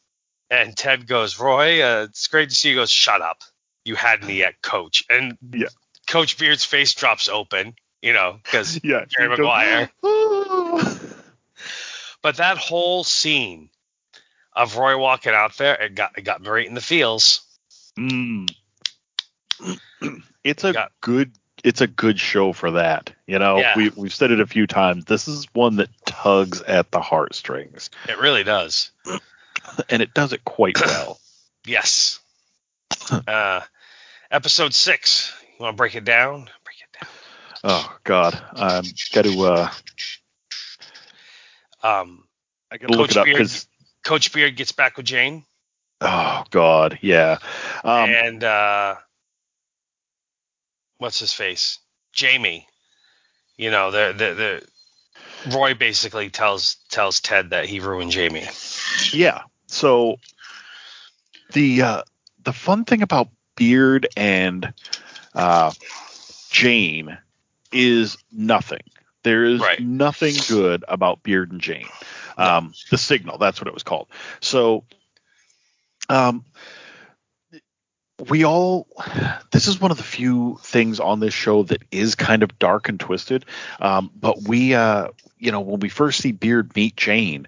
and 0.51 0.75
Ted 0.75 1.07
goes, 1.07 1.39
"Roy, 1.39 1.81
uh, 1.81 2.03
it's 2.09 2.27
great 2.27 2.49
to 2.49 2.55
see 2.55 2.69
you." 2.69 2.75
He 2.75 2.81
goes, 2.81 2.91
"Shut 2.91 3.21
up, 3.21 3.43
you 3.85 3.95
had 3.95 4.23
me 4.23 4.43
at 4.43 4.61
coach." 4.61 5.03
And 5.09 5.37
Yeah. 5.53 5.69
Coach 6.07 6.37
Beard's 6.37 6.65
face 6.65 6.93
drops 6.93 7.29
open, 7.29 7.75
you 8.01 8.13
know, 8.13 8.39
because 8.43 8.79
Yeah. 8.83 9.05
Jerry 9.07 9.29
Maguire. 9.29 9.89
"Oh." 10.03 10.99
But 12.21 12.37
that 12.37 12.57
whole 12.57 13.03
scene 13.05 13.69
of 14.53 14.75
Roy 14.77 14.97
walking 14.97 15.33
out 15.33 15.57
there, 15.57 15.75
it 15.81 15.95
got 15.95 16.17
it 16.17 16.21
got 16.23 16.41
me 16.41 16.49
right 16.49 16.67
in 16.67 16.73
the 16.73 16.81
feels. 16.81 17.41
Mm. 17.97 18.49
It's 20.43 20.63
a 20.63 20.73
Got- 20.73 20.91
good 21.01 21.31
it's 21.61 21.81
a 21.81 21.87
good 21.87 22.17
show 22.19 22.53
for 22.53 22.71
that. 22.71 23.11
You 23.27 23.37
know, 23.39 23.57
Yeah. 23.57 23.73
we 23.75 23.89
we've 23.89 24.13
said 24.13 24.31
it 24.31 24.39
a 24.39 24.47
few 24.47 24.65
times. 24.65 25.05
This 25.05 25.27
is 25.27 25.45
one 25.53 25.75
that 25.77 25.89
tugs 26.05 26.61
at 26.61 26.89
the 26.91 27.01
heartstrings. 27.01 27.89
It 28.07 28.17
really 28.19 28.43
does. 28.43 28.91
And 29.89 30.01
it 30.01 30.13
does 30.15 30.33
it 30.33 30.43
quite 30.45 30.79
well. 30.85 31.19
Yes. 31.65 32.19
uh, 33.27 33.61
episode 34.31 34.73
six. 34.73 35.31
You 35.59 35.63
want 35.63 35.73
to 35.75 35.77
break 35.77 35.95
it 35.95 36.05
down? 36.05 36.49
Break 36.63 36.77
it 36.81 36.99
down. 37.01 37.09
Oh 37.65 37.97
God. 38.03 38.41
Um 38.55 38.85
gotta 39.13 39.37
uh 39.41 39.69
Um, 41.83 42.23
I 42.71 42.77
gotta 42.77 42.97
look 42.97 43.11
it 43.11 43.17
up 43.17 43.25
because 43.25 43.67
Coach 44.09 44.33
Beard 44.33 44.55
gets 44.55 44.71
back 44.71 44.97
with 44.97 45.05
Jane, 45.05 45.45
oh 46.01 46.43
God, 46.49 46.97
yeah. 47.03 47.37
Um 47.83 48.09
and 48.09 48.43
uh, 48.43 48.95
what's 50.97 51.19
his 51.19 51.31
face? 51.31 51.77
Jamie. 52.11 52.65
You 53.55 53.69
know, 53.69 53.91
the 53.91 54.15
the 54.17 54.33
the 55.45 55.55
Roy 55.55 55.75
basically 55.75 56.31
tells 56.31 56.77
tells 56.89 57.21
Ted 57.21 57.51
that 57.51 57.65
he 57.65 57.81
ruined 57.81 58.09
Jamie. 58.09 58.47
Yeah. 59.13 59.43
So 59.67 60.15
the 61.53 61.83
uh, 61.83 62.01
the 62.43 62.53
fun 62.53 62.85
thing 62.85 63.03
about 63.03 63.27
Beard 63.55 64.07
and 64.17 64.73
uh, 65.35 65.71
Jane 66.49 67.15
is 67.71 68.17
nothing. 68.31 68.81
There 69.21 69.43
is 69.43 69.61
Right. 69.61 69.79
nothing 69.79 70.33
good 70.47 70.83
about 70.87 71.21
Beard 71.21 71.51
and 71.51 71.61
Jane. 71.61 71.85
Um, 72.39 72.73
The 72.89 72.97
Signal, 72.97 73.37
that's 73.37 73.61
what 73.61 73.67
it 73.67 73.73
was 73.73 73.83
called. 73.83 74.07
So, 74.41 74.85
um, 76.09 76.45
we 78.27 78.43
all, 78.43 78.87
this 79.51 79.67
is 79.67 79.79
one 79.79 79.91
of 79.91 79.97
the 79.97 80.03
few 80.03 80.57
things 80.61 80.99
on 80.99 81.19
this 81.19 81.33
show 81.33 81.63
that 81.63 81.83
is 81.91 82.15
kind 82.15 82.43
of 82.43 82.57
dark 82.59 82.89
and 82.89 82.99
twisted. 82.99 83.45
Um, 83.79 84.11
but 84.13 84.41
we, 84.47 84.73
uh, 84.73 85.09
you 85.37 85.51
know, 85.51 85.61
when 85.61 85.79
we 85.79 85.89
first 85.89 86.21
see 86.21 86.31
Beard 86.31 86.75
meet 86.75 86.97
Jane, 86.97 87.47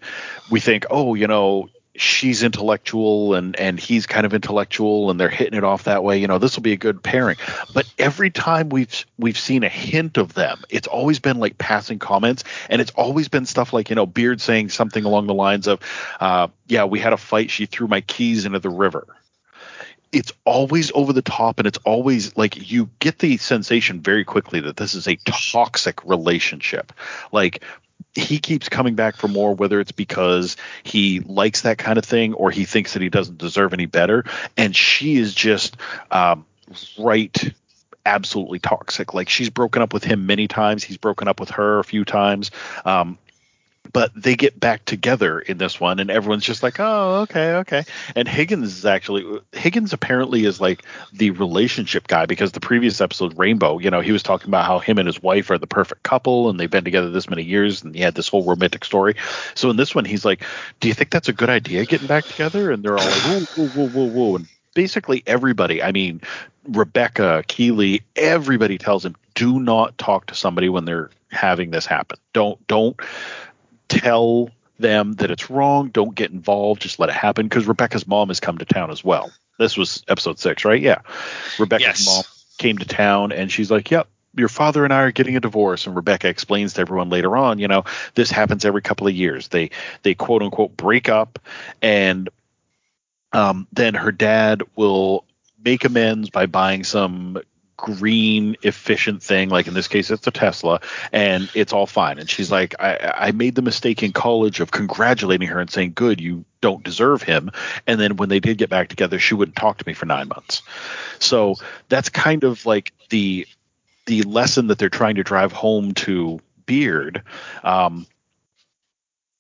we 0.50 0.60
think, 0.60 0.86
oh, 0.90 1.14
you 1.14 1.28
know, 1.28 1.70
she's 1.96 2.42
intellectual 2.44 3.36
and 3.36 3.56
and 3.58 3.80
he's 3.80 4.06
kind 4.06 4.26
of 4.26 4.34
intellectual 4.34 5.12
and 5.12 5.20
they're 5.20 5.30
hitting 5.30 5.58
it 5.58 5.64
off 5.64 5.84
that 5.84 6.04
way 6.04 6.20
you 6.20 6.28
know 6.28 6.38
this 6.38 6.56
will 6.56 6.64
be 6.64 6.72
a 6.72 6.78
good 6.78 7.04
pairing. 7.04 7.38
But 7.74 7.92
every 7.98 8.30
time 8.30 8.70
we've 8.70 9.06
we've 9.18 9.38
seen 9.38 9.64
a 9.64 9.70
hint 9.70 10.18
of 10.18 10.34
them 10.34 10.62
it's 10.70 10.88
always 10.88 11.20
been 11.20 11.40
like 11.40 11.58
passing 11.58 12.00
comments 12.00 12.44
and 12.70 12.82
it's 12.82 12.92
always 12.92 13.28
been 13.28 13.46
stuff 13.46 13.74
like 13.74 13.90
you 13.90 13.96
know 13.96 14.06
beard 14.06 14.40
saying 14.40 14.70
something 14.70 15.04
along 15.04 15.28
the 15.28 15.34
lines 15.34 15.68
of 15.68 15.80
uh 16.20 16.48
yeah 16.68 16.86
we 16.86 17.00
had 17.00 17.14
a 17.14 17.18
fight. 17.18 17.52
She 17.52 17.66
threw 17.66 17.88
my 17.88 18.02
keys 18.02 18.46
into 18.46 18.60
the 18.60 18.70
river. 18.70 19.08
It's 20.12 20.34
always 20.46 20.92
over 20.94 21.14
the 21.14 21.22
top 21.22 21.60
and 21.60 21.68
it's 21.68 21.80
always 21.86 22.36
like 22.36 22.72
you 22.72 22.90
get 23.00 23.20
the 23.20 23.38
sensation 23.38 24.02
very 24.02 24.26
quickly 24.26 24.60
that 24.62 24.76
this 24.76 24.94
is 24.94 25.08
a 25.08 25.16
toxic 25.26 26.04
relationship. 26.06 26.92
Like 27.32 27.64
he 28.14 28.40
keeps 28.40 28.68
coming 28.70 28.96
back 28.96 29.16
for 29.16 29.28
more 29.28 29.54
whether 29.54 29.80
it's 29.80 29.92
because 29.92 30.58
he 30.84 31.22
likes 31.22 31.62
that 31.62 31.78
kind 31.78 31.98
of 31.98 32.06
thing 32.06 32.34
or 32.34 32.52
he 32.52 32.66
thinks 32.66 32.94
that 32.94 33.02
he 33.02 33.10
doesn't 33.10 33.38
deserve 33.38 33.74
any 33.74 33.86
better. 33.86 34.26
And 34.58 34.76
she 34.76 35.18
is 35.18 35.34
just 35.34 35.78
um, 36.12 36.46
right 36.98 37.54
absolutely 38.06 38.60
toxic. 38.60 39.14
Like 39.14 39.30
she's 39.30 39.50
broken 39.50 39.82
up 39.82 39.94
with 39.94 40.04
him 40.04 40.26
many 40.26 40.48
times. 40.48 40.84
He's 40.84 40.98
broken 40.98 41.28
up 41.28 41.40
with 41.40 41.52
her 41.52 41.80
a 41.80 41.84
few 41.84 42.04
times. 42.04 42.52
Um, 42.84 43.18
but 43.94 44.12
they 44.16 44.36
get 44.36 44.60
back 44.60 44.86
together 44.86 45.40
in 45.40 45.58
this 45.58 45.80
one 45.80 46.00
and 46.00 46.10
everyone's 46.10 46.44
just 46.44 46.64
like 46.64 46.80
oh 46.80 47.22
okay 47.22 47.56
okay. 47.56 47.84
And 48.16 48.28
higgins 48.28 48.78
is 48.78 48.86
actually 48.86 49.40
higgins 49.52 49.94
apparently 49.94 50.46
is 50.46 50.62
like 50.62 50.84
the 51.14 51.32
relationship 51.32 52.08
guy 52.08 52.26
because 52.26 52.52
the 52.52 52.60
previous 52.60 53.02
episode 53.02 53.38
rainbow 53.38 53.80
you 53.80 53.90
know 53.90 54.02
he 54.02 54.12
was 54.12 54.24
talking 54.24 54.50
about 54.50 54.66
how 54.66 54.80
him 54.80 54.98
and 54.98 55.08
his 55.08 55.22
wife 55.22 55.50
are 55.50 55.58
the 55.58 55.68
perfect 55.68 56.04
couple 56.04 56.50
and 56.50 56.60
they've 56.60 56.72
been 56.72 56.84
together 56.84 57.10
this 57.10 57.30
many 57.30 57.44
years 57.44 57.84
and 57.84 57.96
he 57.96 58.02
had 58.02 58.16
this 58.16 58.28
whole 58.28 58.44
romantic 58.44 58.86
story. 58.86 59.16
So 59.56 59.70
in 59.70 59.78
this 59.78 59.96
one 59.96 60.06
he's 60.06 60.26
like 60.26 60.44
do 60.80 60.88
you 60.88 60.94
think 60.94 61.10
that's 61.10 61.30
a 61.30 61.34
good 61.34 61.50
idea 61.50 61.86
getting 61.86 62.08
back 62.08 62.26
together? 62.26 62.72
And 62.72 62.84
they're 62.84 62.98
all 62.98 63.06
like 63.06 63.22
whoa 63.22 63.40
whoa 63.40 63.68
whoa 63.68 63.88
whoa 63.88 64.08
whoa. 64.08 64.36
And 64.38 64.48
basically 64.74 65.22
everybody 65.28 65.84
i 65.84 65.92
mean 65.92 66.22
rebecca 66.70 67.44
keeley 67.48 68.02
everybody 68.16 68.78
tells 68.78 69.04
him 69.04 69.14
do 69.34 69.60
not 69.60 69.98
talk 69.98 70.28
to 70.28 70.36
somebody 70.36 70.70
when 70.70 70.86
they're 70.86 71.10
having 71.32 71.72
this 71.72 71.86
happen. 71.86 72.20
Don't 72.34 72.66
don't 72.68 73.00
tell 74.00 74.50
them 74.80 75.14
that 75.14 75.30
it's 75.32 75.50
wrong. 75.50 75.90
Don't 75.90 76.16
get 76.16 76.32
involved. 76.32 76.82
Just 76.82 77.00
let 77.00 77.10
it 77.10 77.16
happen. 77.16 77.48
Because 77.48 77.68
Rebecca's 77.68 78.08
mom 78.08 78.30
has 78.30 78.40
come 78.40 78.58
to 78.58 78.66
town 78.66 78.90
as 78.92 79.04
well. 79.04 79.32
This 79.60 79.78
was 79.78 80.04
episode 80.08 80.40
six, 80.40 80.66
right? 80.66 80.82
Yeah. 80.82 81.02
Rebecca's 81.60 81.86
Yes. 81.86 82.06
mom 82.08 82.24
came 82.58 82.78
to 82.80 82.86
town 82.86 83.32
and 83.32 83.52
she's 83.52 83.70
like, 83.70 83.92
yep. 83.92 84.08
Your 84.34 84.48
father 84.48 84.86
and 84.86 84.94
I 84.94 85.02
are 85.02 85.12
getting 85.12 85.36
a 85.36 85.42
divorce, 85.42 85.88
and 85.88 85.94
Rebecca 85.94 86.30
explains 86.30 86.76
to 86.76 86.82
everyone 86.82 87.10
later 87.10 87.36
on. 87.36 87.60
You 87.60 87.68
know, 87.68 87.84
this 88.16 88.32
happens 88.32 88.64
every 88.64 88.82
couple 88.82 89.06
of 89.08 89.14
years. 89.14 89.50
They 89.50 89.72
they 90.04 90.16
quote 90.16 90.42
unquote 90.42 90.78
break 90.78 91.10
up, 91.10 91.38
and 91.82 92.30
um, 93.34 93.68
then 93.74 93.94
her 93.94 94.14
dad 94.14 94.64
will 94.78 95.26
make 95.62 95.84
amends 95.84 96.30
by 96.30 96.46
buying 96.46 96.86
some 96.86 97.42
green 97.82 98.56
efficient 98.62 99.24
thing. 99.24 99.50
Like 99.50 99.68
in 99.68 99.74
this 99.74 99.88
case 99.88 100.12
it's 100.12 100.28
a 100.28 100.32
tesla 100.32 100.80
and 101.12 101.50
it's 101.56 101.74
all 101.74 101.88
fine. 101.88 102.20
And 102.20 102.30
she's 102.30 102.52
like 102.52 102.76
I, 102.80 103.14
I 103.16 103.32
made 103.32 103.56
the 103.56 103.62
mistake 103.62 104.04
in 104.04 104.14
college 104.14 104.60
of 104.60 104.72
congratulating 104.72 105.48
her 105.48 105.60
and 105.60 105.70
saying 105.70 105.94
good 105.96 106.22
you 106.22 106.46
don't 106.62 106.84
deserve 106.84 107.24
him. 107.24 107.52
And 107.88 108.00
then 108.00 108.18
when 108.18 108.30
they 108.30 108.40
did 108.40 108.60
get 108.60 108.70
back 108.70 108.88
together 108.88 109.18
she 109.18 109.34
wouldn't 109.34 109.58
talk 109.58 109.80
to 109.80 109.88
me 109.88 109.94
for 109.94 110.06
nine 110.06 110.28
months. 110.28 110.62
So 111.20 111.56
that's 111.90 112.10
kind 112.10 112.44
of 112.44 112.66
like 112.66 112.94
the 113.10 113.48
the 114.06 114.22
lesson 114.24 114.68
that 114.68 114.78
they're 114.78 114.90
trying 114.90 115.16
to 115.16 115.24
drive 115.24 115.52
home 115.52 115.94
to 115.94 116.40
beard. 116.66 117.24
Um, 117.64 118.06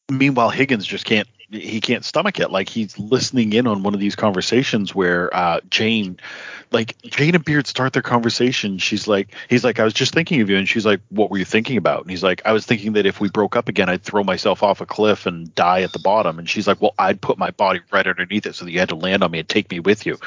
meanwhile 0.09 0.49
higgins 0.49 0.85
just 0.85 1.05
can't 1.05 1.27
he 1.51 1.81
can't 1.81 2.05
stomach 2.05 2.39
it. 2.39 2.49
Like 2.49 2.69
he's 2.69 2.97
listening 2.97 3.53
in 3.53 3.67
on 3.67 3.83
one 3.83 3.93
of 3.93 3.99
these 3.99 4.15
conversations 4.15 4.95
where 4.95 5.33
uh 5.35 5.59
jane 5.69 6.17
like 6.71 6.95
jane 7.03 7.35
and 7.35 7.43
beard 7.43 7.67
start 7.67 7.93
their 7.93 8.01
conversation. 8.01 8.77
She's 8.77 9.07
like 9.07 9.35
he's 9.49 9.63
like 9.63 9.79
i 9.79 9.83
was 9.83 9.93
just 9.93 10.13
thinking 10.13 10.41
of 10.41 10.49
you. 10.49 10.57
And 10.57 10.67
she's 10.67 10.85
like 10.85 11.01
what 11.09 11.29
were 11.29 11.37
you 11.37 11.45
thinking 11.45 11.77
about? 11.77 12.01
And 12.01 12.09
he's 12.09 12.23
like 12.23 12.41
i 12.45 12.53
was 12.53 12.65
thinking 12.65 12.93
that 12.93 13.05
if 13.05 13.19
we 13.19 13.29
broke 13.29 13.55
up 13.55 13.67
again 13.67 13.89
i'd 13.89 14.03
throw 14.03 14.23
myself 14.23 14.63
off 14.63 14.79
a 14.79 14.85
cliff 14.85 15.25
and 15.25 15.53
die 15.53 15.81
at 15.81 15.91
the 15.91 15.99
bottom. 15.99 16.39
And 16.39 16.49
she's 16.49 16.67
like 16.67 16.81
well 16.81 16.93
i'd 16.97 17.19
put 17.19 17.37
my 17.37 17.51
body 17.51 17.81
right 17.91 18.07
underneath 18.07 18.45
it 18.45 18.55
so 18.55 18.65
that 18.65 18.71
you 18.71 18.79
had 18.79 18.89
to 18.89 18.95
land 18.95 19.23
on 19.23 19.31
me 19.31 19.39
and 19.39 19.49
take 19.49 19.69
me 19.69 19.79
with 19.79 20.05
you 20.05 20.17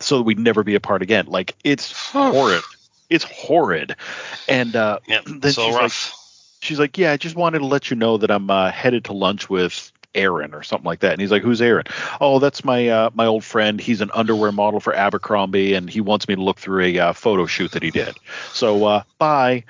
so 0.00 0.18
that 0.18 0.22
we'd 0.22 0.38
never 0.38 0.62
be 0.62 0.74
apart 0.74 1.02
again. 1.02 1.26
Like 1.26 1.54
it's 1.62 1.92
horrid. 2.12 2.62
It's 3.10 3.24
horrid. 3.24 3.96
And 4.48 4.74
uh 4.74 5.00
then 5.26 5.52
so 5.52 5.66
she's 5.66 5.74
like 5.74 5.92
she's 6.64 6.78
like, 6.78 6.98
"Yeah, 6.98 7.12
I 7.12 7.16
just 7.16 7.36
wanted 7.36 7.60
to 7.60 7.66
let 7.66 7.90
you 7.90 7.96
know 7.96 8.16
that 8.16 8.30
I'm 8.30 8.50
uh, 8.50 8.70
headed 8.70 9.04
to 9.04 9.12
lunch 9.12 9.48
with 9.48 9.92
Aaron 10.14 10.54
or 10.54 10.62
something 10.62 10.86
like 10.86 11.00
that." 11.00 11.12
And 11.12 11.20
he's 11.20 11.30
like, 11.30 11.42
"Who's 11.42 11.62
Aaron?" 11.62 11.84
"Oh, 12.20 12.38
that's 12.38 12.64
my 12.64 12.88
uh, 12.88 13.10
my 13.14 13.26
old 13.26 13.44
friend. 13.44 13.80
He's 13.80 14.00
an 14.00 14.10
underwear 14.14 14.52
model 14.52 14.80
for 14.80 14.94
Abercrombie, 14.94 15.74
and 15.74 15.88
he 15.88 16.00
wants 16.00 16.28
me 16.28 16.34
to 16.34 16.42
look 16.42 16.58
through 16.58 16.84
a 16.84 16.98
uh, 16.98 17.12
photo 17.12 17.46
shoot 17.46 17.72
that 17.72 17.82
he 17.82 17.90
did. 17.90 18.14
So, 18.52 18.84
uh, 18.84 19.02
bye." 19.18 19.64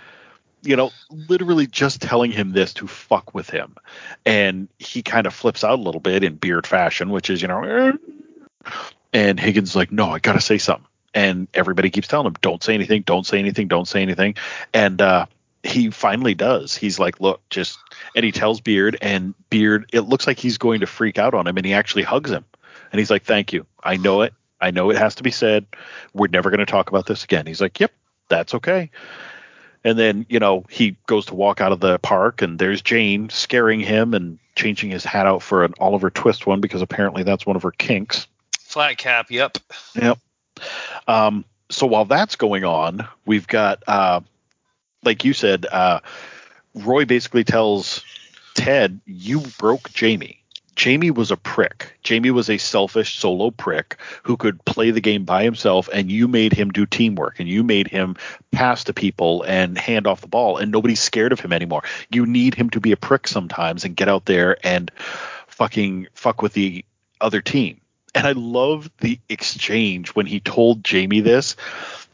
You 0.63 0.77
know, 0.77 0.93
literally 1.11 1.67
just 1.67 2.01
telling 2.01 2.33
him 2.33 2.53
this 2.53 2.73
to 2.75 2.87
fuck 2.87 3.35
with 3.35 3.51
him, 3.51 3.77
and 4.25 4.69
he 4.79 5.03
kind 5.03 5.27
of 5.27 5.35
flips 5.35 5.63
out 5.63 5.79
a 5.79 5.83
little 5.83 6.01
bit 6.01 6.25
in 6.25 6.37
beard 6.37 6.67
fashion, 6.67 7.11
which 7.11 7.29
is 7.29 7.43
you 7.43 7.49
know, 7.49 7.99
and 9.13 9.39
Higgins 9.39 9.77
like, 9.77 9.93
"No, 9.93 10.11
I 10.11 10.21
gotta 10.21 10.41
say 10.41 10.59
something." 10.59 10.87
And 11.13 11.49
everybody 11.55 11.91
keeps 11.91 12.09
telling 12.09 12.27
him, 12.27 12.35
"Don't 12.41 12.63
say 12.63 12.75
anything. 12.75 13.03
Don't 13.03 13.27
say 13.27 13.39
anything. 13.39 13.69
Don't 13.69 13.87
say 13.87 14.01
anything." 14.01 14.37
And 14.73 15.03
uh, 15.03 15.27
he 15.64 15.90
finally 15.90 16.35
does. 16.35 16.77
He's 16.77 16.98
like, 16.98 17.20
look, 17.20 17.40
just, 17.48 17.79
and 18.14 18.24
he 18.24 18.33
tells 18.33 18.61
Beard, 18.61 18.98
and 19.00 19.35
Beard, 19.50 19.90
it 19.92 20.03
looks 20.03 20.27
like 20.27 20.38
he's 20.38 20.59
going 20.59 20.81
to 20.81 20.87
freak 20.87 21.18
out 21.18 21.35
on 21.35 21.46
him, 21.46 21.57
and 21.57 21.66
he 21.66 21.72
actually 21.72 22.03
hugs 22.03 22.31
him. 22.31 22.44
And 22.92 22.98
he's 22.98 23.11
like, 23.11 23.24
thank 23.24 23.53
you. 23.53 23.66
I 23.83 23.96
know 23.96 24.22
it. 24.22 24.35
I 24.61 24.70
know 24.70 24.90
it 24.90 24.98
has 24.98 25.16
to 25.16 25.22
be 25.22 25.31
said. 25.31 25.66
We're 26.12 26.29
never 26.29 26.50
going 26.50 26.61
to 26.61 26.66
talk 26.66 26.88
about 26.88 27.07
this 27.07 27.24
again. 27.24 27.46
He's 27.46 27.61
like, 27.61 27.81
yep, 27.81 27.92
that's 28.29 28.55
okay. 28.55 28.90
And 29.83 29.98
then, 29.98 30.27
you 30.29 30.38
know, 30.38 30.64
he 30.70 30.96
goes 31.07 31.27
to 31.27 31.35
walk 31.35 31.61
out 31.61 31.72
of 31.72 31.81
the 31.81 31.98
park, 31.98 32.42
and 32.42 32.59
there's 32.59 32.81
Jane 32.81 33.29
scaring 33.31 33.81
him 33.81 34.14
and 34.14 34.38
changing 34.57 34.90
his 34.90 35.05
hat 35.05 35.27
out 35.27 35.42
for 35.42 35.64
an 35.64 35.74
Oliver 35.81 36.11
Twist 36.11 36.46
one 36.46 36.61
because 36.61 36.83
apparently 36.83 37.22
that's 37.22 37.44
one 37.44 37.57
of 37.57 37.62
her 37.62 37.72
kinks. 37.72 38.27
Flat 38.61 38.96
cap. 38.96 39.31
Yep. 39.31 39.59
Yep. 39.94 40.18
Um, 41.09 41.44
so 41.68 41.87
while 41.87 42.05
that's 42.05 42.37
going 42.37 42.64
on, 42.64 43.07
we've 43.27 43.46
got, 43.46 43.83
uh, 43.87 44.20
like 45.05 45.25
you 45.25 45.33
said, 45.33 45.67
uh, 45.67 46.01
Roy 46.75 47.05
basically 47.05 47.45
tells 47.45 48.03
Ted, 48.55 49.01
"You 49.07 49.40
broke 49.59 49.93
Jamie. 49.93 50.40
Jamie 50.77 51.12
was 51.12 51.31
a 51.31 51.37
prick. 51.37 51.99
Jamie 52.03 52.33
was 52.33 52.51
a 52.51 52.59
selfish 52.59 53.19
solo 53.19 53.53
prick 53.53 53.97
who 54.25 54.37
could 54.37 54.64
play 54.64 54.90
the 54.90 55.01
game 55.01 55.25
by 55.25 55.45
himself, 55.45 55.88
and 55.93 56.11
you 56.11 56.27
made 56.27 56.53
him 56.53 56.71
do 56.71 56.85
teamwork, 56.85 57.38
and 57.38 57.49
you 57.49 57.62
made 57.62 57.87
him 57.87 58.17
pass 58.51 58.83
to 58.85 58.93
people 58.93 59.45
and 59.47 59.79
hand 59.79 60.09
off 60.09 60.21
the 60.21 60.27
ball, 60.27 60.57
and 60.57 60.73
nobody's 60.73 61.01
scared 61.01 61.33
of 61.33 61.38
him 61.38 61.53
anymore. 61.53 61.85
You 62.11 62.27
need 62.27 62.55
him 62.55 62.71
to 62.71 62.81
be 62.81 62.90
a 62.90 62.97
prick 62.97 63.29
sometimes 63.29 63.85
and 63.85 63.95
get 63.95 64.09
out 64.09 64.25
there 64.25 64.57
and 64.64 64.90
fucking 65.47 66.09
fuck 66.14 66.43
with 66.43 66.55
the 66.55 66.85
other 67.21 67.40
team." 67.40 67.81
And 68.17 68.27
I 68.27 68.33
love 68.33 68.90
the 68.99 69.19
exchange 69.29 70.11
when 70.11 70.27
he 70.27 70.40
told 70.40 70.85
Jamie 70.85 71.21
this, 71.21 71.57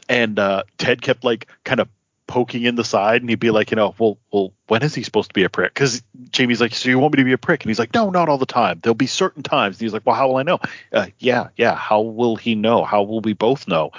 and 0.07 0.37
uh, 0.37 0.63
Ted 0.77 1.01
kept 1.01 1.23
like 1.23 1.47
kind 1.63 1.79
of 1.79 1.87
poking 2.31 2.63
in 2.63 2.75
the 2.75 2.83
side, 2.85 3.21
and 3.21 3.29
he'd 3.29 3.41
be 3.41 3.51
like, 3.51 3.71
you 3.71 3.75
know, 3.75 3.93
well, 3.99 4.17
well, 4.31 4.53
when 4.67 4.81
is 4.83 4.95
he 4.95 5.03
supposed 5.03 5.29
to 5.29 5.33
be 5.33 5.43
a 5.43 5.49
prick? 5.49 5.73
Because 5.73 6.01
Jamie's 6.29 6.61
like, 6.61 6.73
so 6.73 6.87
you 6.87 6.97
want 6.97 7.13
me 7.13 7.17
to 7.17 7.25
be 7.25 7.33
a 7.33 7.37
prick? 7.37 7.61
And 7.61 7.69
he's 7.69 7.77
like, 7.77 7.93
no, 7.93 8.09
not 8.09 8.29
all 8.29 8.37
the 8.37 8.45
time. 8.45 8.79
There'll 8.81 8.95
be 8.95 9.05
certain 9.05 9.43
times. 9.43 9.75
And 9.75 9.81
he's 9.81 9.91
like, 9.91 10.05
well, 10.05 10.15
how 10.15 10.29
will 10.29 10.37
I 10.37 10.43
know? 10.43 10.59
Uh, 10.93 11.07
yeah, 11.19 11.49
yeah. 11.57 11.75
How 11.75 11.99
will 11.99 12.37
he 12.37 12.55
know? 12.55 12.85
How 12.85 13.03
will 13.03 13.19
we 13.19 13.33
both 13.33 13.67
know? 13.67 13.91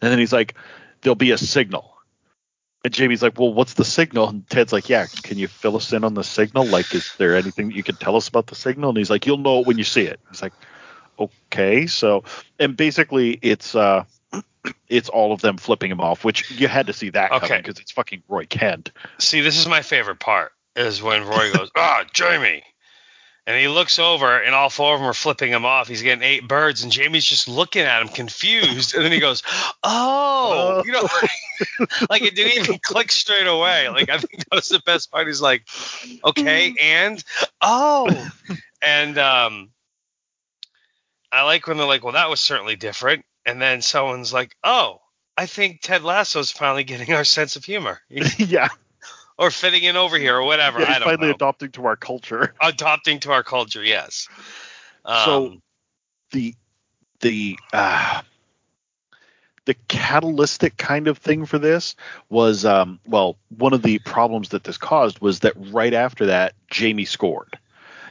And 0.00 0.12
then 0.12 0.20
he's 0.20 0.32
like, 0.32 0.54
there'll 1.02 1.16
be 1.16 1.32
a 1.32 1.38
signal. 1.38 1.92
And 2.84 2.94
Jamie's 2.94 3.20
like, 3.20 3.36
well, 3.36 3.52
what's 3.52 3.74
the 3.74 3.84
signal? 3.84 4.28
And 4.28 4.48
Ted's 4.48 4.72
like, 4.72 4.88
yeah, 4.88 5.06
can 5.24 5.36
you 5.36 5.48
fill 5.48 5.76
us 5.76 5.92
in 5.92 6.04
on 6.04 6.14
the 6.14 6.22
signal? 6.22 6.66
Like, 6.66 6.94
is 6.94 7.16
there 7.18 7.34
anything 7.34 7.68
that 7.68 7.74
you 7.74 7.82
can 7.82 7.96
tell 7.96 8.14
us 8.14 8.28
about 8.28 8.46
the 8.46 8.54
signal? 8.54 8.90
And 8.90 8.98
he's 8.98 9.10
like, 9.10 9.26
you'll 9.26 9.38
know 9.38 9.58
it 9.60 9.66
when 9.66 9.76
you 9.76 9.82
see 9.82 10.02
it. 10.02 10.20
He's 10.30 10.40
like, 10.40 10.52
okay. 11.18 11.88
So, 11.88 12.22
and 12.60 12.76
basically, 12.76 13.40
it's 13.42 13.74
uh, 13.74 14.04
it's 14.88 15.08
all 15.08 15.32
of 15.32 15.40
them 15.40 15.56
flipping 15.56 15.90
him 15.90 16.00
off, 16.00 16.24
which 16.24 16.50
you 16.50 16.68
had 16.68 16.86
to 16.86 16.92
see 16.92 17.10
that 17.10 17.30
coming 17.30 17.62
because 17.62 17.78
it's 17.78 17.92
fucking 17.92 18.22
Roy 18.28 18.46
Kent. 18.46 18.92
See, 19.18 19.40
this 19.40 19.58
is 19.58 19.66
my 19.66 19.82
favorite 19.82 20.20
part 20.20 20.52
is 20.76 21.02
when 21.02 21.26
Roy 21.26 21.52
goes, 21.52 21.70
ah, 21.76 22.04
Jamie. 22.12 22.62
And 23.48 23.56
he 23.56 23.68
looks 23.68 24.00
over, 24.00 24.40
and 24.40 24.56
all 24.56 24.68
four 24.68 24.94
of 24.94 25.00
them 25.00 25.08
are 25.08 25.14
flipping 25.14 25.52
him 25.52 25.64
off. 25.64 25.86
He's 25.86 26.02
getting 26.02 26.24
eight 26.24 26.48
birds, 26.48 26.82
and 26.82 26.90
Jamie's 26.90 27.24
just 27.24 27.46
looking 27.46 27.82
at 27.82 28.02
him, 28.02 28.08
confused. 28.08 28.96
And 28.96 29.04
then 29.04 29.12
he 29.12 29.20
goes, 29.20 29.44
"Oh, 29.84 30.82
you 30.84 30.90
know, 30.90 31.08
like 32.10 32.22
it 32.22 32.34
didn't 32.34 32.64
even 32.64 32.80
click 32.80 33.12
straight 33.12 33.46
away. 33.46 33.88
Like 33.88 34.10
I 34.10 34.18
think 34.18 34.38
that 34.38 34.52
was 34.52 34.68
the 34.68 34.82
best 34.84 35.12
part. 35.12 35.28
He's 35.28 35.40
like, 35.40 35.64
"Okay, 36.24 36.74
and 36.82 37.22
oh," 37.62 38.08
and 38.82 39.16
um, 39.16 39.70
I 41.30 41.44
like 41.44 41.68
when 41.68 41.76
they're 41.76 41.86
like, 41.86 42.02
"Well, 42.02 42.14
that 42.14 42.28
was 42.28 42.40
certainly 42.40 42.74
different," 42.74 43.24
and 43.46 43.62
then 43.62 43.80
someone's 43.80 44.32
like, 44.32 44.56
"Oh, 44.62 45.00
I 45.38 45.46
think 45.46 45.80
Ted 45.80 46.02
Lasso's 46.02 46.50
finally 46.50 46.84
getting 46.84 47.14
our 47.14 47.24
sense 47.24 47.56
of 47.56 47.64
humor." 47.64 48.00
yeah. 48.08 48.68
or 49.38 49.50
fitting 49.50 49.84
in 49.84 49.96
over 49.96 50.18
here 50.18 50.36
or 50.36 50.44
whatever. 50.44 50.80
Yeah, 50.80 50.90
I 50.90 50.94
he's 50.94 51.02
finally 51.04 51.28
know. 51.28 51.34
adopting 51.34 51.70
to 51.72 51.86
our 51.86 51.96
culture. 51.96 52.54
adopting 52.60 53.20
to 53.20 53.32
our 53.32 53.42
culture, 53.42 53.82
yes. 53.82 54.28
Um, 55.04 55.24
So 55.24 55.56
the 56.32 56.54
the 57.20 57.58
uh, 57.72 58.22
the 59.64 59.74
catalytic 59.88 60.76
kind 60.76 61.08
of 61.08 61.18
thing 61.18 61.46
for 61.46 61.58
this 61.58 61.94
was 62.28 62.64
um, 62.64 62.98
well 63.06 63.36
one 63.56 63.72
of 63.72 63.82
the 63.82 63.98
problems 64.00 64.50
that 64.50 64.64
this 64.64 64.78
caused 64.78 65.20
was 65.20 65.40
that 65.40 65.54
right 65.56 65.94
after 65.94 66.26
that 66.26 66.54
Jamie 66.70 67.04
scored. 67.04 67.58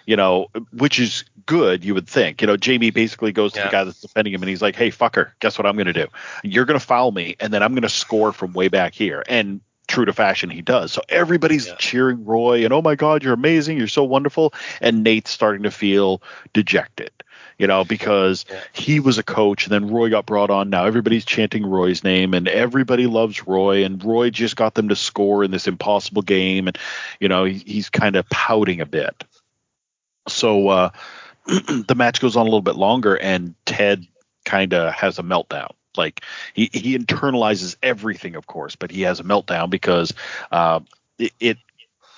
You 0.06 0.16
know, 0.16 0.48
which 0.72 1.00
is 1.00 1.24
good, 1.46 1.84
you 1.84 1.94
would 1.94 2.08
think. 2.08 2.42
You 2.42 2.48
know, 2.48 2.58
Jamie 2.58 2.92
basically 2.92 3.32
goes 3.32 3.54
to 3.54 3.60
Yeah. 3.60 3.66
the 3.66 3.72
guy 3.72 3.84
that's 3.86 4.02
defending 4.02 4.34
him 4.34 4.42
and 4.44 4.50
he's 4.50 4.62
like, 4.62 4.76
Hey, 4.76 4.90
fucker, 4.92 5.32
guess 5.40 5.58
what 5.58 5.66
I'm 5.66 5.76
going 5.76 5.88
to 5.88 5.94
do? 5.94 6.08
You're 6.44 6.66
going 6.66 6.80
to 6.80 6.86
foul 6.86 7.12
me, 7.12 7.36
and 7.40 7.54
then 7.54 7.64
I'm 7.64 7.74
going 7.74 7.82
to 7.84 7.90
score 7.90 8.32
from 8.32 8.54
way 8.54 8.68
back 8.68 8.94
here. 8.94 9.24
And 9.28 9.62
true 9.88 10.06
to 10.06 10.14
fashion, 10.14 10.50
he 10.50 10.62
does. 10.62 10.92
So 10.92 11.02
everybody's 11.10 11.68
Yeah. 11.68 11.76
cheering 11.78 12.26
Roy 12.26 12.64
and, 12.66 12.74
Oh 12.74 12.82
my 12.82 12.96
God, 12.96 13.24
you're 13.24 13.34
amazing. 13.34 13.78
You're 13.78 13.88
so 13.88 14.04
wonderful. 14.04 14.54
And 14.82 15.04
Nate's 15.04 15.30
starting 15.32 15.64
to 15.64 15.70
feel 15.72 16.22
dejected, 16.54 17.12
you 17.60 17.68
know, 17.68 17.84
because 17.84 18.46
Yeah. 18.50 18.60
he 18.74 19.00
was 19.00 19.18
a 19.20 19.24
coach 19.24 19.66
and 19.66 19.72
then 19.72 19.92
Roy 19.92 20.10
got 20.10 20.26
brought 20.26 20.50
on. 20.50 20.72
Now 20.72 20.86
everybody's 20.86 21.24
chanting 21.26 21.66
Roy's 21.66 22.04
name 22.04 22.34
and 22.34 22.48
everybody 22.48 23.06
loves 23.06 23.46
Roy. 23.46 23.86
And 23.86 24.04
Roy 24.04 24.32
just 24.32 24.56
got 24.56 24.74
them 24.74 24.90
to 24.90 24.96
score 24.96 25.44
in 25.44 25.52
this 25.52 25.68
impossible 25.68 26.24
game. 26.24 26.68
And, 26.68 26.78
you 27.20 27.30
know, 27.30 27.44
he, 27.46 27.62
he's 27.66 27.90
kind 27.90 28.16
of 28.16 28.28
pouting 28.30 28.82
a 28.82 28.86
bit. 28.88 29.24
So 30.28 30.68
uh, 30.70 30.90
the 31.46 31.96
match 31.96 32.20
goes 32.20 32.36
on 32.36 32.42
a 32.42 32.46
little 32.46 32.62
bit 32.62 32.76
longer, 32.76 33.16
and 33.16 33.56
Ted 33.66 34.08
kind 34.46 34.74
of 34.74 34.94
has 34.94 35.20
a 35.20 35.24
meltdown. 35.24 35.72
Like 35.98 36.22
he, 36.54 36.70
he 36.74 36.98
internalizes 36.98 37.76
everything, 37.82 38.36
of 38.36 38.48
course, 38.48 38.76
but 38.76 38.92
he 38.92 39.02
has 39.04 39.20
a 39.20 39.24
meltdown 39.24 39.70
because 39.70 40.14
uh, 40.52 40.82
it, 41.18 41.34
it 41.40 41.58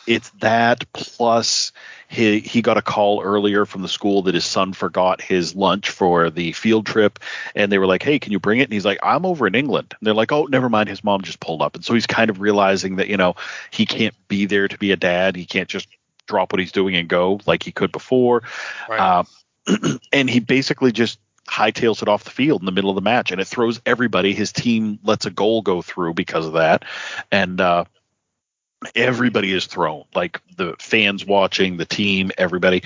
it's 0.07 0.29
that 0.39 0.85
plus 0.93 1.73
he 2.07 2.39
he 2.39 2.61
got 2.61 2.77
a 2.77 2.81
call 2.81 3.21
earlier 3.21 3.65
from 3.65 3.81
the 3.81 3.89
school 3.89 4.21
that 4.23 4.33
his 4.33 4.45
son 4.45 4.71
forgot 4.71 5.21
his 5.21 5.53
lunch 5.53 5.89
for 5.89 6.29
the 6.29 6.53
field 6.53 6.85
trip 6.85 7.19
and 7.55 7.69
they 7.69 7.77
were 7.77 7.85
like 7.85 8.03
hey 8.03 8.17
can 8.17 8.31
you 8.31 8.39
bring 8.39 8.59
it? 8.59 8.63
And 8.63 8.73
he's 8.73 8.85
like 8.85 8.99
i'm 9.03 9.25
over 9.25 9.45
in 9.45 9.53
england. 9.53 9.93
And 9.99 10.07
they're 10.07 10.13
like 10.13 10.31
oh 10.31 10.45
never 10.45 10.69
mind 10.69 10.87
his 10.87 11.03
mom 11.03 11.21
just 11.21 11.41
pulled 11.41 11.61
up. 11.61 11.75
And 11.75 11.83
so 11.83 11.93
he's 11.93 12.07
kind 12.07 12.29
of 12.29 12.39
realizing 12.39 12.95
that 12.95 13.09
you 13.09 13.17
know 13.17 13.35
he 13.69 13.85
can't 13.85 14.15
be 14.29 14.45
there 14.45 14.67
to 14.69 14.77
be 14.77 14.91
a 14.91 14.97
dad. 14.97 15.35
He 15.35 15.45
can't 15.45 15.69
just 15.69 15.89
drop 16.27 16.51
what 16.53 16.59
he's 16.59 16.71
doing 16.71 16.95
and 16.95 17.07
go 17.07 17.39
like 17.45 17.63
he 17.63 17.71
could 17.71 17.91
before 17.91 18.43
right. 18.89 18.99
uh, 18.99 19.23
and 20.13 20.29
he 20.29 20.39
basically 20.39 20.91
just 20.91 21.19
hightails 21.47 22.01
it 22.01 22.07
off 22.07 22.25
the 22.25 22.29
field 22.29 22.61
in 22.61 22.65
the 22.65 22.71
middle 22.71 22.89
of 22.89 22.95
the 22.95 23.01
match, 23.01 23.31
and 23.31 23.41
it 23.41 23.45
throws 23.45 23.81
everybody. 23.85 24.33
His 24.33 24.51
team 24.51 24.99
lets 25.03 25.25
a 25.25 25.31
goal 25.31 25.61
go 25.61 25.81
through 25.81 26.13
because 26.13 26.45
of 26.45 26.53
that, 26.53 26.85
and 27.31 27.59
uh, 27.59 27.85
everybody 28.95 29.53
is 29.53 29.65
thrown. 29.65 30.03
Like 30.13 30.41
the 30.55 30.75
fans 30.79 31.25
watching, 31.25 31.77
the 31.77 31.85
team, 31.85 32.31
everybody. 32.37 32.83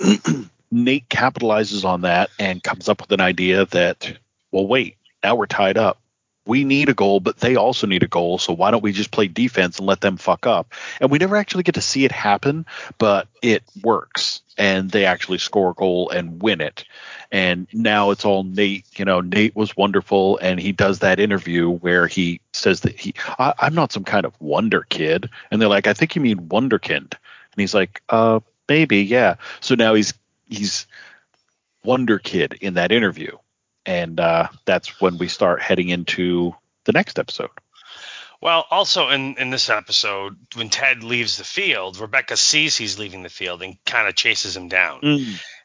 Nate 0.70 1.08
capitalizes 1.08 1.84
on 1.84 2.02
that 2.02 2.30
and 2.38 2.62
comes 2.62 2.88
up 2.88 3.00
with 3.00 3.12
an 3.12 3.20
idea 3.20 3.66
that, 3.66 4.18
well, 4.50 4.66
wait, 4.66 4.96
now 5.22 5.36
we're 5.36 5.46
tied 5.46 5.78
up. 5.78 6.00
We 6.46 6.64
need 6.64 6.88
a 6.88 6.94
goal, 6.94 7.20
but 7.20 7.38
they 7.38 7.56
also 7.56 7.86
need 7.86 8.04
a 8.04 8.08
goal. 8.08 8.38
So 8.38 8.52
why 8.52 8.70
don't 8.70 8.82
we 8.82 8.92
just 8.92 9.10
play 9.10 9.26
defense 9.26 9.78
and 9.78 9.86
let 9.86 10.00
them 10.00 10.16
fuck 10.16 10.46
up? 10.46 10.72
And 11.00 11.10
we 11.10 11.18
never 11.18 11.36
actually 11.36 11.64
get 11.64 11.74
to 11.74 11.80
see 11.80 12.04
it 12.04 12.12
happen, 12.12 12.66
but 12.98 13.28
it 13.42 13.64
works. 13.82 14.42
And 14.56 14.90
they 14.90 15.04
actually 15.04 15.38
score 15.38 15.70
a 15.70 15.74
goal 15.74 16.08
and 16.10 16.40
win 16.40 16.60
it. 16.60 16.84
And 17.32 17.66
now 17.72 18.10
it's 18.10 18.24
all 18.24 18.44
Nate. 18.44 18.86
You 18.96 19.04
know, 19.04 19.20
Nate 19.20 19.56
was 19.56 19.76
wonderful. 19.76 20.38
And 20.38 20.60
he 20.60 20.72
does 20.72 21.00
that 21.00 21.18
interview 21.18 21.68
where 21.68 22.06
he 22.06 22.40
says 22.52 22.80
that 22.82 22.98
he, 22.98 23.14
I, 23.38 23.52
I'm 23.58 23.74
not 23.74 23.92
some 23.92 24.04
kind 24.04 24.24
of 24.24 24.40
wonder 24.40 24.86
kid. 24.88 25.28
And 25.50 25.60
they're 25.60 25.68
like, 25.68 25.88
I 25.88 25.94
think 25.94 26.14
you 26.14 26.22
mean 26.22 26.48
wunderkind. 26.48 27.12
And 27.12 27.58
he's 27.58 27.74
like, 27.74 28.02
uh, 28.08 28.40
maybe, 28.68 29.02
yeah. 29.02 29.34
So 29.60 29.74
now 29.74 29.94
he's, 29.94 30.14
he's 30.48 30.86
wonder 31.84 32.18
kid 32.18 32.56
in 32.60 32.74
that 32.74 32.92
interview 32.92 33.36
and 33.86 34.20
uh, 34.20 34.48
that's 34.64 35.00
when 35.00 35.16
we 35.18 35.28
start 35.28 35.62
heading 35.62 35.88
into 35.88 36.54
the 36.84 36.92
next 36.92 37.18
episode. 37.18 37.50
well, 38.42 38.66
also 38.70 39.08
in, 39.08 39.36
in 39.38 39.50
this 39.50 39.70
episode, 39.70 40.36
when 40.54 40.68
Ted 40.68 41.02
leaves 41.02 41.38
the 41.38 41.44
field, 41.44 41.98
Rebecca 41.98 42.36
sees 42.36 42.76
he's 42.76 42.98
leaving 42.98 43.22
the 43.22 43.28
field 43.28 43.62
and 43.62 43.82
kind 43.84 44.08
of 44.08 44.14
chases 44.14 44.56
him 44.56 44.68
down. 44.68 45.00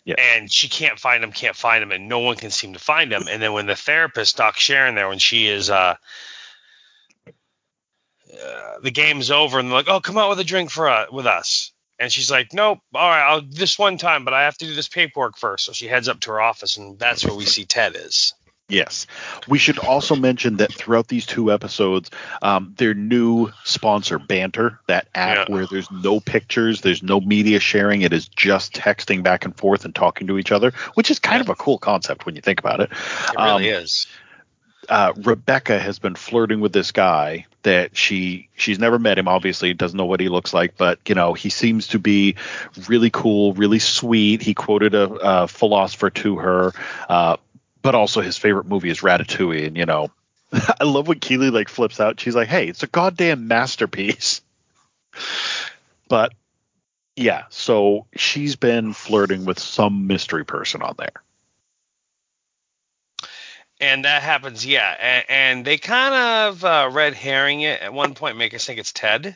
Yeah. 0.03 0.15
And 0.17 0.51
she 0.51 0.67
can't 0.67 0.99
find 0.99 1.23
him, 1.23 1.31
can't 1.31 1.55
find 1.55 1.83
him, 1.83 1.91
and 1.91 2.07
no 2.07 2.19
one 2.19 2.35
can 2.35 2.49
seem 2.49 2.73
to 2.73 2.79
find 2.79 3.13
him. 3.13 3.25
And 3.29 3.41
then 3.41 3.53
when 3.53 3.67
the 3.67 3.75
therapist, 3.75 4.37
Doc 4.37 4.57
Sharon, 4.57 4.95
there, 4.95 5.07
when 5.07 5.19
she 5.19 5.47
is, 5.47 5.69
uh, 5.69 5.95
uh, 8.33 8.79
the 8.81 8.91
game's 8.91 9.29
over, 9.29 9.59
and 9.59 9.67
they're 9.67 9.75
like, 9.75 9.89
"Oh, 9.89 9.99
come 9.99 10.17
out 10.17 10.29
with 10.29 10.39
a 10.39 10.43
drink 10.43 10.71
for 10.71 10.89
uh, 10.89 11.05
with 11.11 11.27
us," 11.27 11.70
and 12.01 12.11
she's 12.11 12.31
like, 12.31 12.51
"Nope, 12.51 12.79
all 12.93 13.09
right, 13.09 13.21
I'll 13.29 13.41
this 13.41 13.77
one 13.79 13.97
time, 13.97 14.25
but 14.25 14.33
I 14.33 14.43
have 14.43 14.57
to 14.57 14.65
do 14.65 14.73
this 14.73 14.89
paperwork 14.89 15.37
first. 15.37 15.65
So 15.65 15.71
she 15.71 15.87
heads 15.87 16.09
up 16.09 16.19
to 16.21 16.31
her 16.31 16.41
office, 16.41 16.75
and 16.77 16.97
that's 16.99 17.23
where 17.23 17.35
we 17.35 17.45
see 17.45 17.63
Ted 17.65 17.95
is. 17.95 18.33
Yes. 18.69 19.05
We 19.49 19.57
should 19.57 19.77
also 19.79 20.15
mention 20.15 20.55
that 20.57 20.73
throughout 20.73 21.09
these 21.09 21.25
two 21.25 21.51
episodes, 21.51 22.09
um, 22.41 22.73
their 22.77 22.93
new 22.93 23.51
sponsor, 23.65 24.17
Banter, 24.17 24.79
that 24.87 25.07
app 25.13 25.49
Yeah. 25.49 25.53
where 25.53 25.65
there's 25.67 25.91
no 25.91 26.21
pictures, 26.21 26.79
there's 26.79 27.03
no 27.03 27.19
media 27.19 27.59
sharing, 27.59 28.01
it 28.01 28.13
is 28.13 28.29
just 28.29 28.73
texting 28.73 29.23
back 29.23 29.43
and 29.43 29.57
forth 29.57 29.83
and 29.83 29.93
talking 29.93 30.25
to 30.27 30.37
each 30.39 30.53
other, 30.53 30.71
which 30.93 31.11
is 31.11 31.19
kind 31.19 31.41
of 31.41 31.49
a 31.49 31.55
cool 31.55 31.79
concept 31.79 32.25
when 32.25 32.35
you 32.37 32.41
think 32.41 32.59
about 32.61 32.79
it. 32.79 32.89
It 32.91 33.37
Um, 33.37 33.61
really 33.61 33.69
is. 33.69 34.07
Uh, 34.89 35.13
Rebecca 35.15 35.79
has 35.79 35.99
been 35.99 36.15
flirting 36.15 36.59
with 36.59 36.73
this 36.73 36.91
guy 36.91 37.45
that 37.63 37.95
she 37.95 38.49
she's 38.55 38.79
never 38.79 38.97
met 38.97 39.17
him 39.17 39.27
obviously 39.27 39.73
doesn't 39.73 39.97
know 39.97 40.05
what 40.05 40.19
he 40.19 40.29
looks 40.29 40.53
like 40.53 40.75
but 40.77 40.99
you 41.07 41.13
know 41.13 41.33
he 41.33 41.49
seems 41.49 41.87
to 41.87 41.99
be 41.99 42.35
really 42.87 43.09
cool 43.09 43.53
really 43.53 43.79
sweet. 43.79 44.41
He 44.41 44.53
quoted 44.53 44.95
a, 44.95 45.09
a 45.11 45.47
philosopher 45.47 46.09
to 46.09 46.37
her 46.37 46.73
uh, 47.07 47.37
but 47.81 47.95
also 47.95 48.21
his 48.21 48.37
favorite 48.37 48.65
movie 48.65 48.89
is 48.89 49.01
Ratatouille 49.01 49.67
and 49.67 49.77
you 49.77 49.85
know 49.85 50.09
I 50.53 50.83
love 50.83 51.07
when 51.07 51.19
Keeley 51.19 51.49
like 51.49 51.69
flips 51.69 51.99
out. 51.99 52.19
She's 52.19 52.35
like 52.35 52.47
hey 52.47 52.67
it's 52.67 52.83
a 52.83 52.87
goddamn 52.87 53.47
masterpiece. 53.47 54.41
But 56.07 56.33
yeah 57.15 57.43
so 57.49 58.05
she's 58.17 58.57
been 58.57 58.91
flirting 58.91 59.45
with 59.45 59.59
some 59.59 60.07
mystery 60.07 60.43
person 60.43 60.81
on 60.81 60.95
there 60.97 61.23
And 63.81 64.05
that 64.05 64.21
happens, 64.21 64.63
yeah. 64.65 64.95
And, 65.01 65.25
and 65.27 65.65
they 65.65 65.77
kind 65.77 66.13
of 66.13 66.63
uh, 66.63 66.89
red 66.93 67.15
herring 67.15 67.61
it 67.61 67.81
at 67.81 67.93
one 67.93 68.13
point, 68.13 68.37
make 68.37 68.53
us 68.53 68.65
think 68.65 68.79
it's 68.79 68.93
Ted. 68.93 69.35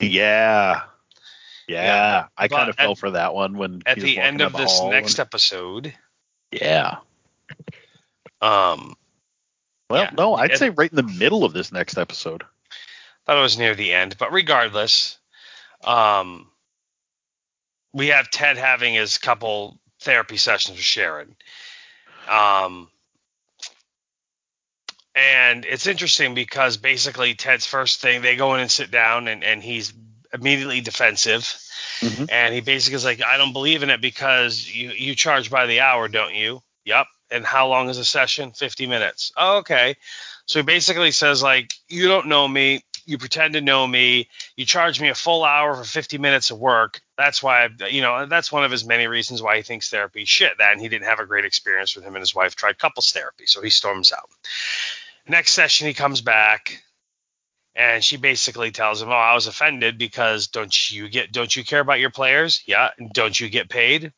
Yeah. 0.00 0.82
Yeah. 1.68 1.82
Yeah, 1.84 2.26
I 2.36 2.48
kind 2.48 2.68
of 2.68 2.76
fell 2.76 2.94
for 2.96 3.10
that 3.12 3.34
one 3.34 3.56
when 3.56 3.82
At 3.86 3.98
he 3.98 4.02
the 4.02 4.18
end 4.18 4.40
of 4.40 4.52
the 4.52 4.58
this 4.58 4.82
next 4.82 5.12
and- 5.14 5.20
episode, 5.20 5.94
Yeah. 6.50 6.96
um, 8.40 8.96
Well, 9.90 10.02
Yeah. 10.02 10.10
no, 10.12 10.34
I'd 10.34 10.50
And- 10.50 10.58
say 10.58 10.68
right 10.70 10.90
in 10.90 10.96
the 10.96 11.02
middle 11.02 11.44
of 11.44 11.52
this 11.52 11.72
next 11.72 11.96
episode. 11.98 12.44
thought 13.26 13.36
it 13.38 13.42
was 13.42 13.58
near 13.58 13.74
the 13.74 13.92
end, 13.92 14.16
but 14.18 14.32
regardless, 14.32 15.18
um, 15.84 16.50
we 17.92 18.08
have 18.08 18.30
Ted 18.30 18.56
having 18.56 18.94
his 18.94 19.18
couple 19.18 19.78
therapy 20.00 20.36
sessions 20.38 20.76
with 20.78 20.84
Sharon. 20.84 21.36
Um, 22.26 22.90
and 25.18 25.64
it's 25.64 25.86
interesting 25.86 26.34
because 26.34 26.76
basically 26.76 27.34
Ted's 27.34 27.66
first 27.66 28.00
thing, 28.00 28.22
they 28.22 28.36
go 28.36 28.54
in 28.54 28.60
and 28.60 28.70
sit 28.70 28.90
down, 28.90 29.28
and, 29.28 29.42
and 29.42 29.62
he's 29.62 29.92
immediately 30.32 30.80
defensive. 30.80 31.42
Mhm. 32.00 32.28
And 32.30 32.54
he 32.54 32.60
basically 32.60 32.96
is 32.96 33.04
like, 33.04 33.22
I 33.22 33.36
don't 33.36 33.52
believe 33.52 33.82
in 33.82 33.90
it 33.90 34.00
because 34.00 34.68
you, 34.68 34.90
you 34.90 35.14
charge 35.14 35.50
by 35.50 35.66
the 35.66 35.80
hour, 35.80 36.08
don't 36.08 36.34
you? 36.34 36.62
Yep. 36.84 37.06
And 37.30 37.44
how 37.44 37.68
long 37.68 37.88
is 37.88 37.98
a 37.98 38.04
session? 38.04 38.52
50 38.52 38.86
minutes. 38.86 39.32
Oh, 39.36 39.58
okay. 39.58 39.96
So 40.46 40.60
he 40.60 40.62
basically 40.62 41.10
says, 41.10 41.42
like, 41.42 41.72
you 41.88 42.08
don't 42.08 42.28
know 42.28 42.46
me. 42.46 42.82
You 43.04 43.18
pretend 43.18 43.54
to 43.54 43.60
know 43.60 43.86
me. 43.86 44.28
You 44.56 44.66
charge 44.66 45.00
me 45.00 45.08
a 45.08 45.14
full 45.14 45.44
hour 45.44 45.74
for 45.74 45.84
50 45.84 46.18
minutes 46.18 46.50
of 46.50 46.58
work. 46.58 47.00
That's 47.16 47.42
why, 47.42 47.64
I, 47.64 47.86
you 47.88 48.02
know, 48.02 48.26
that's 48.26 48.52
one 48.52 48.64
of 48.64 48.70
his 48.70 48.84
many 48.84 49.06
reasons 49.06 49.42
why 49.42 49.56
he 49.56 49.62
thinks 49.62 49.90
therapy 49.90 50.24
shit. 50.24 50.58
That 50.58 50.72
and 50.72 50.80
he 50.80 50.88
didn't 50.88 51.06
have 51.06 51.20
a 51.20 51.26
great 51.26 51.44
experience 51.44 51.96
with 51.96 52.04
him 52.04 52.14
and 52.14 52.22
his 52.22 52.34
wife 52.34 52.54
tried 52.54 52.78
couples 52.78 53.10
therapy. 53.12 53.46
So 53.46 53.62
he 53.62 53.70
storms 53.70 54.12
out. 54.12 54.28
Next 55.28 55.52
session, 55.52 55.86
he 55.86 55.94
comes 55.94 56.20
back 56.20 56.82
And 57.74 58.04
she 58.04 58.16
basically 58.16 58.72
tells 58.72 59.00
him, 59.00 59.08
"Oh, 59.10 59.12
I 59.12 59.34
was 59.34 59.46
offended 59.46 59.98
because 59.98 60.48
don't 60.48 60.90
you 60.90 61.08
get 61.08 61.30
don't 61.30 61.54
you 61.54 61.64
care 61.64 61.80
about 61.80 62.00
your 62.00 62.10
players? 62.10 62.62
Yeah, 62.66 62.90
and 62.98 63.12
don't 63.12 63.38
you 63.38 63.48
get 63.48 63.68
paid?" 63.70 64.12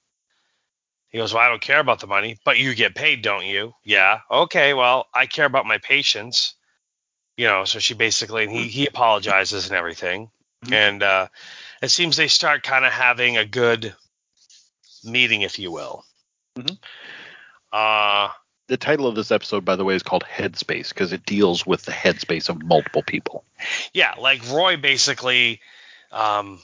He 1.10 1.18
goes, 1.18 1.34
"Well, 1.34 1.42
I 1.42 1.48
don't 1.48 1.60
care 1.60 1.80
about 1.80 2.00
the 2.00 2.06
money, 2.06 2.38
but 2.44 2.56
you 2.58 2.74
get 2.74 2.94
paid, 2.94 3.20
don't 3.22 3.44
you?" 3.44 3.74
Yeah. 3.84 4.20
Okay. 4.30 4.72
Well, 4.72 5.08
I 5.12 5.26
care 5.26 5.44
about 5.44 5.66
my 5.66 5.76
patients. 5.78 6.54
You 7.36 7.46
know, 7.48 7.64
so 7.66 7.78
she 7.80 7.94
basically 7.94 8.44
and 8.44 8.52
he 8.52 8.68
he 8.68 8.86
apologizes 8.86 9.66
and 9.66 9.76
everything, 9.76 10.30
Mhm. 10.64 10.72
and 10.72 11.02
uh, 11.02 11.28
it 11.82 11.90
seems 11.90 12.16
they 12.16 12.28
start 12.28 12.62
kind 12.62 12.84
of 12.86 12.92
having 12.92 13.36
a 13.36 13.44
good 13.44 13.94
meeting, 15.04 15.42
if 15.42 15.58
you 15.58 15.70
will. 15.70 16.04
Mhm. 16.56 16.78
Uh, 17.72 18.30
The 18.70 18.76
title 18.76 19.08
of 19.08 19.16
this 19.16 19.32
episode, 19.32 19.64
by 19.64 19.74
the 19.74 19.84
way, 19.84 19.96
is 19.96 20.04
called 20.04 20.22
Headspace 20.22 20.90
because 20.90 21.12
it 21.12 21.26
deals 21.26 21.66
with 21.66 21.82
the 21.82 21.90
headspace 21.90 22.48
of 22.48 22.62
multiple 22.62 23.02
people. 23.02 23.42
yeah, 23.92 24.14
like 24.16 24.48
Roy 24.48 24.76
basically, 24.76 25.60
um, 26.12 26.60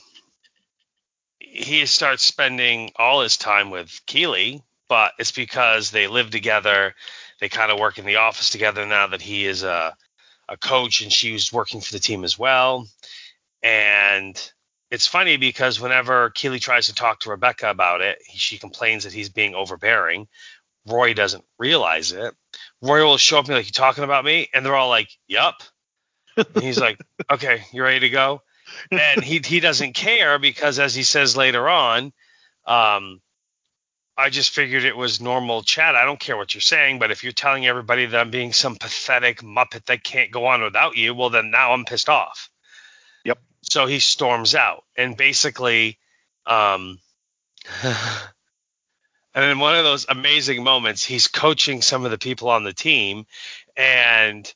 he 1.37 1.85
starts 1.85 2.23
spending 2.23 2.91
all 2.95 3.19
his 3.19 3.35
time 3.35 3.71
with 3.71 3.99
Keeley, 4.05 4.63
but 4.87 5.11
it's 5.19 5.33
because 5.33 5.91
they 5.91 6.07
live 6.07 6.29
together. 6.29 6.95
They 7.41 7.49
kind 7.49 7.73
of 7.73 7.77
work 7.77 7.97
in 7.97 8.05
the 8.05 8.15
office 8.15 8.51
together 8.51 8.85
now 8.85 9.07
that 9.07 9.21
he 9.21 9.45
is 9.45 9.63
a, 9.63 9.93
a 10.47 10.55
coach 10.55 11.01
and 11.01 11.11
she's 11.11 11.51
working 11.51 11.81
for 11.81 11.91
the 11.91 11.99
team 11.99 12.23
as 12.23 12.39
well. 12.39 12.87
And 13.61 14.51
it's 14.89 15.07
funny 15.07 15.35
because 15.35 15.81
whenever 15.81 16.29
Keeley 16.29 16.59
tries 16.59 16.87
to 16.87 16.95
talk 16.95 17.19
to 17.21 17.31
Rebecca 17.31 17.69
about 17.69 17.99
it, 17.99 18.19
he, 18.25 18.37
she 18.37 18.57
complains 18.57 19.03
that 19.03 19.11
he's 19.11 19.27
being 19.27 19.55
overbearing. 19.55 20.29
Roy 20.87 21.13
doesn't 21.13 21.43
realize 21.57 22.11
it. 22.11 22.33
Roy 22.81 23.03
will 23.03 23.17
show 23.17 23.37
up 23.37 23.45
and 23.45 23.49
be 23.49 23.55
like, 23.55 23.65
"You 23.65 23.71
talking 23.71 24.03
about 24.03 24.25
me?" 24.25 24.49
And 24.53 24.65
they're 24.65 24.75
all 24.75 24.89
like, 24.89 25.09
"Yup." 25.27 25.61
And 26.35 26.63
he's 26.63 26.79
like, 26.79 26.99
"Okay, 27.31 27.63
you 27.71 27.83
ready 27.83 28.01
to 28.01 28.09
go?" 28.09 28.41
And 28.91 29.23
he 29.23 29.41
he 29.45 29.59
doesn't 29.59 29.93
care 29.93 30.39
because, 30.39 30.79
as 30.79 30.93
he 30.93 31.03
says 31.03 31.37
later 31.37 31.67
on, 31.69 32.13
um, 32.65 33.21
I 34.17 34.29
just 34.29 34.49
figured 34.49 34.83
it 34.83 34.97
was 34.97 35.21
normal 35.21 35.61
chat. 35.61 35.95
I 35.95 36.03
don't 36.03 36.19
care 36.19 36.37
what 36.37 36.53
you're 36.53 36.61
saying, 36.61 36.97
but 36.97 37.11
if 37.11 37.23
you're 37.23 37.33
telling 37.33 37.67
everybody 37.67 38.07
that 38.07 38.19
I'm 38.19 38.31
being 38.31 38.51
some 38.51 38.75
pathetic 38.75 39.41
muppet 39.41 39.85
that 39.85 40.03
can't 40.03 40.31
go 40.31 40.47
on 40.47 40.63
without 40.63 40.97
you, 40.97 41.13
well, 41.13 41.29
then 41.29 41.51
now 41.51 41.73
I'm 41.73 41.85
pissed 41.85 42.09
off. 42.09 42.49
Yep. 43.25 43.37
So 43.61 43.85
he 43.85 43.99
storms 43.99 44.55
out, 44.55 44.83
and 44.97 45.15
basically, 45.15 45.99
um, 46.47 46.97
and 49.37 49.51
in 49.51 49.59
one 49.59 49.75
of 49.75 49.83
those 49.83 50.07
amazing 50.09 50.63
moments, 50.63 51.03
he's 51.03 51.27
coaching 51.27 51.83
some 51.83 52.05
of 52.05 52.09
the 52.09 52.17
people 52.17 52.49
on 52.49 52.63
the 52.63 52.73
team, 52.73 53.27
and 53.75 54.51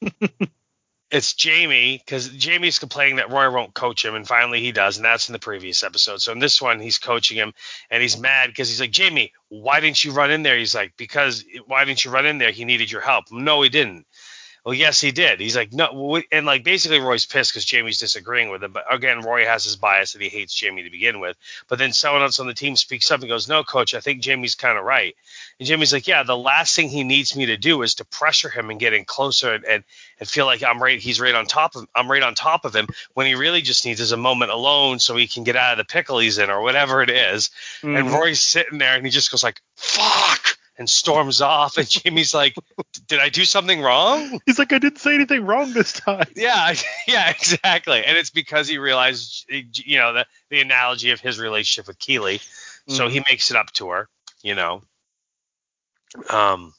it's 1.12 1.36
Jamie 1.36 2.02
because 2.04 2.30
Jamie's 2.30 2.80
complaining 2.80 3.18
that 3.18 3.30
Roy 3.30 3.52
won't 3.52 3.76
coach 3.76 4.04
him, 4.04 4.16
and 4.16 4.28
finally 4.28 4.60
he 4.60 4.72
does, 4.72 4.98
and 4.98 5.06
that's 5.06 5.30
in 5.30 5.34
the 5.34 5.40
previous 5.40 5.84
episode. 5.84 6.20
So 6.20 6.32
in 6.32 6.40
this 6.40 6.60
one, 6.60 6.80
he's 6.80 6.98
coaching 6.98 7.38
him, 7.38 7.54
and 7.92 8.02
he's 8.02 8.20
mad 8.20 8.48
because 8.48 8.70
he's 8.70 8.82
like, 8.82 8.90
Jamie, 8.90 9.34
why 9.50 9.82
didn't 9.82 10.04
you 10.04 10.14
run 10.14 10.32
in 10.32 10.42
there? 10.42 10.58
He's 10.58 10.74
like, 10.74 10.98
because 10.98 11.46
why 11.68 11.86
didn't 11.86 12.04
you 12.04 12.10
run 12.10 12.26
in 12.26 12.40
there? 12.40 12.50
He 12.50 12.66
needed 12.66 12.92
your 12.92 13.02
help. 13.02 13.26
No, 13.32 13.62
he 13.62 13.70
didn't. 13.70 14.08
Well, 14.64 14.76
yes, 14.76 15.02
he 15.02 15.12
did. 15.12 15.40
He's 15.40 15.56
like, 15.56 15.74
no, 15.74 16.22
and 16.32 16.46
like 16.46 16.64
basically 16.64 17.00
Roy's 17.00 17.26
pissed 17.26 17.52
because 17.52 17.66
Jamie's 17.66 17.98
disagreeing 17.98 18.52
with 18.52 18.64
him. 18.64 18.72
But 18.72 18.86
again, 18.94 19.22
Roy 19.22 19.44
has 19.46 19.64
his 19.64 19.76
bias 19.76 20.14
that 20.14 20.22
he 20.22 20.30
hates 20.30 20.54
Jamie 20.54 20.84
to 20.84 20.92
begin 20.92 21.20
with. 21.20 21.36
But 21.68 21.80
then 21.80 21.94
someone 21.94 22.22
else 22.22 22.40
on 22.40 22.46
the 22.46 22.54
team 22.54 22.76
speaks 22.76 23.10
up 23.10 23.22
and 23.22 23.30
goes, 23.30 23.48
no, 23.48 23.64
coach, 23.64 23.96
I 23.96 24.02
think 24.02 24.22
Jamie's 24.22 24.54
kind 24.54 24.78
of 24.78 24.84
right. 24.84 25.16
And 25.58 25.68
Jamie's 25.68 25.92
like, 25.92 26.08
yeah, 26.08 26.22
the 26.22 26.38
last 26.38 26.76
thing 26.76 26.90
he 26.90 27.04
needs 27.04 27.36
me 27.36 27.48
to 27.48 27.58
do 27.58 27.82
is 27.82 27.96
to 27.96 28.06
pressure 28.06 28.50
him 28.50 28.70
and 28.70 28.80
get 28.80 28.94
in 28.94 29.04
closer 29.04 29.52
and, 29.52 29.66
and, 29.66 29.84
and 30.20 30.30
feel 30.30 30.46
like 30.46 30.62
I'm 30.62 30.82
right. 30.82 31.00
He's 31.00 31.20
right 31.20 31.34
on 31.34 31.48
top 31.48 31.76
of 31.76 31.88
I'm 31.96 32.10
right 32.10 32.22
on 32.22 32.36
top 32.36 32.64
of 32.64 32.76
him 32.76 32.88
when 33.16 33.26
he 33.26 33.34
really 33.34 33.64
just 33.64 33.84
needs 33.84 34.00
is 34.00 34.12
a 34.12 34.18
moment 34.18 34.52
alone 34.52 35.00
so 35.00 35.16
he 35.16 35.26
can 35.26 35.44
get 35.44 35.56
out 35.56 35.72
of 35.72 35.78
the 35.80 35.92
pickle 35.92 36.20
he's 36.20 36.38
in 36.38 36.52
or 36.52 36.62
whatever 36.62 37.02
it 37.02 37.10
is. 37.10 37.50
And 37.82 37.96
Mhm. 38.10 38.14
Roy's 38.14 38.42
sitting 38.42 38.78
there 38.78 38.96
and 38.96 39.04
he 39.04 39.12
just 39.12 39.32
goes 39.32 39.44
like, 39.44 39.60
fuck, 39.76 40.60
and 40.82 40.90
storms 40.90 41.42
off. 41.42 41.78
And 41.78 41.88
Jamie's 41.88 42.34
like, 42.34 42.56
did 43.08 43.20
I 43.20 43.30
do 43.30 43.46
something 43.46 43.80
wrong? 43.82 44.42
He's 44.48 44.58
like, 44.58 44.74
I 44.74 44.80
didn't 44.80 44.98
say 44.98 45.14
anything 45.14 45.46
wrong 45.46 45.74
this 45.74 45.94
time. 45.94 46.26
Yeah, 46.36 46.74
yeah, 47.08 47.30
exactly. 47.30 48.04
And 48.04 48.18
it's 48.18 48.32
because 48.32 48.68
he 48.68 48.80
realized, 48.80 49.46
you 49.50 50.00
know, 50.00 50.12
the, 50.12 50.26
the 50.50 50.60
analogy 50.60 51.12
of 51.12 51.22
his 51.22 51.40
relationship 51.40 51.88
with 51.88 52.00
Keeley. 52.00 52.42
So 52.88 53.08
he 53.08 53.24
makes 53.30 53.52
it 53.52 53.58
up 53.58 53.72
to 53.74 53.90
her, 53.90 54.10
you 54.42 54.56
know. 54.56 54.82
Um, 56.30 56.74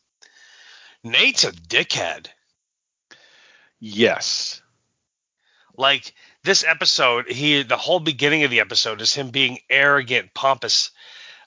Nate's 1.05 1.45
a 1.45 1.53
dickhead. 1.53 2.27
Yes. 3.79 4.61
Like 5.77 6.13
this 6.43 6.65
episode, 6.65 7.31
he 7.31 7.63
the 7.63 7.77
whole 7.77 8.01
beginning 8.01 8.43
of 8.43 8.51
the 8.51 8.61
episode 8.61 9.01
is 9.01 9.15
him 9.15 9.31
being 9.31 9.59
arrogant, 9.71 10.35
pompous, 10.35 10.91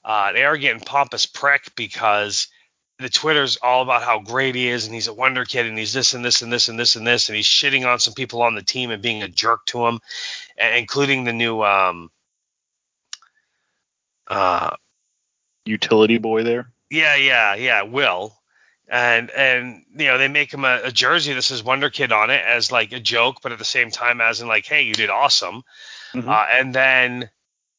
uh, 0.06 0.28
an 0.30 0.36
arrogant 0.36 0.74
and 0.74 0.86
pompous 0.86 1.26
prick 1.26 1.74
because 1.74 2.46
the 2.98 3.08
Twitter's 3.10 3.58
all 3.58 3.82
about 3.82 4.04
how 4.04 4.20
great 4.20 4.54
he 4.54 4.68
is 4.68 4.86
and 4.86 4.94
he's 4.94 5.08
a 5.08 5.12
wonder 5.12 5.44
kid 5.44 5.66
and 5.66 5.76
he's 5.76 5.92
this 5.92 6.14
and 6.14 6.24
this 6.24 6.40
and 6.40 6.50
this 6.50 6.68
and 6.68 6.78
this 6.78 6.96
and 6.96 7.06
this 7.06 7.28
and 7.28 7.36
he's 7.36 7.44
shitting 7.44 7.86
on 7.86 7.98
some 7.98 8.14
people 8.14 8.40
on 8.40 8.54
the 8.54 8.62
team 8.62 8.90
and 8.90 9.02
being 9.02 9.22
a 9.22 9.28
jerk 9.28 9.66
to 9.66 9.80
them, 9.80 9.98
including 10.56 11.24
the 11.24 11.32
new 11.32 11.62
um 11.62 12.10
uh 14.28 14.70
Utility 15.66 16.18
boy 16.18 16.44
there. 16.44 16.70
Yeah, 16.90 17.16
yeah, 17.16 17.56
yeah, 17.56 17.82
Will. 17.82 18.36
And 18.88 19.30
and 19.30 19.82
you 19.96 20.06
know, 20.06 20.16
they 20.16 20.28
make 20.28 20.54
him 20.54 20.64
a, 20.64 20.82
a 20.84 20.92
jersey 20.92 21.32
that 21.32 21.42
says 21.42 21.64
Wonder 21.64 21.90
Kid 21.90 22.12
on 22.12 22.30
it 22.30 22.42
as 22.46 22.70
like 22.70 22.92
a 22.92 23.00
joke, 23.00 23.38
but 23.42 23.50
at 23.50 23.58
the 23.58 23.64
same 23.64 23.90
time 23.90 24.20
as 24.20 24.40
in 24.40 24.46
like, 24.46 24.64
hey, 24.66 24.82
you 24.82 24.94
did 24.94 25.10
awesome. 25.10 25.64
Mhm. 26.14 26.28
Uh, 26.28 26.46
and 26.52 26.72
then 26.72 27.28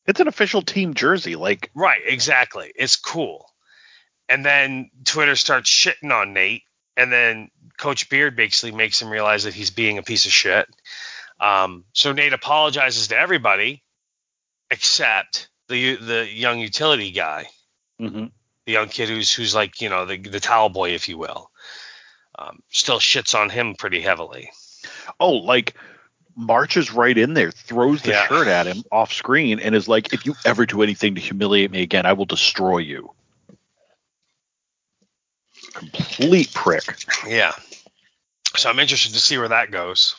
It's 0.07 0.19
an 0.19 0.27
official 0.27 0.61
team 0.61 0.93
jersey. 0.93 1.35
Like, 1.35 1.69
right, 1.75 2.01
exactly. 2.05 2.71
It's 2.75 2.95
cool. 2.95 3.49
And 4.29 4.45
then 4.45 4.89
Twitter 5.05 5.35
starts 5.35 5.69
shitting 5.69 6.11
on 6.11 6.33
Nate, 6.33 6.63
and 6.95 7.11
then 7.11 7.49
Coach 7.77 8.09
Beard 8.09 8.35
basically 8.35 8.71
makes 8.75 9.01
him 9.01 9.09
realize 9.09 9.43
that 9.43 9.53
he's 9.53 9.69
being 9.69 9.97
a 9.97 10.03
piece 10.03 10.25
of 10.25 10.31
shit. 10.31 10.67
Um, 11.39 11.85
so 11.93 12.13
Nate 12.13 12.33
apologizes 12.33 13.09
to 13.09 13.17
everybody 13.17 13.83
except 14.71 15.49
the 15.67 15.95
the 15.95 16.27
young 16.27 16.59
utility 16.59 17.11
guy. 17.11 17.47
mhm. 18.01 18.31
the 18.65 18.71
young 18.73 18.89
kid 18.89 19.09
who's 19.09 19.31
who's 19.33 19.55
like 19.55 19.81
you 19.81 19.89
know 19.89 20.05
the 20.05 20.17
the 20.17 20.39
towel 20.39 20.69
boy, 20.69 20.91
if 20.91 21.07
you 21.07 21.17
will, 21.17 21.51
um, 22.37 22.59
still 22.69 22.99
shits 22.99 23.37
on 23.37 23.49
him 23.49 23.75
pretty 23.75 24.01
heavily. 24.01 24.49
oh, 25.19 25.33
like 25.33 25.75
marches 26.37 26.93
right 26.93 27.17
in 27.17 27.33
there, 27.33 27.51
throws 27.51 28.03
the 28.03 28.11
Yeah. 28.11 28.27
shirt 28.27 28.47
at 28.47 28.67
him 28.67 28.83
off 28.91 29.11
screen, 29.11 29.59
and 29.59 29.75
is 29.75 29.87
like, 29.87 30.13
if 30.13 30.25
you 30.25 30.35
ever 30.45 30.65
do 30.65 30.83
anything 30.83 31.15
to 31.15 31.21
humiliate 31.21 31.71
me 31.71 31.81
again, 31.81 32.05
I 32.05 32.13
will 32.13 32.25
destroy 32.25 32.77
you. 32.77 33.11
Complete 35.73 36.53
prick. 36.53 36.83
Yeah. 37.25 37.53
So 38.55 38.69
I'm 38.69 38.79
interested 38.79 39.13
to 39.13 39.19
see 39.19 39.37
where 39.37 39.49
that 39.49 39.71
goes. 39.71 40.15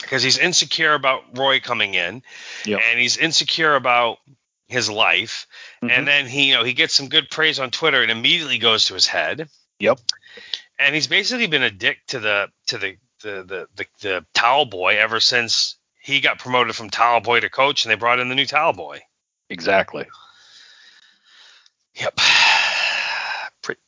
Because 0.00 0.22
he's 0.22 0.38
insecure 0.38 0.92
about 0.92 1.38
Roy 1.38 1.60
coming 1.60 1.94
in, 1.94 2.22
Yep. 2.66 2.80
and 2.84 3.00
he's 3.00 3.16
insecure 3.16 3.74
about 3.74 4.18
his 4.68 4.90
life, 4.90 5.46
Mhm. 5.82 5.90
and 5.92 6.06
then 6.08 6.26
he, 6.26 6.48
you 6.48 6.54
know, 6.54 6.64
he 6.64 6.74
gets 6.74 6.94
some 6.94 7.08
good 7.08 7.30
praise 7.30 7.58
on 7.58 7.70
Twitter, 7.70 8.02
and 8.02 8.10
immediately 8.10 8.58
goes 8.58 8.86
to 8.86 8.94
his 8.94 9.06
head. 9.06 9.48
Yep. 9.78 10.00
And 10.78 10.94
he's 10.94 11.06
basically 11.06 11.46
been 11.46 11.62
a 11.62 11.70
dick 11.70 11.98
to 12.08 12.20
the 12.20 12.50
to 12.66 12.78
the 12.78 12.96
the 13.24 13.42
the, 13.42 13.68
the, 13.74 13.86
the 14.00 14.26
towel 14.34 14.66
boy 14.66 14.96
ever 14.98 15.18
since 15.18 15.76
he 16.00 16.20
got 16.20 16.38
promoted 16.38 16.76
from 16.76 16.90
towel 16.90 17.20
boy 17.20 17.40
to 17.40 17.50
coach, 17.50 17.84
and 17.84 17.90
they 17.90 17.96
brought 17.96 18.20
in 18.20 18.28
the 18.28 18.34
new 18.34 18.46
towel 18.46 18.72
boy. 18.72 19.00
Exactly. 19.50 20.06
Yep. 21.96 22.18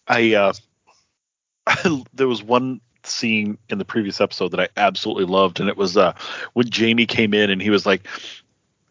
I 0.09 0.35
uh 0.35 0.53
there 2.15 2.29
was 2.29 2.43
one 2.43 2.81
scene 3.03 3.59
in 3.69 3.79
the 3.79 3.85
previous 3.85 4.21
episode 4.21 4.51
that 4.53 4.61
I 4.61 4.69
absolutely 4.77 5.25
loved 5.27 5.61
and 5.61 5.69
it 5.69 5.77
was 5.77 5.97
uh 5.97 6.13
when 6.55 6.69
Jamie 6.69 7.07
came 7.07 7.35
in 7.35 7.51
and 7.51 7.61
he 7.61 7.71
was 7.71 7.87
like 7.87 8.07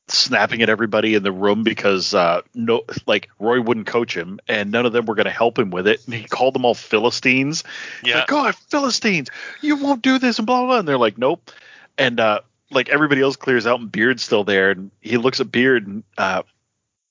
snapping 0.07 0.61
at 0.61 0.69
everybody 0.69 1.15
in 1.15 1.23
the 1.23 1.31
room 1.31 1.63
because 1.63 2.13
uh 2.13 2.41
no 2.53 2.83
like 3.07 3.27
Roy 3.39 3.59
wouldn't 3.59 3.87
coach 3.87 4.15
him 4.15 4.39
and 4.47 4.71
none 4.71 4.85
of 4.85 4.93
them 4.93 5.05
were 5.05 5.15
going 5.15 5.25
to 5.25 5.31
help 5.31 5.57
him 5.57 5.71
with 5.71 5.87
it 5.87 6.05
and 6.05 6.13
he 6.13 6.25
called 6.25 6.53
them 6.53 6.63
all 6.63 6.75
philistines. 6.75 7.63
Yeah. 8.03 8.19
like, 8.19 8.31
"Oh, 8.31 8.51
philistines, 8.69 9.29
you 9.61 9.77
won't 9.77 10.03
do 10.03 10.19
this 10.19 10.37
and 10.37 10.45
blah 10.45 10.59
blah." 10.59 10.67
blah. 10.67 10.79
And 10.79 10.87
they're 10.87 10.99
like, 10.99 11.17
"Nope." 11.17 11.51
And 11.97 12.19
uh 12.19 12.41
like 12.69 12.89
everybody 12.89 13.21
else 13.21 13.35
clears 13.35 13.65
out 13.65 13.79
and 13.79 13.91
Beard's 13.91 14.21
still 14.21 14.43
there 14.43 14.71
and 14.71 14.91
he 15.01 15.17
looks 15.17 15.39
at 15.39 15.51
Beard 15.51 15.87
and 15.87 16.03
uh 16.17 16.43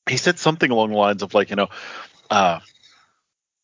he 0.08 0.16
said 0.16 0.38
something 0.38 0.70
along 0.70 0.90
the 0.90 0.96
lines 0.96 1.22
of 1.22 1.34
like, 1.34 1.50
you 1.50 1.56
know, 1.56 1.68
uh 2.30 2.60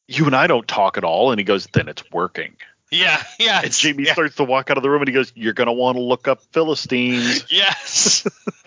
you 0.08 0.26
and 0.26 0.34
I 0.34 0.48
don't 0.48 0.66
talk 0.66 0.98
at 0.98 1.04
all. 1.04 1.30
And 1.30 1.38
he 1.38 1.44
goes, 1.44 1.68
then 1.72 1.86
it's 1.88 2.02
working. 2.10 2.56
Yeah, 2.90 3.22
yeah. 3.38 3.56
And 3.58 3.66
it's- 3.66 3.78
Jamie 3.78 4.04
yeah. 4.04 4.12
starts 4.14 4.36
to 4.36 4.44
walk 4.44 4.70
out 4.70 4.76
of 4.76 4.82
the 4.82 4.90
room 4.90 5.02
and 5.02 5.08
he 5.08 5.14
goes, 5.14 5.32
you're 5.36 5.52
going 5.52 5.66
to 5.66 5.72
want 5.72 5.96
to 5.96 6.02
look 6.02 6.26
up 6.28 6.42
Philistines. 6.52 7.44
Yes. 7.50 8.26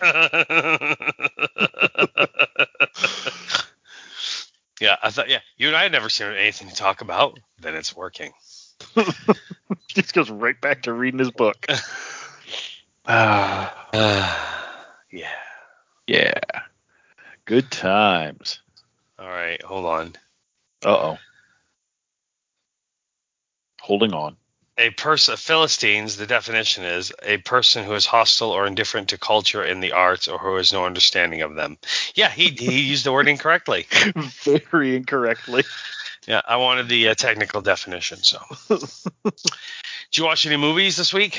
yeah, 4.80 4.96
I 5.02 5.10
thought. 5.10 5.28
Yeah, 5.28 5.40
you 5.56 5.68
and 5.68 5.76
I 5.76 5.82
had 5.84 5.92
never 5.92 6.08
seen 6.08 6.28
anything 6.28 6.68
to 6.68 6.74
talk 6.74 7.00
about. 7.00 7.38
Then 7.60 7.74
it's 7.74 7.94
working. 7.94 8.32
he 8.94 9.02
just 9.88 10.14
goes 10.14 10.30
right 10.30 10.60
back 10.60 10.82
to 10.82 10.92
reading 10.92 11.18
his 11.20 11.30
book. 11.30 11.66
Ah, 13.06 13.88
Uh, 13.92 14.84
yeah. 15.12 15.28
yeah. 16.06 16.40
Good 17.44 17.70
times. 17.70 18.60
All 19.18 19.28
right, 19.28 19.62
hold 19.62 19.86
on. 19.86 20.12
Uh 20.84 20.88
oh. 20.96 21.18
Holding 23.84 24.14
on. 24.14 24.38
A 24.78 24.88
person, 24.88 25.36
Philistines, 25.36 26.16
the 26.16 26.26
definition 26.26 26.84
is 26.84 27.12
a 27.22 27.36
person 27.36 27.84
who 27.84 27.92
is 27.92 28.06
hostile 28.06 28.50
or 28.50 28.66
indifferent 28.66 29.10
to 29.10 29.18
culture 29.18 29.60
and 29.60 29.82
the 29.82 29.92
arts 29.92 30.26
or 30.26 30.38
who 30.38 30.56
has 30.56 30.72
no 30.72 30.86
understanding 30.86 31.42
of 31.42 31.54
them. 31.54 31.76
Yeah, 32.14 32.30
he, 32.30 32.48
he 32.48 32.80
used 32.80 33.04
the 33.04 33.12
word 33.12 33.28
incorrectly. 33.28 33.86
Very 34.70 34.96
incorrectly. 34.96 35.64
Yeah, 36.26 36.40
I 36.48 36.56
wanted 36.56 36.88
the 36.88 37.08
uh, 37.08 37.14
technical 37.14 37.60
definition. 37.60 38.22
So, 38.22 38.38
did 38.70 38.86
you 40.14 40.24
watch 40.24 40.46
any 40.46 40.56
movies 40.56 40.96
this 40.96 41.12
week? 41.12 41.38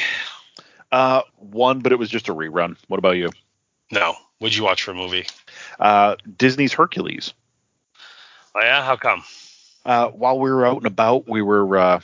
Uh, 0.91 1.23
one, 1.37 1.79
but 1.79 1.93
it 1.93 1.97
was 1.97 2.11
just 2.11 2.29
a 2.29 2.35
rerun. 2.35 2.77
What 2.87 2.99
about 2.99 3.17
you? 3.17 3.31
No. 3.91 4.13
What'd 4.37 4.55
you 4.55 4.65
watch 4.65 4.83
for 4.83 4.91
a 4.91 4.95
movie? 4.95 5.25
Uh, 5.79 6.17
Disney's 6.37 6.73
Hercules. 6.73 7.33
Oh 8.53 8.61
yeah, 8.61 8.85
how 8.85 8.97
come? 8.97 9.23
Uh, 9.83 10.09
while 10.09 10.37
we 10.37 10.51
were 10.51 10.67
out 10.67 10.77
and 10.77 10.85
about, 10.85 11.27
we 11.27 11.41
were 11.41 11.77
uh, 11.77 11.99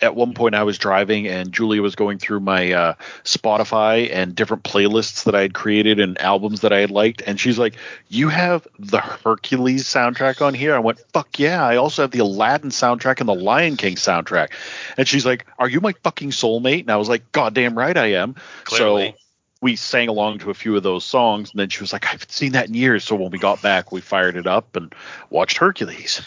at 0.00 0.14
one 0.14 0.34
point 0.34 0.54
I 0.54 0.62
was 0.62 0.76
driving 0.76 1.26
and 1.26 1.52
Julia 1.52 1.80
was 1.80 1.94
going 1.94 2.18
through 2.18 2.40
my 2.40 2.72
uh, 2.72 2.94
Spotify 3.24 4.10
and 4.12 4.34
different 4.34 4.62
playlists 4.62 5.24
that 5.24 5.34
I 5.34 5.40
had 5.40 5.54
created 5.54 5.98
and 5.98 6.20
albums 6.20 6.60
that 6.60 6.72
I 6.72 6.80
had 6.80 6.90
liked, 6.90 7.22
and 7.26 7.40
she's 7.40 7.58
like, 7.58 7.76
"You 8.08 8.28
have 8.28 8.66
the 8.78 9.00
Hercules 9.00 9.84
soundtrack 9.84 10.44
on 10.44 10.52
here?" 10.52 10.74
I 10.74 10.80
went, 10.80 11.00
"Fuck 11.12 11.38
yeah!" 11.38 11.64
I 11.64 11.76
also 11.76 12.02
have 12.02 12.10
the 12.10 12.18
Aladdin 12.18 12.70
soundtrack 12.70 13.20
and 13.20 13.28
the 13.28 13.34
Lion 13.34 13.76
King 13.76 13.96
soundtrack, 13.96 14.50
and 14.98 15.08
she's 15.08 15.24
like, 15.24 15.46
"Are 15.58 15.68
you 15.68 15.80
my 15.80 15.92
fucking 16.02 16.30
soulmate?" 16.30 16.80
And 16.80 16.90
I 16.90 16.96
was 16.96 17.08
like, 17.08 17.32
"God 17.32 17.54
damn 17.54 17.76
right 17.76 17.96
I 17.96 18.12
am." 18.12 18.34
Clearly. 18.64 19.10
So 19.12 19.16
we 19.62 19.76
sang 19.76 20.08
along 20.08 20.40
to 20.40 20.50
a 20.50 20.54
few 20.54 20.76
of 20.76 20.82
those 20.82 21.04
songs, 21.04 21.50
and 21.50 21.58
then 21.58 21.70
she 21.70 21.80
was 21.80 21.94
like, 21.94 22.04
"I 22.04 22.10
haven't 22.10 22.32
seen 22.32 22.52
that 22.52 22.68
in 22.68 22.74
years." 22.74 23.04
So 23.04 23.16
when 23.16 23.30
we 23.30 23.38
got 23.38 23.62
back, 23.62 23.92
we 23.92 24.02
fired 24.02 24.36
it 24.36 24.46
up 24.46 24.76
and 24.76 24.94
watched 25.30 25.56
Hercules. 25.56 26.20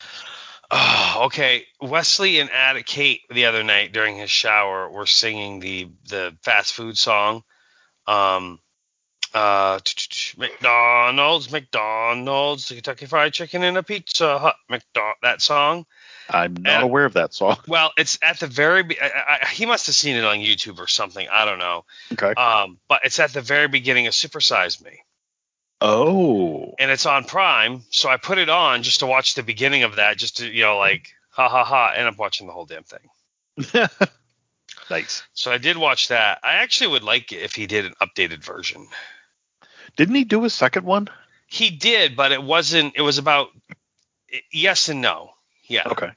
Oh, 0.71 1.21
okay. 1.25 1.65
Wesley 1.81 2.39
and 2.39 2.49
Ad 2.51 2.85
Kate 2.85 3.21
the 3.31 3.45
other 3.45 3.63
night 3.63 3.91
during 3.91 4.17
his 4.17 4.29
shower 4.29 4.89
were 4.89 5.05
singing 5.07 5.59
the 5.59 5.89
the 6.09 6.35
fast 6.43 6.73
food 6.73 6.97
song. 6.97 7.43
Um 8.07 8.59
uh 9.33 9.79
McDonald's, 10.37 11.51
McDonald's, 11.51 12.69
Kentucky 12.69 13.05
Fried 13.05 13.33
Chicken 13.33 13.63
and 13.63 13.77
a 13.77 13.83
Pizza 13.83 14.37
Hut, 14.39 14.55
McDonald 14.69 15.15
that 15.21 15.41
song. 15.41 15.85
I'm 16.29 16.53
not 16.55 16.79
Yeah. 16.79 16.81
aware 16.81 17.05
of 17.05 17.13
that 17.13 17.33
song. 17.33 17.57
Well, 17.67 17.91
it's 17.97 18.17
at 18.21 18.39
the 18.39 18.47
very 18.47 18.83
be- 18.83 19.01
I, 19.01 19.39
I, 19.41 19.47
he 19.47 19.65
must 19.65 19.87
have 19.87 19.95
seen 19.95 20.15
it 20.15 20.23
on 20.23 20.37
YouTube 20.37 20.79
or 20.79 20.87
something. 20.87 21.27
I 21.31 21.45
don't 21.45 21.59
know. 21.59 21.85
Okay. 22.13 22.33
Um, 22.39 22.79
but 22.87 23.01
it's 23.03 23.19
at 23.19 23.33
the 23.33 23.41
very 23.41 23.67
beginning 23.67 24.07
of 24.07 24.13
Super 24.15 24.41
Size 24.41 24.81
Me. 24.83 24.99
Oh. 25.81 26.75
and 26.77 26.91
it's 26.91 27.05
on 27.05 27.23
Prime, 27.23 27.83
so 27.89 28.09
I 28.09 28.17
put 28.17 28.37
it 28.37 28.49
on 28.49 28.83
just 28.83 28.99
to 28.99 29.05
watch 29.05 29.35
the 29.35 29.43
beginning 29.43 29.83
of 29.83 29.95
that, 29.95 30.17
just 30.17 30.37
to 30.37 30.47
you 30.47 30.63
know, 30.63 30.77
like 30.77 31.13
ha 31.29 31.47
ha 31.47 31.63
ha, 31.63 31.93
and 31.95 32.07
I'm 32.07 32.17
watching 32.17 32.47
the 32.47 32.53
whole 32.53 32.65
damn 32.65 32.83
thing. 32.83 33.87
nice. 34.89 35.23
So 35.33 35.51
I 35.51 35.57
did 35.57 35.77
watch 35.77 36.09
that. 36.09 36.39
I 36.43 36.55
actually 36.55 36.91
would 36.91 37.03
like 37.03 37.31
it 37.31 37.41
if 37.41 37.55
he 37.55 37.67
did 37.67 37.85
an 37.85 37.93
updated 38.01 38.43
version. 38.43 38.87
Didn't 39.95 40.15
he 40.15 40.23
do 40.23 40.45
a 40.45 40.49
second 40.49 40.85
one? 40.85 41.07
He 41.47 41.69
did, 41.71 42.15
but 42.15 42.31
it 42.31 42.43
wasn't. 42.43 42.93
It 42.95 43.01
was 43.01 43.17
about 43.17 43.49
yes 44.51 44.89
and 44.89 45.01
no. 45.01 45.31
Yeah, 45.67 45.83
Okay. 45.87 46.11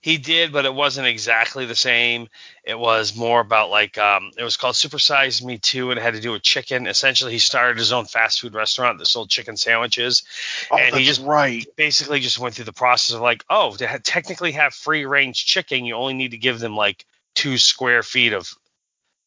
He 0.00 0.16
did, 0.16 0.52
but 0.52 0.64
it 0.64 0.72
wasn't 0.74 1.06
exactly 1.08 1.66
the 1.66 1.74
same. 1.74 2.28
It 2.64 2.78
was 2.78 3.16
more 3.16 3.40
about 3.40 3.70
like 3.70 3.98
um, 3.98 4.30
it 4.36 4.44
was 4.44 4.56
called 4.56 4.76
Super 4.76 4.98
Size 4.98 5.42
Me 5.42 5.58
Too, 5.58 5.90
and 5.90 5.98
it 5.98 6.02
had 6.02 6.14
to 6.14 6.20
do 6.20 6.32
with 6.32 6.42
chicken. 6.42 6.86
Essentially, 6.86 7.32
he 7.32 7.38
started 7.38 7.78
his 7.78 7.92
own 7.92 8.04
fast 8.04 8.40
food 8.40 8.54
restaurant 8.54 8.98
that 8.98 9.06
sold 9.06 9.28
chicken 9.28 9.56
sandwiches. 9.56 10.22
Oh, 10.70 10.76
And 10.76 10.94
he 10.94 11.04
just- 11.04 11.22
right. 11.22 11.66
basically 11.76 12.20
just 12.20 12.38
went 12.38 12.54
through 12.54 12.66
the 12.66 12.72
process 12.72 13.16
of 13.16 13.22
like, 13.22 13.44
oh, 13.50 13.74
to 13.76 13.88
ha- 13.88 13.98
technically 14.02 14.52
have 14.52 14.72
free 14.72 15.04
range 15.04 15.44
chicken, 15.46 15.84
you 15.84 15.94
only 15.96 16.14
need 16.14 16.30
to 16.30 16.38
give 16.38 16.60
them 16.60 16.76
like 16.76 17.04
two 17.34 17.58
square 17.58 18.02
feet 18.02 18.32
of 18.32 18.52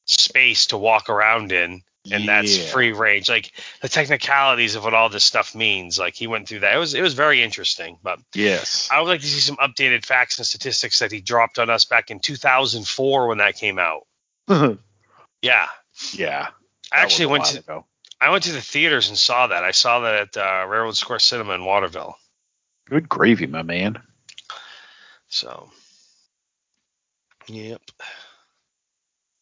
space 0.06 0.68
to 0.68 0.78
walk 0.78 1.10
around 1.10 1.52
in, 1.52 1.84
and 2.10 2.28
that's 2.28 2.72
free 2.72 2.94
range. 2.94 3.30
Like 3.30 3.52
the 3.82 3.90
technicalities 3.90 4.76
of 4.76 4.84
what 4.84 4.94
all 4.94 5.10
this 5.10 5.24
stuff 5.24 5.54
means. 5.54 6.00
Like 6.00 6.16
he 6.16 6.26
went 6.28 6.48
through 6.48 6.60
that. 6.62 6.74
It 6.76 6.80
was 6.80 6.94
it 6.94 7.02
was 7.02 7.14
very 7.14 7.44
interesting. 7.44 7.98
But 8.02 8.20
Yes. 8.34 8.90
I 8.92 9.00
would 9.02 9.08
like 9.10 9.22
to 9.22 9.28
see 9.28 9.40
some 9.40 9.58
updated 9.58 10.06
facts 10.06 10.38
and 10.40 10.46
statistics 10.48 11.00
that 11.00 11.12
he 11.12 11.22
dropped 11.22 11.60
on 11.60 11.70
us 11.70 11.86
back 11.86 12.10
in 12.10 12.20
2004 12.20 13.28
when 13.28 13.38
that 13.40 13.56
came 13.56 13.78
out. 13.80 14.08
Yeah, 15.44 15.68
yeah. 16.14 16.50
I 16.94 17.00
actually 17.02 17.26
went 17.26 17.46
to 17.46 17.60
ago. 17.60 17.86
I 18.20 18.30
went 18.30 18.44
to 18.44 18.52
the 18.52 18.62
theaters 18.62 19.10
and 19.10 19.18
saw 19.18 19.48
that. 19.48 19.64
I 19.64 19.72
saw 19.72 20.02
that 20.02 20.36
at 20.36 20.38
uh, 20.38 20.68
Railroad 20.68 20.96
Square 20.96 21.18
Cinema 21.18 21.54
in 21.54 21.66
Waterville. 21.66 22.16
Good 22.88 23.10
gravy, 23.10 23.48
my 23.48 23.64
man. 23.64 24.00
So, 25.30 25.72
yep, 27.48 27.82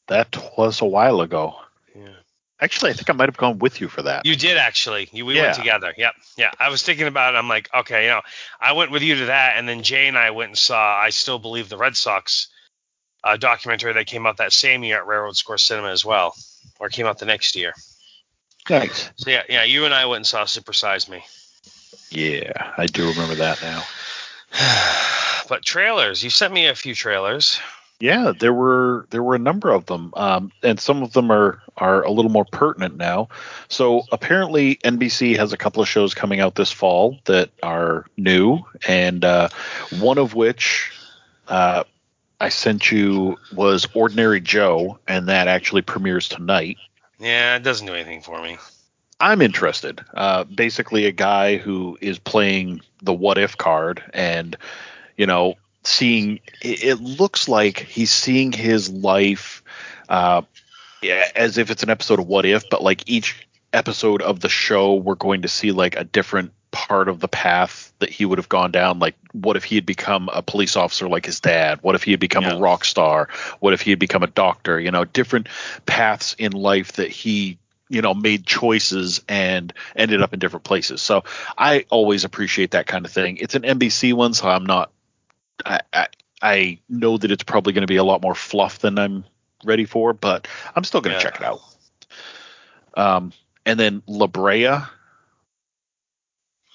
That 0.07 0.37
was 0.57 0.79
a 0.79 0.85
while 0.85 1.19
ago. 1.19 1.55
yeah. 1.93 2.13
Actually, 2.61 2.91
I 2.91 2.93
think 2.93 3.09
I 3.09 3.13
might 3.13 3.29
have 3.29 3.37
gone 3.37 3.59
with 3.59 3.79
you 3.79 3.87
for 3.87 4.01
that. 4.01 4.25
You 4.25 4.35
did 4.35 4.57
actually. 4.57 5.09
You, 5.13 5.25
we 5.25 5.35
Yeah. 5.35 5.43
went 5.43 5.55
together. 5.55 5.93
Yep. 5.97 6.13
Yeah. 6.37 6.51
I 6.59 6.69
was 6.69 6.83
thinking 6.83 7.07
about 7.07 7.33
it. 7.33 7.37
I'm 7.37 7.47
like, 7.47 7.69
okay, 7.73 8.03
you 8.03 8.09
know, 8.09 8.21
I 8.59 8.73
went 8.73 8.91
with 8.91 9.01
you 9.01 9.15
to 9.15 9.25
that, 9.27 9.57
and 9.57 9.67
then 9.67 9.83
Jay 9.83 10.07
and 10.07 10.17
I 10.17 10.31
went 10.31 10.49
and 10.49 10.57
saw 10.57 10.97
I 10.99 11.09
Still 11.11 11.39
Believe 11.39 11.69
the 11.69 11.77
Red 11.77 11.95
Sox 11.95 12.47
uh, 13.23 13.37
documentary 13.37 13.93
that 13.93 14.07
came 14.07 14.25
out 14.25 14.37
that 14.37 14.51
same 14.51 14.83
year 14.83 14.97
at 14.97 15.07
Railroad 15.07 15.37
Square 15.37 15.59
Cinema 15.59 15.89
as 15.89 16.03
well, 16.03 16.35
or 16.79 16.89
came 16.89 17.05
out 17.05 17.17
the 17.17 17.25
next 17.25 17.55
year. 17.55 17.73
Nice. 18.69 19.09
So 19.15 19.29
yeah, 19.29 19.43
yeah, 19.49 19.63
you 19.63 19.85
and 19.85 19.93
I 19.93 20.05
went 20.05 20.17
and 20.17 20.27
saw 20.27 20.45
Super 20.45 20.73
Size 20.73 21.09
Me. 21.09 21.23
Yeah, 22.11 22.73
I 22.77 22.87
do 22.87 23.07
remember 23.09 23.35
that 23.35 23.61
now. 23.61 23.83
but 25.49 25.63
trailers, 25.63 26.23
you 26.23 26.29
sent 26.29 26.53
me 26.53 26.67
a 26.67 26.75
few 26.75 26.93
trailers. 26.93 27.59
Yeah, 27.99 28.31
there 28.37 28.53
were 28.53 29.07
there 29.09 29.21
were 29.21 29.35
a 29.35 29.39
number 29.39 29.71
of 29.71 29.85
them, 29.87 30.13
um, 30.15 30.51
and 30.63 30.79
some 30.79 31.03
of 31.03 31.11
them 31.11 31.29
are 31.31 31.61
are 31.75 32.01
a 32.03 32.11
little 32.11 32.31
more 32.31 32.45
pertinent 32.45 32.95
now. 32.95 33.27
So 33.67 34.03
apparently, 34.13 34.75
NBC 34.77 35.35
has 35.35 35.51
a 35.51 35.57
couple 35.57 35.81
of 35.81 35.89
shows 35.89 36.13
coming 36.13 36.39
out 36.39 36.55
this 36.55 36.71
fall 36.71 37.19
that 37.25 37.49
are 37.61 38.05
new, 38.15 38.59
and 38.87 39.25
uh, 39.25 39.49
one 39.99 40.17
of 40.17 40.33
which 40.33 40.93
uh, 41.49 41.83
I 42.39 42.49
sent 42.49 42.89
you 42.89 43.37
was 43.53 43.85
Ordinary 43.93 44.39
Joe, 44.39 44.97
and 45.05 45.27
that 45.27 45.49
actually 45.49 45.81
premieres 45.81 46.29
tonight. 46.29 46.77
Yeah, 47.19 47.57
it 47.57 47.63
doesn't 47.63 47.85
do 47.85 47.95
anything 47.95 48.21
for 48.21 48.41
me. 48.41 48.57
I'm 49.19 49.41
interested. 49.41 50.05
Uh, 50.13 50.45
basically, 50.45 51.05
a 51.05 51.11
guy 51.11 51.57
who 51.57 51.97
is 51.99 52.17
playing 52.17 52.79
the 53.01 53.13
what 53.13 53.37
if 53.37 53.57
card, 53.57 54.01
and 54.13 54.55
you 55.17 55.25
know, 55.25 55.55
seeing 55.83 56.39
it, 56.61 56.99
looks 57.01 57.47
like 57.47 57.79
he's 57.79 58.11
seeing 58.11 58.51
his 58.51 58.89
life 58.89 59.63
uh, 60.07 60.41
as 61.35 61.57
if 61.57 61.71
it's 61.71 61.83
an 61.83 61.89
episode 61.89 62.19
of 62.19 62.27
What 62.27 62.45
If, 62.45 62.69
but 62.69 62.83
like 62.83 63.03
each 63.07 63.47
episode 63.73 64.21
of 64.21 64.39
the 64.39 64.49
show, 64.49 64.95
we're 64.95 65.15
going 65.15 65.43
to 65.43 65.47
see 65.47 65.71
like 65.71 65.95
a 65.95 66.03
different 66.03 66.51
part 66.71 67.07
of 67.09 67.19
the 67.19 67.27
path 67.27 67.91
that 67.99 68.09
he 68.09 68.25
would 68.25 68.37
have 68.37 68.49
gone 68.49 68.71
down. 68.71 68.99
Like, 68.99 69.15
what 69.31 69.55
if 69.57 69.63
he 69.63 69.75
had 69.75 69.85
become 69.85 70.29
a 70.31 70.41
police 70.41 70.75
officer 70.75 71.07
like 71.07 71.25
his 71.25 71.39
dad? 71.39 71.79
What 71.81 71.95
if 71.95 72.03
he 72.03 72.11
had 72.11 72.19
become 72.19 72.43
Yeah. 72.43 72.55
a 72.55 72.59
rock 72.59 72.85
star? 72.85 73.29
What 73.59 73.73
if 73.73 73.81
he 73.81 73.89
had 73.91 73.99
become 73.99 74.23
a 74.23 74.27
doctor? 74.27 74.79
You 74.79 74.91
know, 74.91 75.05
different 75.05 75.47
paths 75.85 76.35
in 76.37 76.51
life 76.51 76.93
that 76.93 77.09
he 77.09 77.57
you 77.91 78.03
know 78.03 78.13
made 78.13 78.45
choices 78.45 79.21
and 79.27 79.73
ended 79.95 80.21
up 80.21 80.31
in 80.31 80.37
different 80.39 80.63
places 80.63 81.01
so 81.01 81.23
i 81.57 81.85
always 81.89 82.23
appreciate 82.23 82.69
that 82.71 82.85
kind 82.85 83.03
of 83.03 83.11
thing 83.11 83.37
it's 83.37 83.55
an 83.55 83.63
nbc 83.63 84.13
one 84.13 84.31
so 84.35 84.47
i'm 84.47 84.63
not 84.67 84.91
i 85.65 85.79
i, 85.93 86.07
I 86.41 86.79
know 86.89 87.17
that 87.17 87.31
it's 87.31 87.43
probably 87.43 87.73
going 87.73 87.81
to 87.83 87.87
be 87.87 87.97
a 87.97 88.03
lot 88.03 88.21
more 88.21 88.35
fluff 88.35 88.79
than 88.79 88.97
i'm 88.97 89.25
ready 89.65 89.85
for 89.85 90.13
but 90.13 90.47
i'm 90.75 90.83
still 90.83 91.01
going 91.01 91.15
to 91.15 91.23
Yeah. 91.23 91.31
check 91.31 91.41
it 91.41 91.45
out 91.45 91.61
um 92.95 93.33
and 93.65 93.79
then 93.79 94.01
la 94.07 94.27
brea 94.27 94.77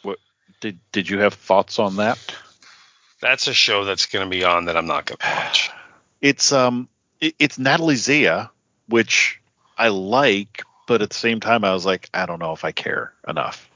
what 0.03 0.19
did 0.61 0.79
did 0.93 1.09
you 1.09 1.19
have 1.21 1.35
thoughts 1.35 1.79
on 1.79 1.97
that 1.97 2.19
That's 3.21 3.47
a 3.47 3.55
show 3.55 3.85
that's 3.85 4.07
going 4.07 4.27
to 4.27 4.31
be 4.31 4.45
on 4.45 4.67
that 4.67 4.77
I'm 4.77 4.87
not 4.87 5.07
going 5.07 5.19
to 5.19 5.27
watch. 5.27 5.71
it's 6.21 6.53
um 6.53 6.89
it, 7.21 7.35
it's 7.39 7.59
natalie 7.59 7.97
zea 7.97 8.45
which 8.89 9.41
i 9.79 9.89
like 9.89 10.63
but 10.87 11.01
at 11.03 11.09
the 11.11 11.17
same 11.17 11.41
time 11.41 11.65
i 11.65 11.73
was 11.73 11.87
like 11.87 12.09
i 12.15 12.27
don't 12.27 12.39
know 12.39 12.53
if 12.53 12.65
i 12.65 12.73
care 12.73 13.13
enough 13.27 13.69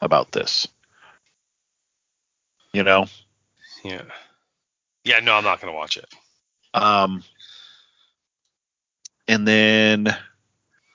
about 0.00 0.32
this 0.32 0.66
you 2.72 2.82
know 2.82 3.06
Yeah. 3.84 4.02
Yeah, 5.04 5.20
no, 5.20 5.34
I'm 5.34 5.44
not 5.44 5.60
going 5.60 5.72
to 5.72 5.76
watch 5.76 5.96
it. 5.96 6.06
um 6.74 7.22
and 9.28 9.46
then 9.48 10.14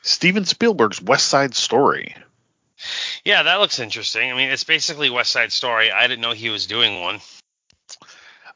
steven 0.03 0.45
spielberg's 0.45 1.01
west 1.01 1.27
side 1.27 1.55
story 1.55 2.15
Yeah, 3.25 3.43
that 3.43 3.59
looks 3.59 3.79
interesting. 3.79 4.31
I 4.31 4.35
mean, 4.35 4.49
it's 4.49 4.63
basically 4.63 5.09
West 5.09 5.31
Side 5.33 5.51
Story. 5.51 5.91
I 5.91 6.07
didn't 6.07 6.21
know 6.21 6.31
he 6.31 6.49
was 6.49 6.65
doing 6.65 7.01
one. 7.01 7.19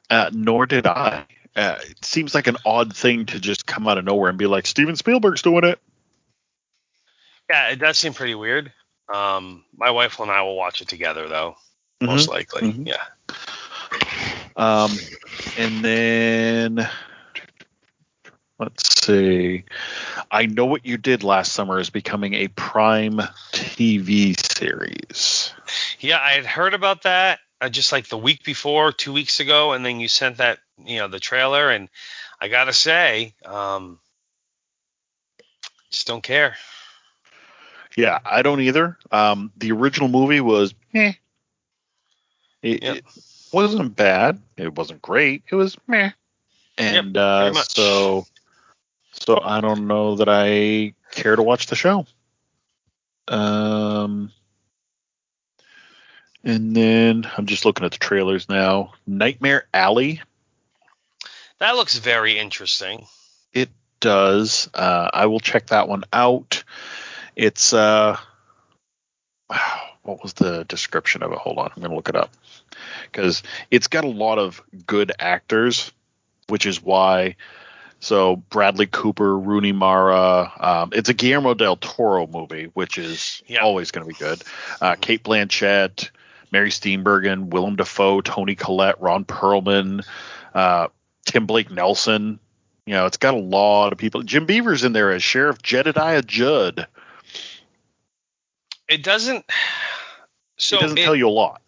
uh, 0.09 0.29
nor 0.33 0.65
did 0.65 0.87
i 0.87 1.25
uh, 1.55 1.75
it 1.89 2.03
seems 2.05 2.33
like 2.33 2.47
an 2.47 2.55
odd 2.65 2.95
thing 2.95 3.25
to 3.27 3.39
just 3.39 3.65
come 3.67 3.87
out 3.87 3.97
of 3.97 4.05
nowhere 4.05 4.29
and 4.29 4.39
be 4.39 4.47
like 4.47 4.65
steven 4.65 4.95
spielberg's 4.95 5.41
doing 5.41 5.63
it 5.65 5.77
Yeah, 7.49 7.69
it 7.69 7.75
does 7.77 7.97
seem 7.97 8.13
pretty 8.13 8.35
weird. 8.35 8.71
Um, 9.13 9.65
my 9.75 9.91
wife 9.91 10.19
and 10.19 10.31
I 10.31 10.41
will 10.41 10.55
watch 10.55 10.81
it 10.81 10.87
together, 10.87 11.27
though. 11.27 11.55
Most 12.01 12.29
likely. 12.29 12.61
Mhm. 12.71 12.87
Yeah. 12.87 13.03
Um, 14.55 14.91
and 15.57 15.83
then 15.83 16.89
let's 18.59 19.05
see. 19.05 19.63
I 20.31 20.45
know 20.45 20.65
what 20.65 20.85
you 20.85 20.97
did 20.97 21.23
last 21.23 21.53
summer 21.53 21.79
is 21.79 21.89
becoming 21.89 22.33
a 22.33 22.47
Prime 22.49 23.17
TV 23.51 24.35
series. 24.57 25.53
Yeah, 25.99 26.19
I 26.19 26.31
had 26.31 26.45
heard 26.45 26.73
about 26.73 27.03
that 27.03 27.39
uh, 27.63 27.69
just 27.69 27.91
like 27.91 28.07
the 28.07 28.17
week 28.17 28.43
before, 28.43 28.91
two 28.91 29.13
weeks 29.13 29.39
ago, 29.39 29.71
and 29.71 29.85
then 29.85 29.99
you 29.99 30.07
sent 30.09 30.37
that, 30.37 30.59
you 30.83 30.99
know, 30.99 31.07
the 31.07 31.19
trailer, 31.19 31.69
and 31.69 31.87
I 32.41 32.49
gotta 32.49 32.73
say, 32.73 33.33
um, 33.45 33.99
just 35.89 36.07
don't 36.07 36.23
care. 36.23 36.57
Yeah, 37.95 38.19
I 38.25 38.41
don't 38.41 38.59
either. 38.59 38.97
Um, 39.11 39.51
the 39.55 39.71
original 39.71 40.09
movie 40.09 40.41
was 40.41 40.73
eh. 40.93 41.13
It, 42.61 42.83
Yep. 42.83 42.97
it 42.97 43.05
wasn't 43.53 43.95
bad. 43.95 44.39
It 44.57 44.75
wasn't 44.75 45.01
great. 45.01 45.43
It 45.49 45.55
was 45.55 45.77
meh. 45.87 46.11
And 46.77 47.15
uh, 47.15 47.53
so, 47.53 48.25
so 49.11 49.39
I 49.41 49.61
don't 49.61 49.87
know 49.87 50.15
that 50.15 50.27
I 50.27 50.93
care 51.11 51.35
to 51.35 51.43
watch 51.43 51.67
the 51.67 51.75
show. 51.75 52.05
Um, 53.27 54.31
and 56.43 56.75
then 56.75 57.29
I'm 57.37 57.45
just 57.45 57.63
looking 57.63 57.85
at 57.85 57.91
the 57.91 57.99
trailers 57.99 58.49
now. 58.49 58.93
Nightmare 59.05 59.67
Alley 59.73 60.21
That 61.59 61.75
looks 61.75 61.97
very 61.97 62.37
interesting. 62.37 63.05
It 63.53 63.69
does. 63.99 64.69
Uh, 64.73 65.09
I 65.13 65.27
will 65.27 65.39
check 65.39 65.67
that 65.67 65.87
one 65.87 66.03
out. 66.11 66.63
It's 67.35 67.71
uh, 67.71 68.17
what 70.01 70.23
was 70.23 70.33
the 70.33 70.65
description 70.65 71.21
of 71.21 71.31
it? 71.31 71.37
Hold 71.37 71.59
on, 71.59 71.71
I'm 71.75 71.81
gonna 71.81 71.95
look 71.95 72.09
it 72.09 72.15
up 72.15 72.31
because 73.11 73.43
it's 73.71 73.87
got 73.87 74.03
a 74.03 74.09
lot 74.09 74.37
of 74.39 74.61
good 74.87 75.11
actors, 75.19 75.91
which 76.47 76.65
is 76.65 76.81
why. 76.81 77.35
So 77.99 78.35
Bradley 78.35 78.87
Cooper, 78.87 79.37
Rooney 79.39 79.71
Mara. 79.71 80.51
Um, 80.59 80.89
it's 80.93 81.07
a 81.09 81.13
Guillermo 81.13 81.53
del 81.53 81.77
Toro 81.77 82.27
movie, 82.27 82.65
which 82.73 82.97
is 82.97 83.41
Yeah. 83.47 83.59
always 83.61 83.91
going 83.91 84.05
to 84.05 84.13
be 84.13 84.19
good. 84.19 84.43
Uh, 84.81 84.95
Cate 84.99 85.23
Blanchett, 85.23 86.09
Mary 86.51 86.69
Steenburgen, 86.69 87.45
Willem 87.47 87.77
Dafoe, 87.77 88.19
Toni 88.21 88.55
Collette, 88.55 88.99
Ron 89.01 89.23
Perlman, 89.23 90.05
uh, 90.53 90.87
Tim 91.25 91.45
Blake 91.45 91.71
Nelson. 91.71 92.39
You 92.85 92.95
know, 92.95 93.05
it's 93.05 93.15
got 93.15 93.33
a 93.33 93.37
lot 93.37 93.93
of 93.93 93.97
people. 93.97 94.21
Jim 94.23 94.45
Beaver's 94.45 94.83
in 94.83 94.91
there 94.91 95.11
as 95.11 95.23
Sheriff 95.23 95.61
Jedediah 95.61 96.21
Judd. 96.23 96.85
It 98.89 99.03
doesn't. 99.03 99.45
So 100.57 100.77
it 100.77 100.81
doesn't 100.81 100.99
it- 100.99 101.03
tell 101.03 101.15
you 101.15 101.27
a 101.27 101.31
lot. 101.31 101.62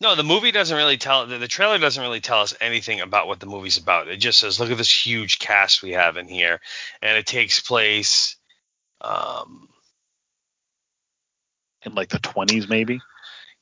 No, 0.00 0.14
the 0.14 0.22
movie 0.24 0.50
doesn't 0.50 0.76
really 0.76 0.96
tell. 0.96 1.26
The, 1.26 1.36
the 1.38 1.48
trailer 1.48 1.78
doesn't 1.78 2.02
really 2.02 2.20
tell 2.20 2.40
us 2.40 2.54
anything 2.60 3.00
about 3.00 3.26
what 3.26 3.38
the 3.38 3.46
movie's 3.46 3.76
about. 3.76 4.08
It 4.08 4.16
just 4.16 4.38
says, 4.40 4.58
"Look 4.58 4.70
at 4.70 4.78
this 4.78 5.06
huge 5.06 5.38
cast 5.38 5.82
we 5.82 5.90
have 5.90 6.16
in 6.16 6.26
here," 6.26 6.60
and 7.02 7.18
it 7.18 7.26
takes 7.26 7.60
place. 7.60 8.36
Um, 9.02 9.68
In 11.84 11.94
like 11.94 12.08
the 12.10 12.18
20s, 12.18 12.68
maybe. 12.68 13.00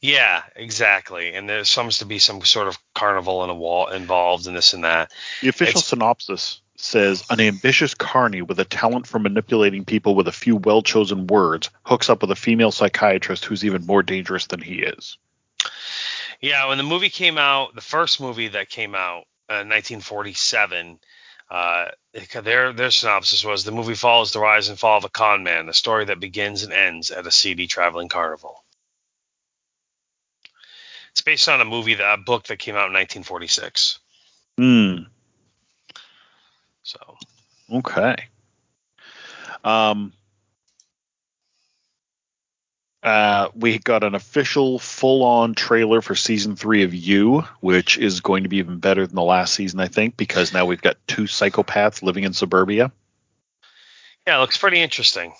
yeah, 0.00 0.42
exactly. 0.56 1.32
And 1.34 1.48
there 1.48 1.64
seems 1.64 1.98
to 1.98 2.04
be 2.04 2.18
some 2.18 2.42
sort 2.44 2.66
of 2.68 2.78
carnival 2.94 3.42
and 3.42 3.50
a 3.50 3.54
wall 3.54 3.88
involved 3.88 4.46
in 4.46 4.54
this 4.54 4.74
and 4.74 4.84
that. 4.84 5.12
The 5.42 5.48
official 5.48 5.78
It's- 5.78 5.86
synopsis 5.86 6.60
says 6.76 7.24
an 7.30 7.40
ambitious 7.40 7.94
carny 7.94 8.42
with 8.42 8.60
a 8.60 8.64
talent 8.64 9.04
for 9.06 9.18
manipulating 9.18 9.84
people 9.84 10.14
with 10.14 10.28
a 10.28 10.32
few 10.32 10.54
well 10.56 10.82
chosen 10.82 11.26
words 11.26 11.70
hooks 11.84 12.08
up 12.08 12.20
with 12.22 12.30
a 12.30 12.36
female 12.36 12.70
psychiatrist 12.70 13.44
who's 13.44 13.64
even 13.64 13.84
more 13.86 14.02
dangerous 14.04 14.46
than 14.46 14.60
he 14.60 14.82
is. 14.82 15.18
Yeah, 16.40 16.68
when 16.68 16.78
the 16.78 16.84
movie 16.84 17.10
came 17.10 17.38
out, 17.38 17.74
the 17.74 17.80
first 17.80 18.20
movie 18.20 18.48
that 18.48 18.68
came 18.68 18.94
out, 18.94 19.24
uh, 19.48 19.64
1947. 19.66 20.98
Uh, 21.50 21.86
their 22.42 22.72
their 22.74 22.90
synopsis 22.90 23.42
was 23.42 23.64
the 23.64 23.72
movie 23.72 23.94
follows 23.94 24.32
the 24.32 24.38
rise 24.38 24.68
and 24.68 24.78
fall 24.78 24.98
of 24.98 25.04
a 25.04 25.08
con 25.08 25.42
man, 25.42 25.68
a 25.68 25.72
story 25.72 26.04
that 26.04 26.20
begins 26.20 26.62
and 26.62 26.72
ends 26.72 27.10
at 27.10 27.26
a 27.26 27.30
seedy 27.30 27.66
traveling 27.66 28.08
carnival. 28.08 28.62
It's 31.12 31.22
based 31.22 31.48
on 31.48 31.60
a 31.60 31.64
movie, 31.64 31.94
that, 31.94 32.14
a 32.14 32.22
book 32.22 32.44
that 32.44 32.58
came 32.58 32.74
out 32.74 32.88
in 32.88 32.92
1946. 32.92 33.98
Hmm. 34.58 34.96
So 36.82 37.16
Okay. 37.72 38.16
Um. 39.64 40.12
Uh, 43.08 43.48
we 43.54 43.78
got 43.78 44.04
an 44.04 44.14
official 44.14 44.78
full-on 44.78 45.54
trailer 45.54 46.02
for 46.02 46.14
season 46.14 46.56
three 46.56 46.82
of 46.82 46.92
You, 46.92 47.42
which 47.60 47.96
is 47.96 48.20
going 48.20 48.42
to 48.42 48.50
be 48.50 48.58
even 48.58 48.80
better 48.80 49.06
than 49.06 49.16
the 49.16 49.22
last 49.22 49.54
season, 49.54 49.80
I 49.80 49.88
think, 49.88 50.18
because 50.18 50.52
now 50.52 50.66
we've 50.66 50.82
got 50.82 50.98
two 51.06 51.22
psychopaths 51.22 52.02
living 52.02 52.24
in 52.24 52.34
suburbia. 52.34 52.92
yeah, 54.26 54.36
it 54.36 54.40
looks 54.40 54.58
pretty 54.58 54.82
interesting. 54.82 55.32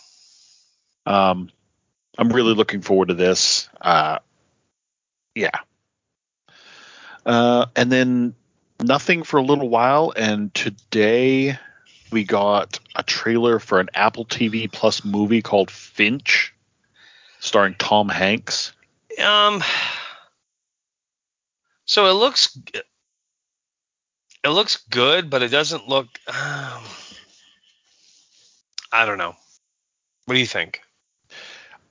Um, 1.04 1.50
I'm 2.16 2.32
really 2.32 2.54
looking 2.54 2.80
forward 2.80 3.08
to 3.08 3.14
this. 3.14 3.68
Uh, 3.78 4.20
yeah. 5.34 5.60
Uh, 7.26 7.66
and 7.76 7.92
then 7.92 8.34
nothing 8.82 9.24
for 9.24 9.36
a 9.36 9.42
little 9.42 9.68
while, 9.68 10.14
and 10.16 10.54
today 10.54 11.58
we 12.10 12.24
got 12.24 12.80
a 12.96 13.02
trailer 13.02 13.58
for 13.58 13.78
an 13.78 13.90
Apple 13.92 14.24
TV 14.24 14.72
Plus 14.72 15.04
movie 15.04 15.42
called 15.42 15.70
Finch, 15.70 16.54
starring 17.40 17.74
Tom 17.78 18.08
Hanks. 18.08 18.72
Um, 19.22 19.62
so 21.84 22.06
it 22.06 22.12
looks 22.12 22.58
it 24.44 24.48
looks 24.48 24.76
good, 24.90 25.30
but 25.30 25.42
it 25.42 25.48
doesn't 25.48 25.88
look. 25.88 26.06
Um, 26.28 26.82
I 28.92 29.04
don't 29.04 29.18
know. 29.18 29.34
What 30.24 30.34
do 30.34 30.40
you 30.40 30.46
think? 30.46 30.82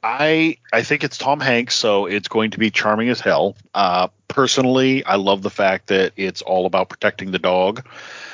I 0.04 0.58
I 0.72 0.84
think 0.84 1.04
it's 1.04 1.18
Tom 1.18 1.39
Hanks, 1.39 1.76
so 1.76 2.06
it's 2.06 2.28
going 2.28 2.52
to 2.52 2.60
be 2.60 2.70
charming 2.70 3.10
as 3.10 3.20
hell. 3.20 3.56
Uh, 3.74 4.08
personally, 4.28 5.04
I 5.06 5.16
love 5.16 5.41
the 5.41 5.50
fact 5.50 5.88
that 5.88 6.14
it's 6.16 6.41
all 6.41 6.66
about 6.66 6.89
protecting 6.89 7.32
the 7.32 7.39
dog. 7.39 7.86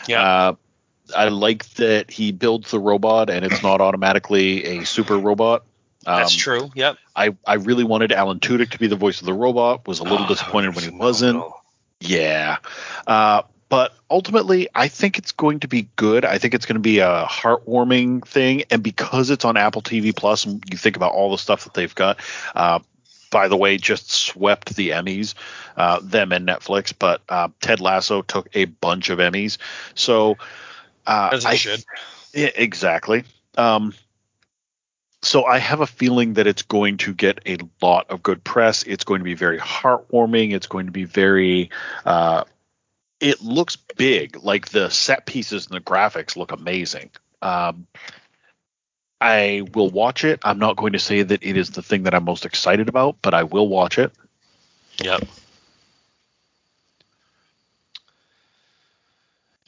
Yeah. 0.07 0.21
Uh, 0.21 0.55
I 1.15 1.29
like 1.29 1.65
that 1.75 2.09
he 2.09 2.31
builds 2.31 2.71
the 2.71 2.79
robot 2.79 3.29
and 3.29 3.45
it's 3.45 3.61
not 3.61 3.81
automatically 3.81 4.63
a 4.63 4.85
super 4.85 5.17
robot. 5.17 5.65
Um, 6.05 6.17
That's 6.19 6.35
true. 6.35 6.69
Yep. 6.75 6.97
I, 7.15 7.35
I 7.45 7.55
really 7.55 7.83
wanted 7.83 8.11
Alan 8.11 8.39
Tudyk 8.39 8.71
to 8.71 8.79
be 8.79 8.87
the 8.87 8.95
voice 8.95 9.19
of 9.21 9.25
the 9.25 9.33
robot. 9.33 9.87
Was 9.87 9.99
a 9.99 10.03
little 10.03 10.25
Oh, 10.25 10.27
disappointed 10.27 10.75
when 10.75 10.83
he 10.83 10.89
wasn't. 10.89 11.43
Yeah. 11.99 12.57
Uh, 13.07 13.43
but 13.69 13.93
ultimately, 14.09 14.67
I 14.75 14.87
think 14.87 15.17
it's 15.17 15.31
going 15.31 15.61
to 15.61 15.67
be 15.67 15.87
good. 15.95 16.25
I 16.25 16.37
think 16.37 16.53
it's 16.53 16.65
going 16.65 16.75
to 16.75 16.79
be 16.81 16.99
a 16.99 17.25
heartwarming 17.25 18.27
thing. 18.27 18.63
And 18.69 18.83
because 18.83 19.29
it's 19.29 19.45
on 19.45 19.57
Apple 19.57 19.81
TV 19.81 20.15
Plus, 20.15 20.45
and 20.45 20.63
you 20.69 20.77
think 20.77 20.95
about 20.95 21.13
all 21.13 21.31
the 21.31 21.37
stuff 21.37 21.63
that 21.63 21.73
they've 21.73 21.93
got. 21.95 22.19
Uh, 22.55 22.79
by 23.31 23.47
the 23.47 23.57
way, 23.57 23.77
just 23.77 24.11
swept 24.11 24.75
the 24.75 24.91
Emmys, 24.91 25.33
uh, 25.75 25.99
them 26.03 26.31
and 26.31 26.47
Netflix. 26.47 26.93
But 26.97 27.21
uh, 27.27 27.47
Ted 27.61 27.81
Lasso 27.81 28.21
took 28.21 28.47
a 28.53 28.65
bunch 28.65 29.09
of 29.09 29.17
Emmys. 29.17 29.57
So 29.95 30.37
uh, 31.07 31.39
I 31.43 31.55
should. 31.55 31.83
yeah, 32.31 32.51
exactly. 32.53 33.23
Um, 33.57 33.95
so 35.23 35.45
I 35.45 35.57
have 35.57 35.79
a 35.79 35.87
feeling 35.87 36.33
that 36.33 36.47
it's 36.47 36.61
going 36.63 36.97
to 36.97 37.13
get 37.13 37.39
a 37.45 37.57
lot 37.81 38.09
of 38.09 38.21
good 38.21 38.43
press. 38.43 38.83
It's 38.83 39.05
going 39.05 39.19
to 39.19 39.25
be 39.25 39.35
very 39.35 39.57
heartwarming. 39.57 40.53
It's 40.53 40.67
going 40.67 40.87
to 40.87 40.91
be 40.91 41.05
very. 41.05 41.71
Uh, 42.05 42.43
it 43.19 43.41
looks 43.41 43.77
big. 43.95 44.43
Like 44.43 44.69
the 44.69 44.89
set 44.89 45.25
pieces 45.25 45.67
and 45.67 45.75
the 45.75 45.81
graphics 45.81 46.35
look 46.35 46.51
amazing. 46.51 47.09
Um, 47.41 47.87
I 49.21 49.63
will 49.73 49.89
watch 49.89 50.25
it. 50.25 50.41
I'm 50.43 50.59
not 50.59 50.75
going 50.75 50.93
to 50.93 50.99
say 50.99 51.23
that 51.23 51.43
it 51.43 51.55
is 51.55 51.69
the 51.69 51.81
thing 51.81 52.03
that 52.03 52.13
I'm 52.13 52.25
most 52.25 52.45
excited 52.45 52.89
about, 52.89 53.15
but 53.21 53.33
I 53.33 53.43
will 53.43 53.69
watch 53.69 53.97
it. 53.97 54.11
Yep. 54.97 55.23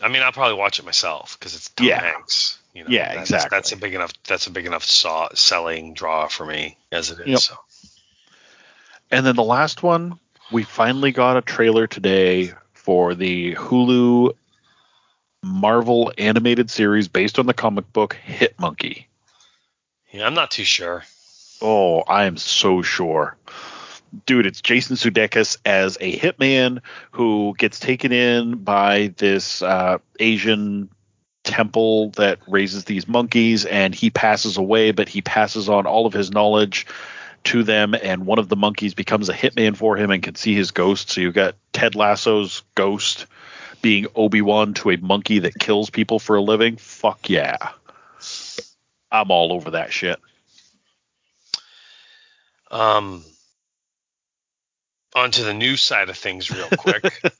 I 0.01 0.09
mean, 0.09 0.21
I'll 0.21 0.33
probably 0.33 0.57
watch 0.57 0.79
it 0.79 0.85
myself 0.85 1.37
because 1.39 1.55
it's 1.55 1.69
Tom 1.69 1.87
Yeah. 1.87 2.01
Hanks. 2.01 2.59
You 2.75 2.83
know, 2.83 2.89
Yeah, 2.89 3.15
that's, 3.15 3.31
exactly. 3.31 3.55
That's 3.55 3.71
a 3.71 3.77
big 3.77 3.93
enough. 3.95 4.13
That's 4.27 4.47
a 4.47 4.51
big 4.51 4.65
enough 4.65 4.83
saw, 4.83 5.29
selling 5.33 5.93
draw 5.93 6.27
for 6.27 6.45
me 6.45 6.77
as 6.91 7.09
it 7.09 7.21
is. 7.21 7.27
Yep. 7.27 7.39
So. 7.39 7.55
And 9.09 9.25
then 9.25 9.37
the 9.37 9.43
last 9.43 9.81
one, 9.81 10.19
we 10.51 10.63
finally 10.63 11.11
got 11.11 11.37
a 11.37 11.41
trailer 11.41 11.87
today 11.87 12.53
for 12.73 13.15
the 13.15 13.55
Hulu 13.55 14.35
Marvel 15.41 16.11
animated 16.17 16.69
series 16.69 17.07
based 17.07 17.39
on 17.39 17.45
the 17.45 17.53
comic 17.53 17.91
book 17.93 18.15
Hit 18.15 18.59
Monkey. 18.59 19.07
Yeah, 20.11 20.27
I'm 20.27 20.33
not 20.33 20.51
too 20.51 20.65
sure. 20.65 21.03
Oh, 21.61 22.01
I 22.01 22.25
am 22.25 22.35
so 22.35 22.81
sure. 22.81 23.37
Dude, 24.25 24.45
it's 24.45 24.61
Jason 24.61 24.97
Sudeikis 24.97 25.57
as 25.65 25.97
a 26.01 26.17
hitman 26.17 26.81
who 27.11 27.55
gets 27.57 27.79
taken 27.79 28.11
in 28.11 28.55
by 28.57 29.13
this 29.17 29.61
uh, 29.61 29.97
Asian 30.19 30.89
temple 31.45 32.09
that 32.11 32.39
raises 32.47 32.83
these 32.83 33.07
monkeys, 33.07 33.65
and 33.65 33.95
he 33.95 34.09
passes 34.09 34.57
away, 34.57 34.91
but 34.91 35.07
he 35.07 35.21
passes 35.21 35.69
on 35.69 35.85
all 35.85 36.05
of 36.05 36.13
his 36.13 36.31
knowledge 36.31 36.85
to 37.45 37.63
them, 37.63 37.93
and 37.93 38.25
one 38.25 38.39
of 38.39 38.49
the 38.49 38.55
monkeys 38.55 38.93
becomes 38.93 39.29
a 39.29 39.33
hitman 39.33 39.77
for 39.77 39.95
him 39.95 40.11
and 40.11 40.23
can 40.23 40.35
see 40.35 40.55
his 40.55 40.71
ghost. 40.71 41.11
So 41.11 41.21
you've 41.21 41.33
got 41.33 41.55
Ted 41.71 41.95
Lasso's 41.95 42.63
ghost 42.73 43.27
being 43.81 44.07
Obi 44.15 44.41
Wan 44.41 44.73
to 44.75 44.89
a 44.89 44.97
monkey 44.97 45.39
that 45.39 45.59
kills 45.59 45.89
people 45.89 46.19
for 46.19 46.35
a 46.35 46.41
living. 46.41 46.77
Fuck 46.77 47.29
yeah. 47.29 47.57
I'm 49.11 49.29
all 49.29 49.53
over 49.53 49.71
that 49.71 49.93
shit. 49.93 50.19
Um, 52.71 53.23
onto 55.15 55.43
the 55.43 55.53
news 55.53 55.81
side 55.81 56.09
of 56.09 56.17
things, 56.17 56.51
real 56.51 56.67
quick. 56.77 57.05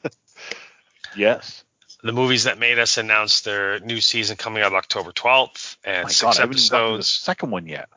Yes. 1.16 1.64
The 2.06 2.14
movies 2.14 2.43
that 2.43 2.60
made 2.60 2.78
us 2.78 2.99
announce 2.99 3.41
their 3.41 3.80
new 3.80 3.99
season 3.99 4.38
coming 4.38 4.62
out 4.62 4.74
October 4.74 5.12
12th 5.12 5.76
and 5.84 6.03
My 6.03 6.10
six 6.10 6.22
God, 6.22 6.38
I 6.38 6.41
haven't 6.41 6.58
even 6.60 6.70
the 6.70 6.76
episodes. 6.78 7.08
second 7.10 7.49
one 7.49 7.66
yet. 7.66 7.89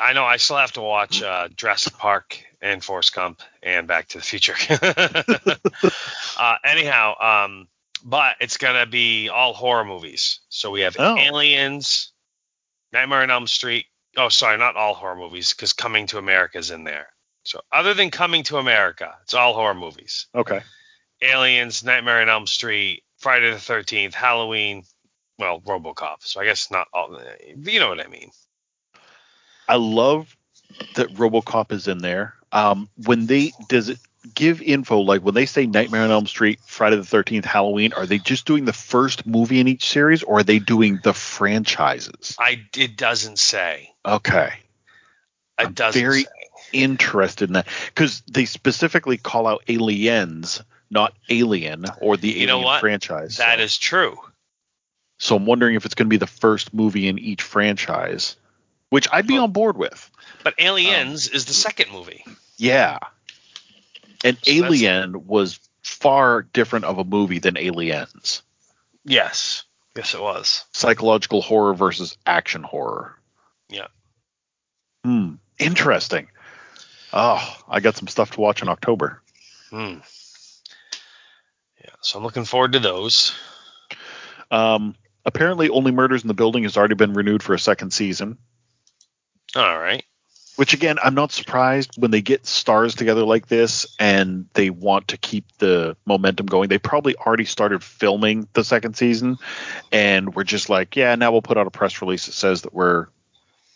I 0.00 0.14
know 0.14 0.24
I 0.24 0.38
still 0.38 0.56
have 0.56 0.72
to 0.72 0.80
watch 0.80 1.22
uh, 1.22 1.48
Jurassic 1.54 1.98
Park 1.98 2.42
and 2.62 2.82
Forrest 2.82 3.14
Gump 3.14 3.42
and 3.62 3.86
Back 3.86 4.08
to 4.08 4.18
the 4.18 4.24
Future. 4.24 4.54
uh, 6.38 6.56
anyhow, 6.64 7.44
um, 7.44 7.68
but 8.02 8.36
it's 8.40 8.56
gonna 8.56 8.86
be 8.86 9.28
all 9.28 9.52
horror 9.52 9.84
movies. 9.84 10.40
So 10.48 10.70
we 10.70 10.80
have 10.80 10.96
Oh. 10.98 11.18
Aliens, 11.18 12.12
Nightmare 12.92 13.20
on 13.20 13.30
Elm 13.30 13.46
Street. 13.48 13.84
Oh, 14.16 14.30
sorry, 14.30 14.56
not 14.56 14.76
all 14.76 14.94
horror 14.94 15.16
movies 15.16 15.52
because 15.52 15.74
Coming 15.74 16.06
to 16.06 16.16
America 16.18 16.56
is 16.56 16.70
in 16.70 16.84
there. 16.84 17.08
So 17.44 17.60
other 17.70 17.92
than 17.92 18.10
Coming 18.10 18.44
to 18.44 18.56
America, 18.56 19.14
it's 19.24 19.34
all 19.34 19.52
horror 19.52 19.74
movies. 19.74 20.26
Okay. 20.34 20.60
Aliens, 21.22 21.84
Nightmare 21.84 22.20
on 22.22 22.28
Elm 22.28 22.46
Street, 22.46 23.02
Friday 23.18 23.50
the 23.50 23.56
13th, 23.56 24.14
Halloween, 24.14 24.84
well, 25.38 25.60
RoboCop. 25.60 26.16
So 26.20 26.40
I 26.40 26.44
guess 26.44 26.70
not 26.70 26.88
all. 26.92 27.20
You 27.56 27.80
know 27.80 27.88
what 27.88 28.00
I 28.04 28.08
mean. 28.08 28.30
I 29.68 29.76
love 29.76 30.34
that 30.96 31.08
RoboCop 31.14 31.72
is 31.72 31.88
in 31.88 31.98
there. 31.98 32.34
Um, 32.52 32.88
when 33.04 33.26
they 33.26 33.52
does 33.68 33.88
it 33.90 33.98
give 34.34 34.62
info 34.62 34.98
like 35.00 35.20
when 35.22 35.34
they 35.34 35.46
say 35.46 35.66
Nightmare 35.66 36.02
on 36.02 36.10
Elm 36.10 36.26
Street, 36.26 36.58
Friday 36.66 36.96
the 36.96 37.04
Thirteenth, 37.04 37.44
Halloween? 37.44 37.92
Are 37.92 38.06
they 38.06 38.18
just 38.18 38.46
doing 38.46 38.64
the 38.64 38.72
first 38.72 39.26
movie 39.26 39.60
in 39.60 39.68
each 39.68 39.86
series, 39.88 40.22
or 40.22 40.38
are 40.38 40.42
they 40.42 40.58
doing 40.58 40.98
the 41.04 41.12
franchises? 41.12 42.36
I 42.38 42.62
it 42.76 42.96
doesn't 42.96 43.38
say. 43.38 43.90
Okay, 44.06 44.52
It 45.58 45.66
I'm 45.66 45.72
doesn't 45.74 46.00
very- 46.00 46.22
say. 46.24 46.30
interested 46.72 47.48
in 47.50 47.54
that 47.54 47.66
because 47.86 48.22
they 48.30 48.44
specifically 48.46 49.18
call 49.18 49.46
out 49.46 49.62
Aliens, 49.68 50.62
not 50.90 51.14
Alien 51.28 51.84
or 52.00 52.16
the 52.16 52.28
You 52.30 52.46
know 52.46 52.54
Alien 52.56 52.64
what? 52.64 52.80
franchise. 52.80 53.36
That 53.38 53.58
so, 53.58 53.64
is 53.64 53.76
true. 53.78 54.18
so 55.18 55.36
I'm 55.36 55.46
wondering 55.46 55.74
if 55.76 55.84
it's 55.84 55.94
going 55.94 56.06
to 56.06 56.10
be 56.10 56.16
the 56.16 56.26
first 56.26 56.72
movie 56.74 57.08
in 57.08 57.18
each 57.18 57.42
franchise, 57.42 58.36
which 58.90 59.06
I'd 59.12 59.26
be 59.26 59.38
on 59.38 59.52
board 59.52 59.76
with. 59.76 60.10
But 60.44 60.54
Aliens 60.58 61.28
is 61.28 61.44
the 61.46 61.52
second 61.54 61.92
movie. 61.92 62.24
Yeah. 62.56 62.98
And 64.24 64.36
So 64.42 64.50
Alien 64.52 65.26
was 65.26 65.60
far 65.82 66.42
different 66.42 66.84
of 66.84 66.98
a 66.98 67.04
movie 67.04 67.38
than 67.38 67.56
Aliens. 67.56 68.42
Yes. 69.04 69.64
Yes, 69.96 70.14
it 70.14 70.20
was. 70.20 70.64
Psychological 70.72 71.42
horror 71.42 71.74
versus 71.74 72.16
action 72.26 72.62
horror. 72.62 73.18
Yeah. 73.68 73.88
Hmm. 75.04 75.34
Interesting. 75.58 76.28
Oh, 77.12 77.56
I 77.68 77.80
got 77.80 77.96
some 77.96 78.06
stuff 78.08 78.32
to 78.32 78.40
watch 78.40 78.62
in 78.62 78.68
October. 78.68 79.22
Hmm. 79.70 79.94
So 82.00 82.18
I'm 82.18 82.24
looking 82.24 82.44
forward 82.44 82.72
to 82.72 82.78
those. 82.78 83.34
Um, 84.50 84.94
apparently, 85.24 85.68
Only 85.68 85.92
Murders 85.92 86.22
in 86.22 86.28
the 86.28 86.34
Building 86.34 86.62
has 86.62 86.76
already 86.76 86.94
been 86.94 87.12
renewed 87.12 87.42
for 87.42 87.54
a 87.54 87.58
second 87.58 87.92
season. 87.92 88.38
All 89.56 89.78
right. 89.78 90.04
Which 90.56 90.74
again, 90.74 90.98
I'm 91.02 91.14
not 91.14 91.30
surprised 91.30 91.92
when 91.98 92.10
they 92.10 92.20
get 92.20 92.44
stars 92.44 92.96
together 92.96 93.22
like 93.22 93.46
this 93.46 93.86
and 94.00 94.46
they 94.54 94.70
want 94.70 95.08
to 95.08 95.16
keep 95.16 95.44
the 95.58 95.96
momentum 96.04 96.46
going. 96.46 96.68
They 96.68 96.78
probably 96.78 97.14
already 97.14 97.44
started 97.44 97.84
filming 97.84 98.48
the 98.54 98.64
second 98.64 98.96
season 98.96 99.36
and 99.92 100.34
we're 100.34 100.42
just 100.42 100.68
like, 100.68 100.96
yeah, 100.96 101.14
now 101.14 101.30
we'll 101.30 101.42
put 101.42 101.58
out 101.58 101.68
a 101.68 101.70
press 101.70 102.02
release 102.02 102.26
that 102.26 102.32
says 102.32 102.62
that 102.62 102.74
we're, 102.74 103.06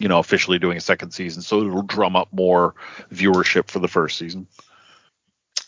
you 0.01 0.09
know, 0.09 0.19
officially 0.19 0.59
doing 0.59 0.77
a 0.77 0.81
second 0.81 1.13
season. 1.13 1.41
So 1.43 1.61
it'll 1.61 1.83
drum 1.83 2.17
up 2.17 2.33
more 2.33 2.75
viewership 3.13 3.71
for 3.71 3.79
the 3.79 3.87
first 3.87 4.19
season. 4.19 4.49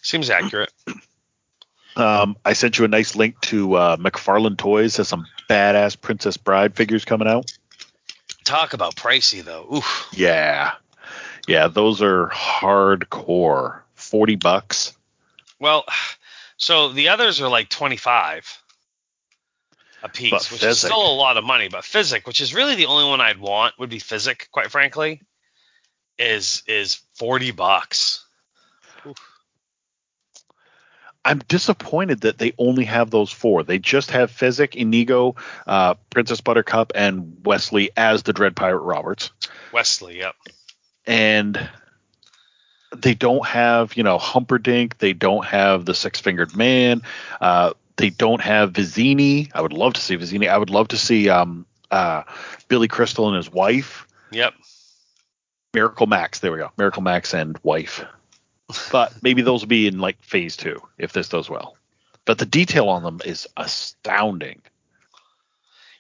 Seems 0.03 0.31
accurate. 0.31 0.73
Um, 1.97 2.37
I 2.45 2.55
sent 2.55 2.79
you 2.79 2.85
a 2.85 2.89
nice 2.89 3.15
link 3.15 3.41
to 3.43 3.75
uh, 3.75 3.97
McFarlane 3.97 4.59
Toys 4.59 4.97
has 4.97 5.09
some 5.09 5.27
badass 5.49 6.01
Princess 6.01 6.37
Bride 6.37 6.75
figures 6.75 7.05
coming 7.05 7.29
out. 7.29 7.53
Talk 8.45 8.75
about 8.75 8.97
pricey 8.97 9.43
though. 9.43 9.77
Oof. 9.77 10.09
Yeah. 10.13 10.73
Yeah, 11.47 11.69
those 11.69 12.03
are 12.03 12.29
hardcore. 12.29 13.81
40 13.95 14.37
bucks. 14.37 14.97
Well, 15.59 15.85
so 16.57 16.91
the 16.91 17.09
others 17.09 17.41
are 17.41 17.49
like 17.49 17.69
25 17.69 18.63
a 20.03 20.09
piece, 20.09 20.31
But 20.31 20.45
which 20.53 20.63
is 20.63 20.79
still 20.79 21.11
a 21.11 21.15
lot 21.15 21.37
of 21.37 21.45
money. 21.45 21.69
But 21.69 21.85
Fezzik, 21.85 22.27
which 22.27 22.41
is 22.41 22.55
really 22.55 22.75
the 22.75 22.87
only 22.87 23.09
one 23.09 23.21
I'd 23.21 23.39
want, 23.39 23.79
would 23.79 23.89
be 23.89 23.99
Fezzik, 23.99 24.51
quite 24.51 24.71
frankly, 24.71 25.23
is 26.19 26.63
is 26.67 27.01
40 27.15 27.53
bucks. 27.53 28.25
I'm 31.25 31.39
disappointed 31.49 32.23
that 32.23 32.39
they 32.39 32.53
only 32.59 32.85
have 32.85 33.11
those 33.11 33.33
four. 33.33 33.63
They 33.63 33.79
just 33.79 34.11
have 34.11 34.31
Fezzik, 34.31 34.75
Inigo, 34.75 35.37
uh, 35.67 35.95
Princess 36.11 36.41
Buttercup, 36.41 36.93
and 36.95 37.39
Westley 37.45 37.91
as 37.97 38.23
the 38.25 38.33
Dread 38.33 38.55
Pirate 38.55 38.83
Roberts. 38.83 39.31
Westley, 39.73 40.19
yep. 40.19 40.35
And 41.07 41.69
they 42.95 43.15
don't 43.15 43.47
have, 43.47 43.97
you 43.97 44.03
know, 44.03 44.19
Humperdinck. 44.19 44.99
They 44.99 45.13
don't 45.13 45.45
have 45.45 45.85
the 45.85 45.95
Six 45.95 46.21
Fingered 46.21 46.57
Man. 46.57 47.03
Uh, 47.41 47.73
they 47.97 48.11
don't 48.11 48.41
have 48.41 48.73
Vizzini. 48.73 49.51
I 49.55 49.63
would 49.63 49.73
love 49.73 49.95
to 49.95 50.01
see 50.01 50.17
Vizzini. 50.17 50.49
I 50.49 50.59
would 50.59 50.71
love 50.71 50.89
to 50.89 50.97
see 50.97 51.29
um, 51.29 51.67
uh, 51.91 52.25
Billy 52.69 52.89
Crystal 52.89 53.29
and 53.29 53.37
his 53.37 53.51
wife. 53.51 54.07
Yep. 54.31 54.55
Miracle 55.73 56.07
Max. 56.07 56.41
There 56.41 56.53
we 56.53 56.59
go. 56.59 56.71
Miracle 56.77 57.03
Max 57.03 57.35
and 57.35 57.59
wife. 57.63 58.05
But 58.91 59.23
maybe 59.23 59.43
those 59.43 59.61
will 59.61 59.69
be 59.69 59.87
in 59.87 59.99
like 59.99 60.23
phase 60.23 60.57
two 60.57 60.81
if 60.99 61.13
this 61.13 61.29
does 61.29 61.51
well. 61.51 61.77
But 62.25 62.39
the 62.39 62.47
detail 62.47 62.89
on 62.89 63.03
them 63.03 63.21
is 63.25 63.47
astounding. 63.57 64.63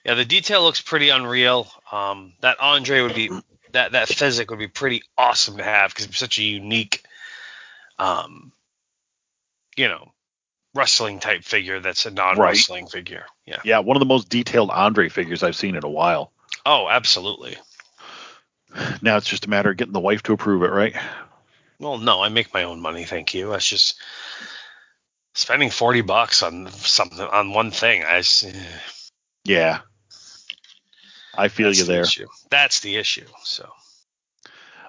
Yeah, 0.05 0.15
the 0.15 0.25
detail 0.25 0.63
looks 0.63 0.81
pretty 0.81 1.11
unreal. 1.11 1.69
Um, 1.91 2.33
that 2.41 2.61
Andre 2.61 3.03
would 3.03 3.15
be 3.15 3.31
that 3.73 3.93
that 3.93 4.09
Fezzik 4.09 4.51
would 4.51 4.59
be 4.59 4.69
pretty 4.69 5.03
awesome 5.17 5.59
to 5.59 5.65
have 5.65 5.91
because 5.91 6.07
it's 6.07 6.19
such 6.19 6.39
a 6.39 6.43
unique, 6.43 7.03
um, 7.99 8.53
you 9.77 9.89
know, 9.89 10.13
wrestling 10.75 11.21
type 11.21 11.45
figure 11.45 11.81
that's 11.81 12.07
a 12.07 12.11
non-wrestling 12.11 12.87
figure. 12.87 13.27
Yeah. 13.47 13.61
Yeah, 13.65 13.79
one 13.81 13.97
of 13.97 14.01
the 14.01 14.07
most 14.07 14.29
detailed 14.29 14.71
Andre 14.71 15.09
figures 15.09 15.43
I've 15.43 15.57
seen 15.57 15.77
in 15.77 15.85
a 15.85 15.89
while. 15.89 16.33
Oh, 16.67 16.89
absolutely. 16.89 17.57
Now 19.03 19.17
it's 19.17 19.29
just 19.29 19.47
a 19.47 19.51
matter 19.51 19.71
of 19.71 19.77
getting 19.77 19.93
the 19.93 20.01
wife 20.01 20.23
to 20.25 20.33
approve 20.33 20.63
it, 20.63 20.73
right? 20.73 20.97
Well, 21.85 21.99
no, 21.99 22.23
I 22.23 22.31
make 22.31 22.55
my 22.55 22.63
own 22.63 22.81
money, 22.81 23.05
thank 23.05 23.35
you. 23.35 23.51
That's 23.51 23.69
just 23.69 24.01
spending 25.35 25.69
forty 25.69 26.01
bucks 26.01 26.43
on 26.43 26.71
something 26.73 27.21
on 27.21 27.53
one 27.53 27.71
thing. 27.71 28.03
I 28.03 28.19
s- 28.19 28.43
Yeah. 29.45 29.81
I 31.37 31.49
feel 31.49 31.75
you 31.75 31.85
the 31.85 31.93
there. 31.93 32.03
issue. 32.03 32.27
That's 32.49 32.81
the 32.81 32.97
issue. 32.97 33.27
So 33.43 33.71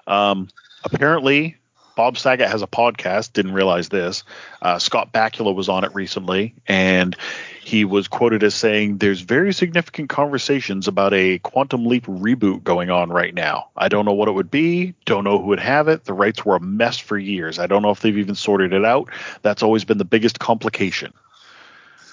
Um, 0.06 0.48
apparently, 0.84 1.58
Bob 1.96 2.18
Saget 2.18 2.48
has 2.48 2.62
a 2.62 2.66
podcast. 2.68 3.32
Didn't 3.32 3.54
realize 3.54 3.88
this. 3.88 4.22
Uh, 4.62 4.78
Scott 4.78 5.12
Bakula 5.12 5.54
was 5.54 5.68
on 5.68 5.82
it 5.82 5.94
recently, 5.94 6.54
and 6.68 7.16
he 7.64 7.84
was 7.84 8.06
quoted 8.06 8.44
as 8.44 8.54
saying, 8.54 8.98
"There's 8.98 9.22
very 9.22 9.52
significant 9.52 10.08
conversations 10.08 10.86
about 10.86 11.14
a 11.14 11.38
Quantum 11.40 11.86
Leap 11.86 12.06
reboot 12.06 12.62
going 12.62 12.90
on 12.90 13.10
right 13.10 13.34
now. 13.34 13.70
I 13.76 13.88
don't 13.88 14.04
know 14.04 14.12
what 14.12 14.28
it 14.28 14.32
would 14.32 14.50
be. 14.50 14.94
Don't 15.06 15.24
know 15.24 15.38
who 15.38 15.46
would 15.48 15.58
have 15.58 15.88
it. 15.88 16.04
The 16.04 16.12
rights 16.12 16.44
were 16.44 16.56
a 16.56 16.60
mess 16.60 16.98
for 16.98 17.18
years. 17.18 17.58
I 17.58 17.66
don't 17.66 17.82
know 17.82 17.90
if 17.90 18.00
they've 18.00 18.16
even 18.16 18.36
sorted 18.36 18.72
it 18.72 18.84
out. 18.84 19.08
That's 19.42 19.62
always 19.62 19.84
been 19.84 19.98
the 19.98 20.04
biggest 20.04 20.38
complication." 20.38 21.12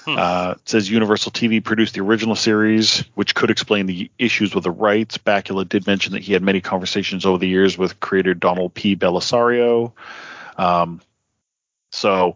Hmm. 0.05 0.15
Uh, 0.17 0.53
it 0.57 0.69
says 0.69 0.89
Universal 0.89 1.31
TV 1.31 1.63
produced 1.63 1.93
the 1.93 2.01
original 2.01 2.35
series, 2.35 3.05
which 3.15 3.35
could 3.35 3.49
explain 3.49 3.85
the 3.85 4.11
issues 4.19 4.53
with 4.53 4.65
the 4.65 4.71
rights. 4.71 5.17
Bakula 5.17 5.67
did 5.67 5.87
mention 5.87 6.11
that 6.13 6.21
he 6.21 6.33
had 6.33 6.41
many 6.41 6.59
conversations 6.59 7.25
over 7.25 7.37
the 7.37 7.47
years 7.47 7.77
with 7.77 7.99
creator 8.01 8.33
Donald 8.33 8.73
P. 8.73 8.95
Bellisario. 8.97 9.93
Um, 10.57 11.01
so, 11.91 12.35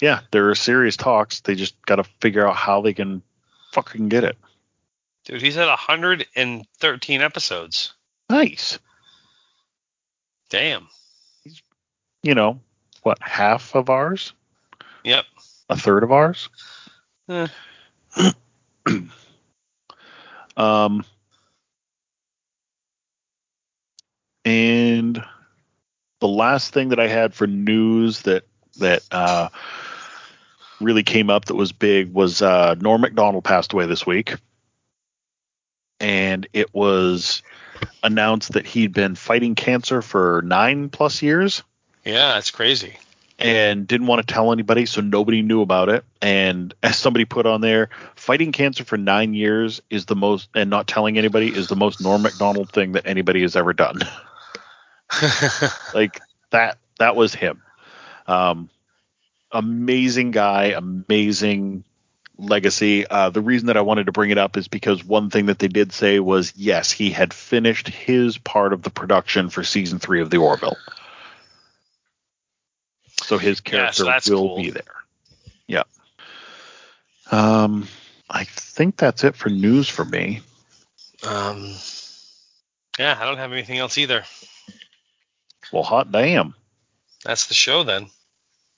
yeah, 0.00 0.20
there 0.32 0.50
are 0.50 0.54
serious 0.54 0.96
talks. 0.96 1.40
They 1.40 1.54
just 1.54 1.80
got 1.86 1.96
to 1.96 2.04
figure 2.20 2.46
out 2.46 2.56
how 2.56 2.82
they 2.82 2.92
can 2.92 3.22
fucking 3.72 4.08
get 4.08 4.24
it. 4.24 4.36
dude, 5.24 5.40
he's 5.40 5.56
at 5.56 5.68
hundred 5.78 6.26
and 6.36 6.66
thirteen 6.78 7.22
episodes. 7.22 7.94
Nice. 8.28 8.78
Damn. 10.50 10.88
He's, 11.44 11.62
You 12.22 12.34
know, 12.34 12.60
what, 13.02 13.18
half 13.20 13.74
of 13.74 13.88
ours? 13.88 14.32
Yep. 15.04 15.24
A 15.70 15.76
third 15.76 16.02
of 16.02 16.12
ours? 16.12 16.48
Eh. 17.28 17.48
Um, 20.58 21.04
and 24.44 25.22
the 26.20 26.28
last 26.28 26.74
thing 26.74 26.88
that 26.88 26.98
I 26.98 27.06
had 27.06 27.32
for 27.32 27.46
news 27.46 28.22
that 28.22 28.44
that 28.78 29.02
uh, 29.12 29.50
really 30.80 31.04
came 31.04 31.30
up 31.30 31.44
that 31.44 31.54
was 31.54 31.70
big 31.70 32.12
was 32.12 32.42
uh, 32.42 32.74
Norm 32.80 33.00
Macdonald 33.00 33.44
passed 33.44 33.72
away 33.72 33.86
this 33.86 34.04
week, 34.04 34.34
and 36.00 36.48
it 36.52 36.74
was 36.74 37.42
announced 38.02 38.52
that 38.54 38.66
he'd 38.66 38.92
been 38.92 39.14
fighting 39.14 39.54
cancer 39.54 40.02
for 40.02 40.42
nine 40.44 40.88
plus 40.88 41.22
years 41.22 41.62
Yeah, 42.04 42.36
it's 42.38 42.50
crazy. 42.50 42.98
And 43.38 43.86
didn't 43.86 44.06
want 44.08 44.26
to 44.26 44.32
tell 44.32 44.52
anybody, 44.52 44.84
so 44.86 45.00
nobody 45.00 45.42
knew 45.42 45.62
about 45.62 45.88
it. 45.88 46.04
And 46.20 46.74
as 46.82 46.96
somebody 46.96 47.24
put 47.24 47.46
on 47.46 47.60
there, 47.60 47.90
fighting 48.16 48.52
cancer 48.52 48.84
for 48.84 48.96
nine 48.96 49.34
years 49.34 49.80
is 49.90 50.06
the 50.06 50.16
most, 50.16 50.48
and 50.54 50.70
not 50.70 50.86
telling 50.86 51.18
anybody 51.18 51.48
is 51.48 51.68
the 51.68 51.76
most 51.76 52.00
Norm 52.00 52.22
Macdonald 52.22 52.70
thing 52.70 52.92
that 52.92 53.06
anybody 53.06 53.42
has 53.42 53.56
ever 53.56 53.72
done. 53.72 54.00
like 55.94 56.20
that, 56.50 56.78
that 56.98 57.16
was 57.16 57.34
him. 57.34 57.62
Um, 58.26 58.68
amazing 59.50 60.32
guy, 60.32 60.74
amazing 60.76 61.84
legacy. 62.38 63.06
Uh, 63.06 63.30
the 63.30 63.40
reason 63.40 63.66
that 63.66 63.76
I 63.76 63.80
wanted 63.80 64.06
to 64.06 64.12
bring 64.12 64.30
it 64.30 64.38
up 64.38 64.56
is 64.56 64.68
because 64.68 65.04
one 65.04 65.30
thing 65.30 65.46
that 65.46 65.58
they 65.58 65.68
did 65.68 65.92
say 65.92 66.20
was 66.20 66.52
yes, 66.56 66.90
he 66.92 67.10
had 67.10 67.32
finished 67.32 67.88
his 67.88 68.38
part 68.38 68.72
of 68.72 68.82
the 68.82 68.90
production 68.90 69.48
for 69.50 69.64
season 69.64 69.98
three 69.98 70.20
of 70.20 70.30
The 70.30 70.36
Orville. 70.36 70.76
So 73.28 73.36
his 73.36 73.60
Yeah, 73.66 73.90
character 73.92 74.20
so 74.22 74.32
will 74.40 74.48
cool. 74.48 74.56
be 74.56 74.70
there. 74.70 74.82
Yeah. 75.66 75.82
Um, 77.30 77.86
I 78.30 78.44
think 78.44 78.96
that's 78.96 79.22
it 79.22 79.36
for 79.36 79.50
news 79.50 79.86
for 79.86 80.02
me. 80.02 80.40
um, 81.26 81.74
yeah, 82.98 83.18
I 83.20 83.26
don't 83.26 83.36
have 83.36 83.52
anything 83.52 83.76
else 83.76 83.98
either. 83.98 84.24
Well, 85.70 85.82
hot 85.82 86.10
damn. 86.10 86.54
That's 87.22 87.48
the 87.48 87.54
show 87.54 87.82
then. 87.84 88.06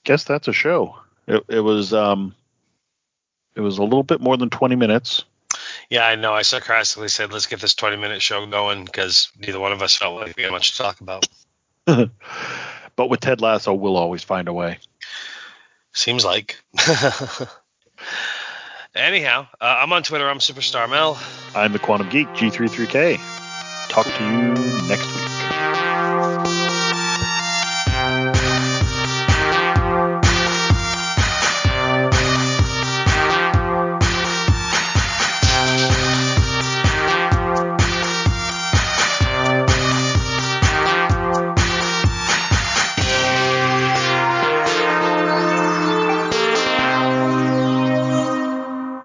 Guess 0.03 0.25
that's 0.25 0.49
a 0.49 0.53
show. 0.53 0.97
It, 1.27 1.45
it 1.47 1.59
was 1.61 1.93
um, 1.93 2.35
it 3.55 3.61
was 3.61 3.77
a 3.77 3.83
little 3.83 4.03
bit 4.03 4.19
more 4.19 4.35
than 4.35 4.49
twenty 4.49 4.75
minutes. 4.75 5.23
Yeah, 5.89 6.05
I 6.05 6.15
know. 6.15 6.33
I 6.33 6.41
sarcastically 6.41 7.07
said, 7.07 7.31
let's 7.31 7.45
get 7.45 7.61
this 7.61 7.75
20 7.75 7.95
minute 7.97 8.21
show 8.21 8.45
going 8.47 8.83
because 8.85 9.29
neither 9.39 9.59
one 9.59 9.71
of 9.73 9.81
us 9.81 9.95
felt 9.95 10.15
like 10.19 10.35
we 10.35 10.43
had 10.43 10.51
much 10.51 10.71
to 10.71 10.77
talk 10.77 10.99
about. 11.01 11.25
but 12.95 13.09
with 13.09 13.19
Ted 13.19 13.41
Lasso, 13.41 13.73
we'll 13.73 13.97
always 13.97 14.23
find 14.23 14.47
a 14.47 14.53
way. 14.53 14.79
Seems 15.93 16.23
like. 16.23 16.57
Anyhow, 18.95 19.47
uh, 19.59 19.77
I'm 19.79 19.93
on 19.93 20.03
Twitter. 20.03 20.29
I'm 20.29 20.39
Superstar 20.39 20.89
Mel. 20.89 21.19
I'm 21.55 21.71
the 21.71 21.79
Quantum 21.79 22.09
Geek, 22.09 22.27
G33K. 22.29 23.19
Talk 23.89 24.05
to 24.05 24.23
you 24.23 24.87
next 24.87 25.07
week. 25.15 25.30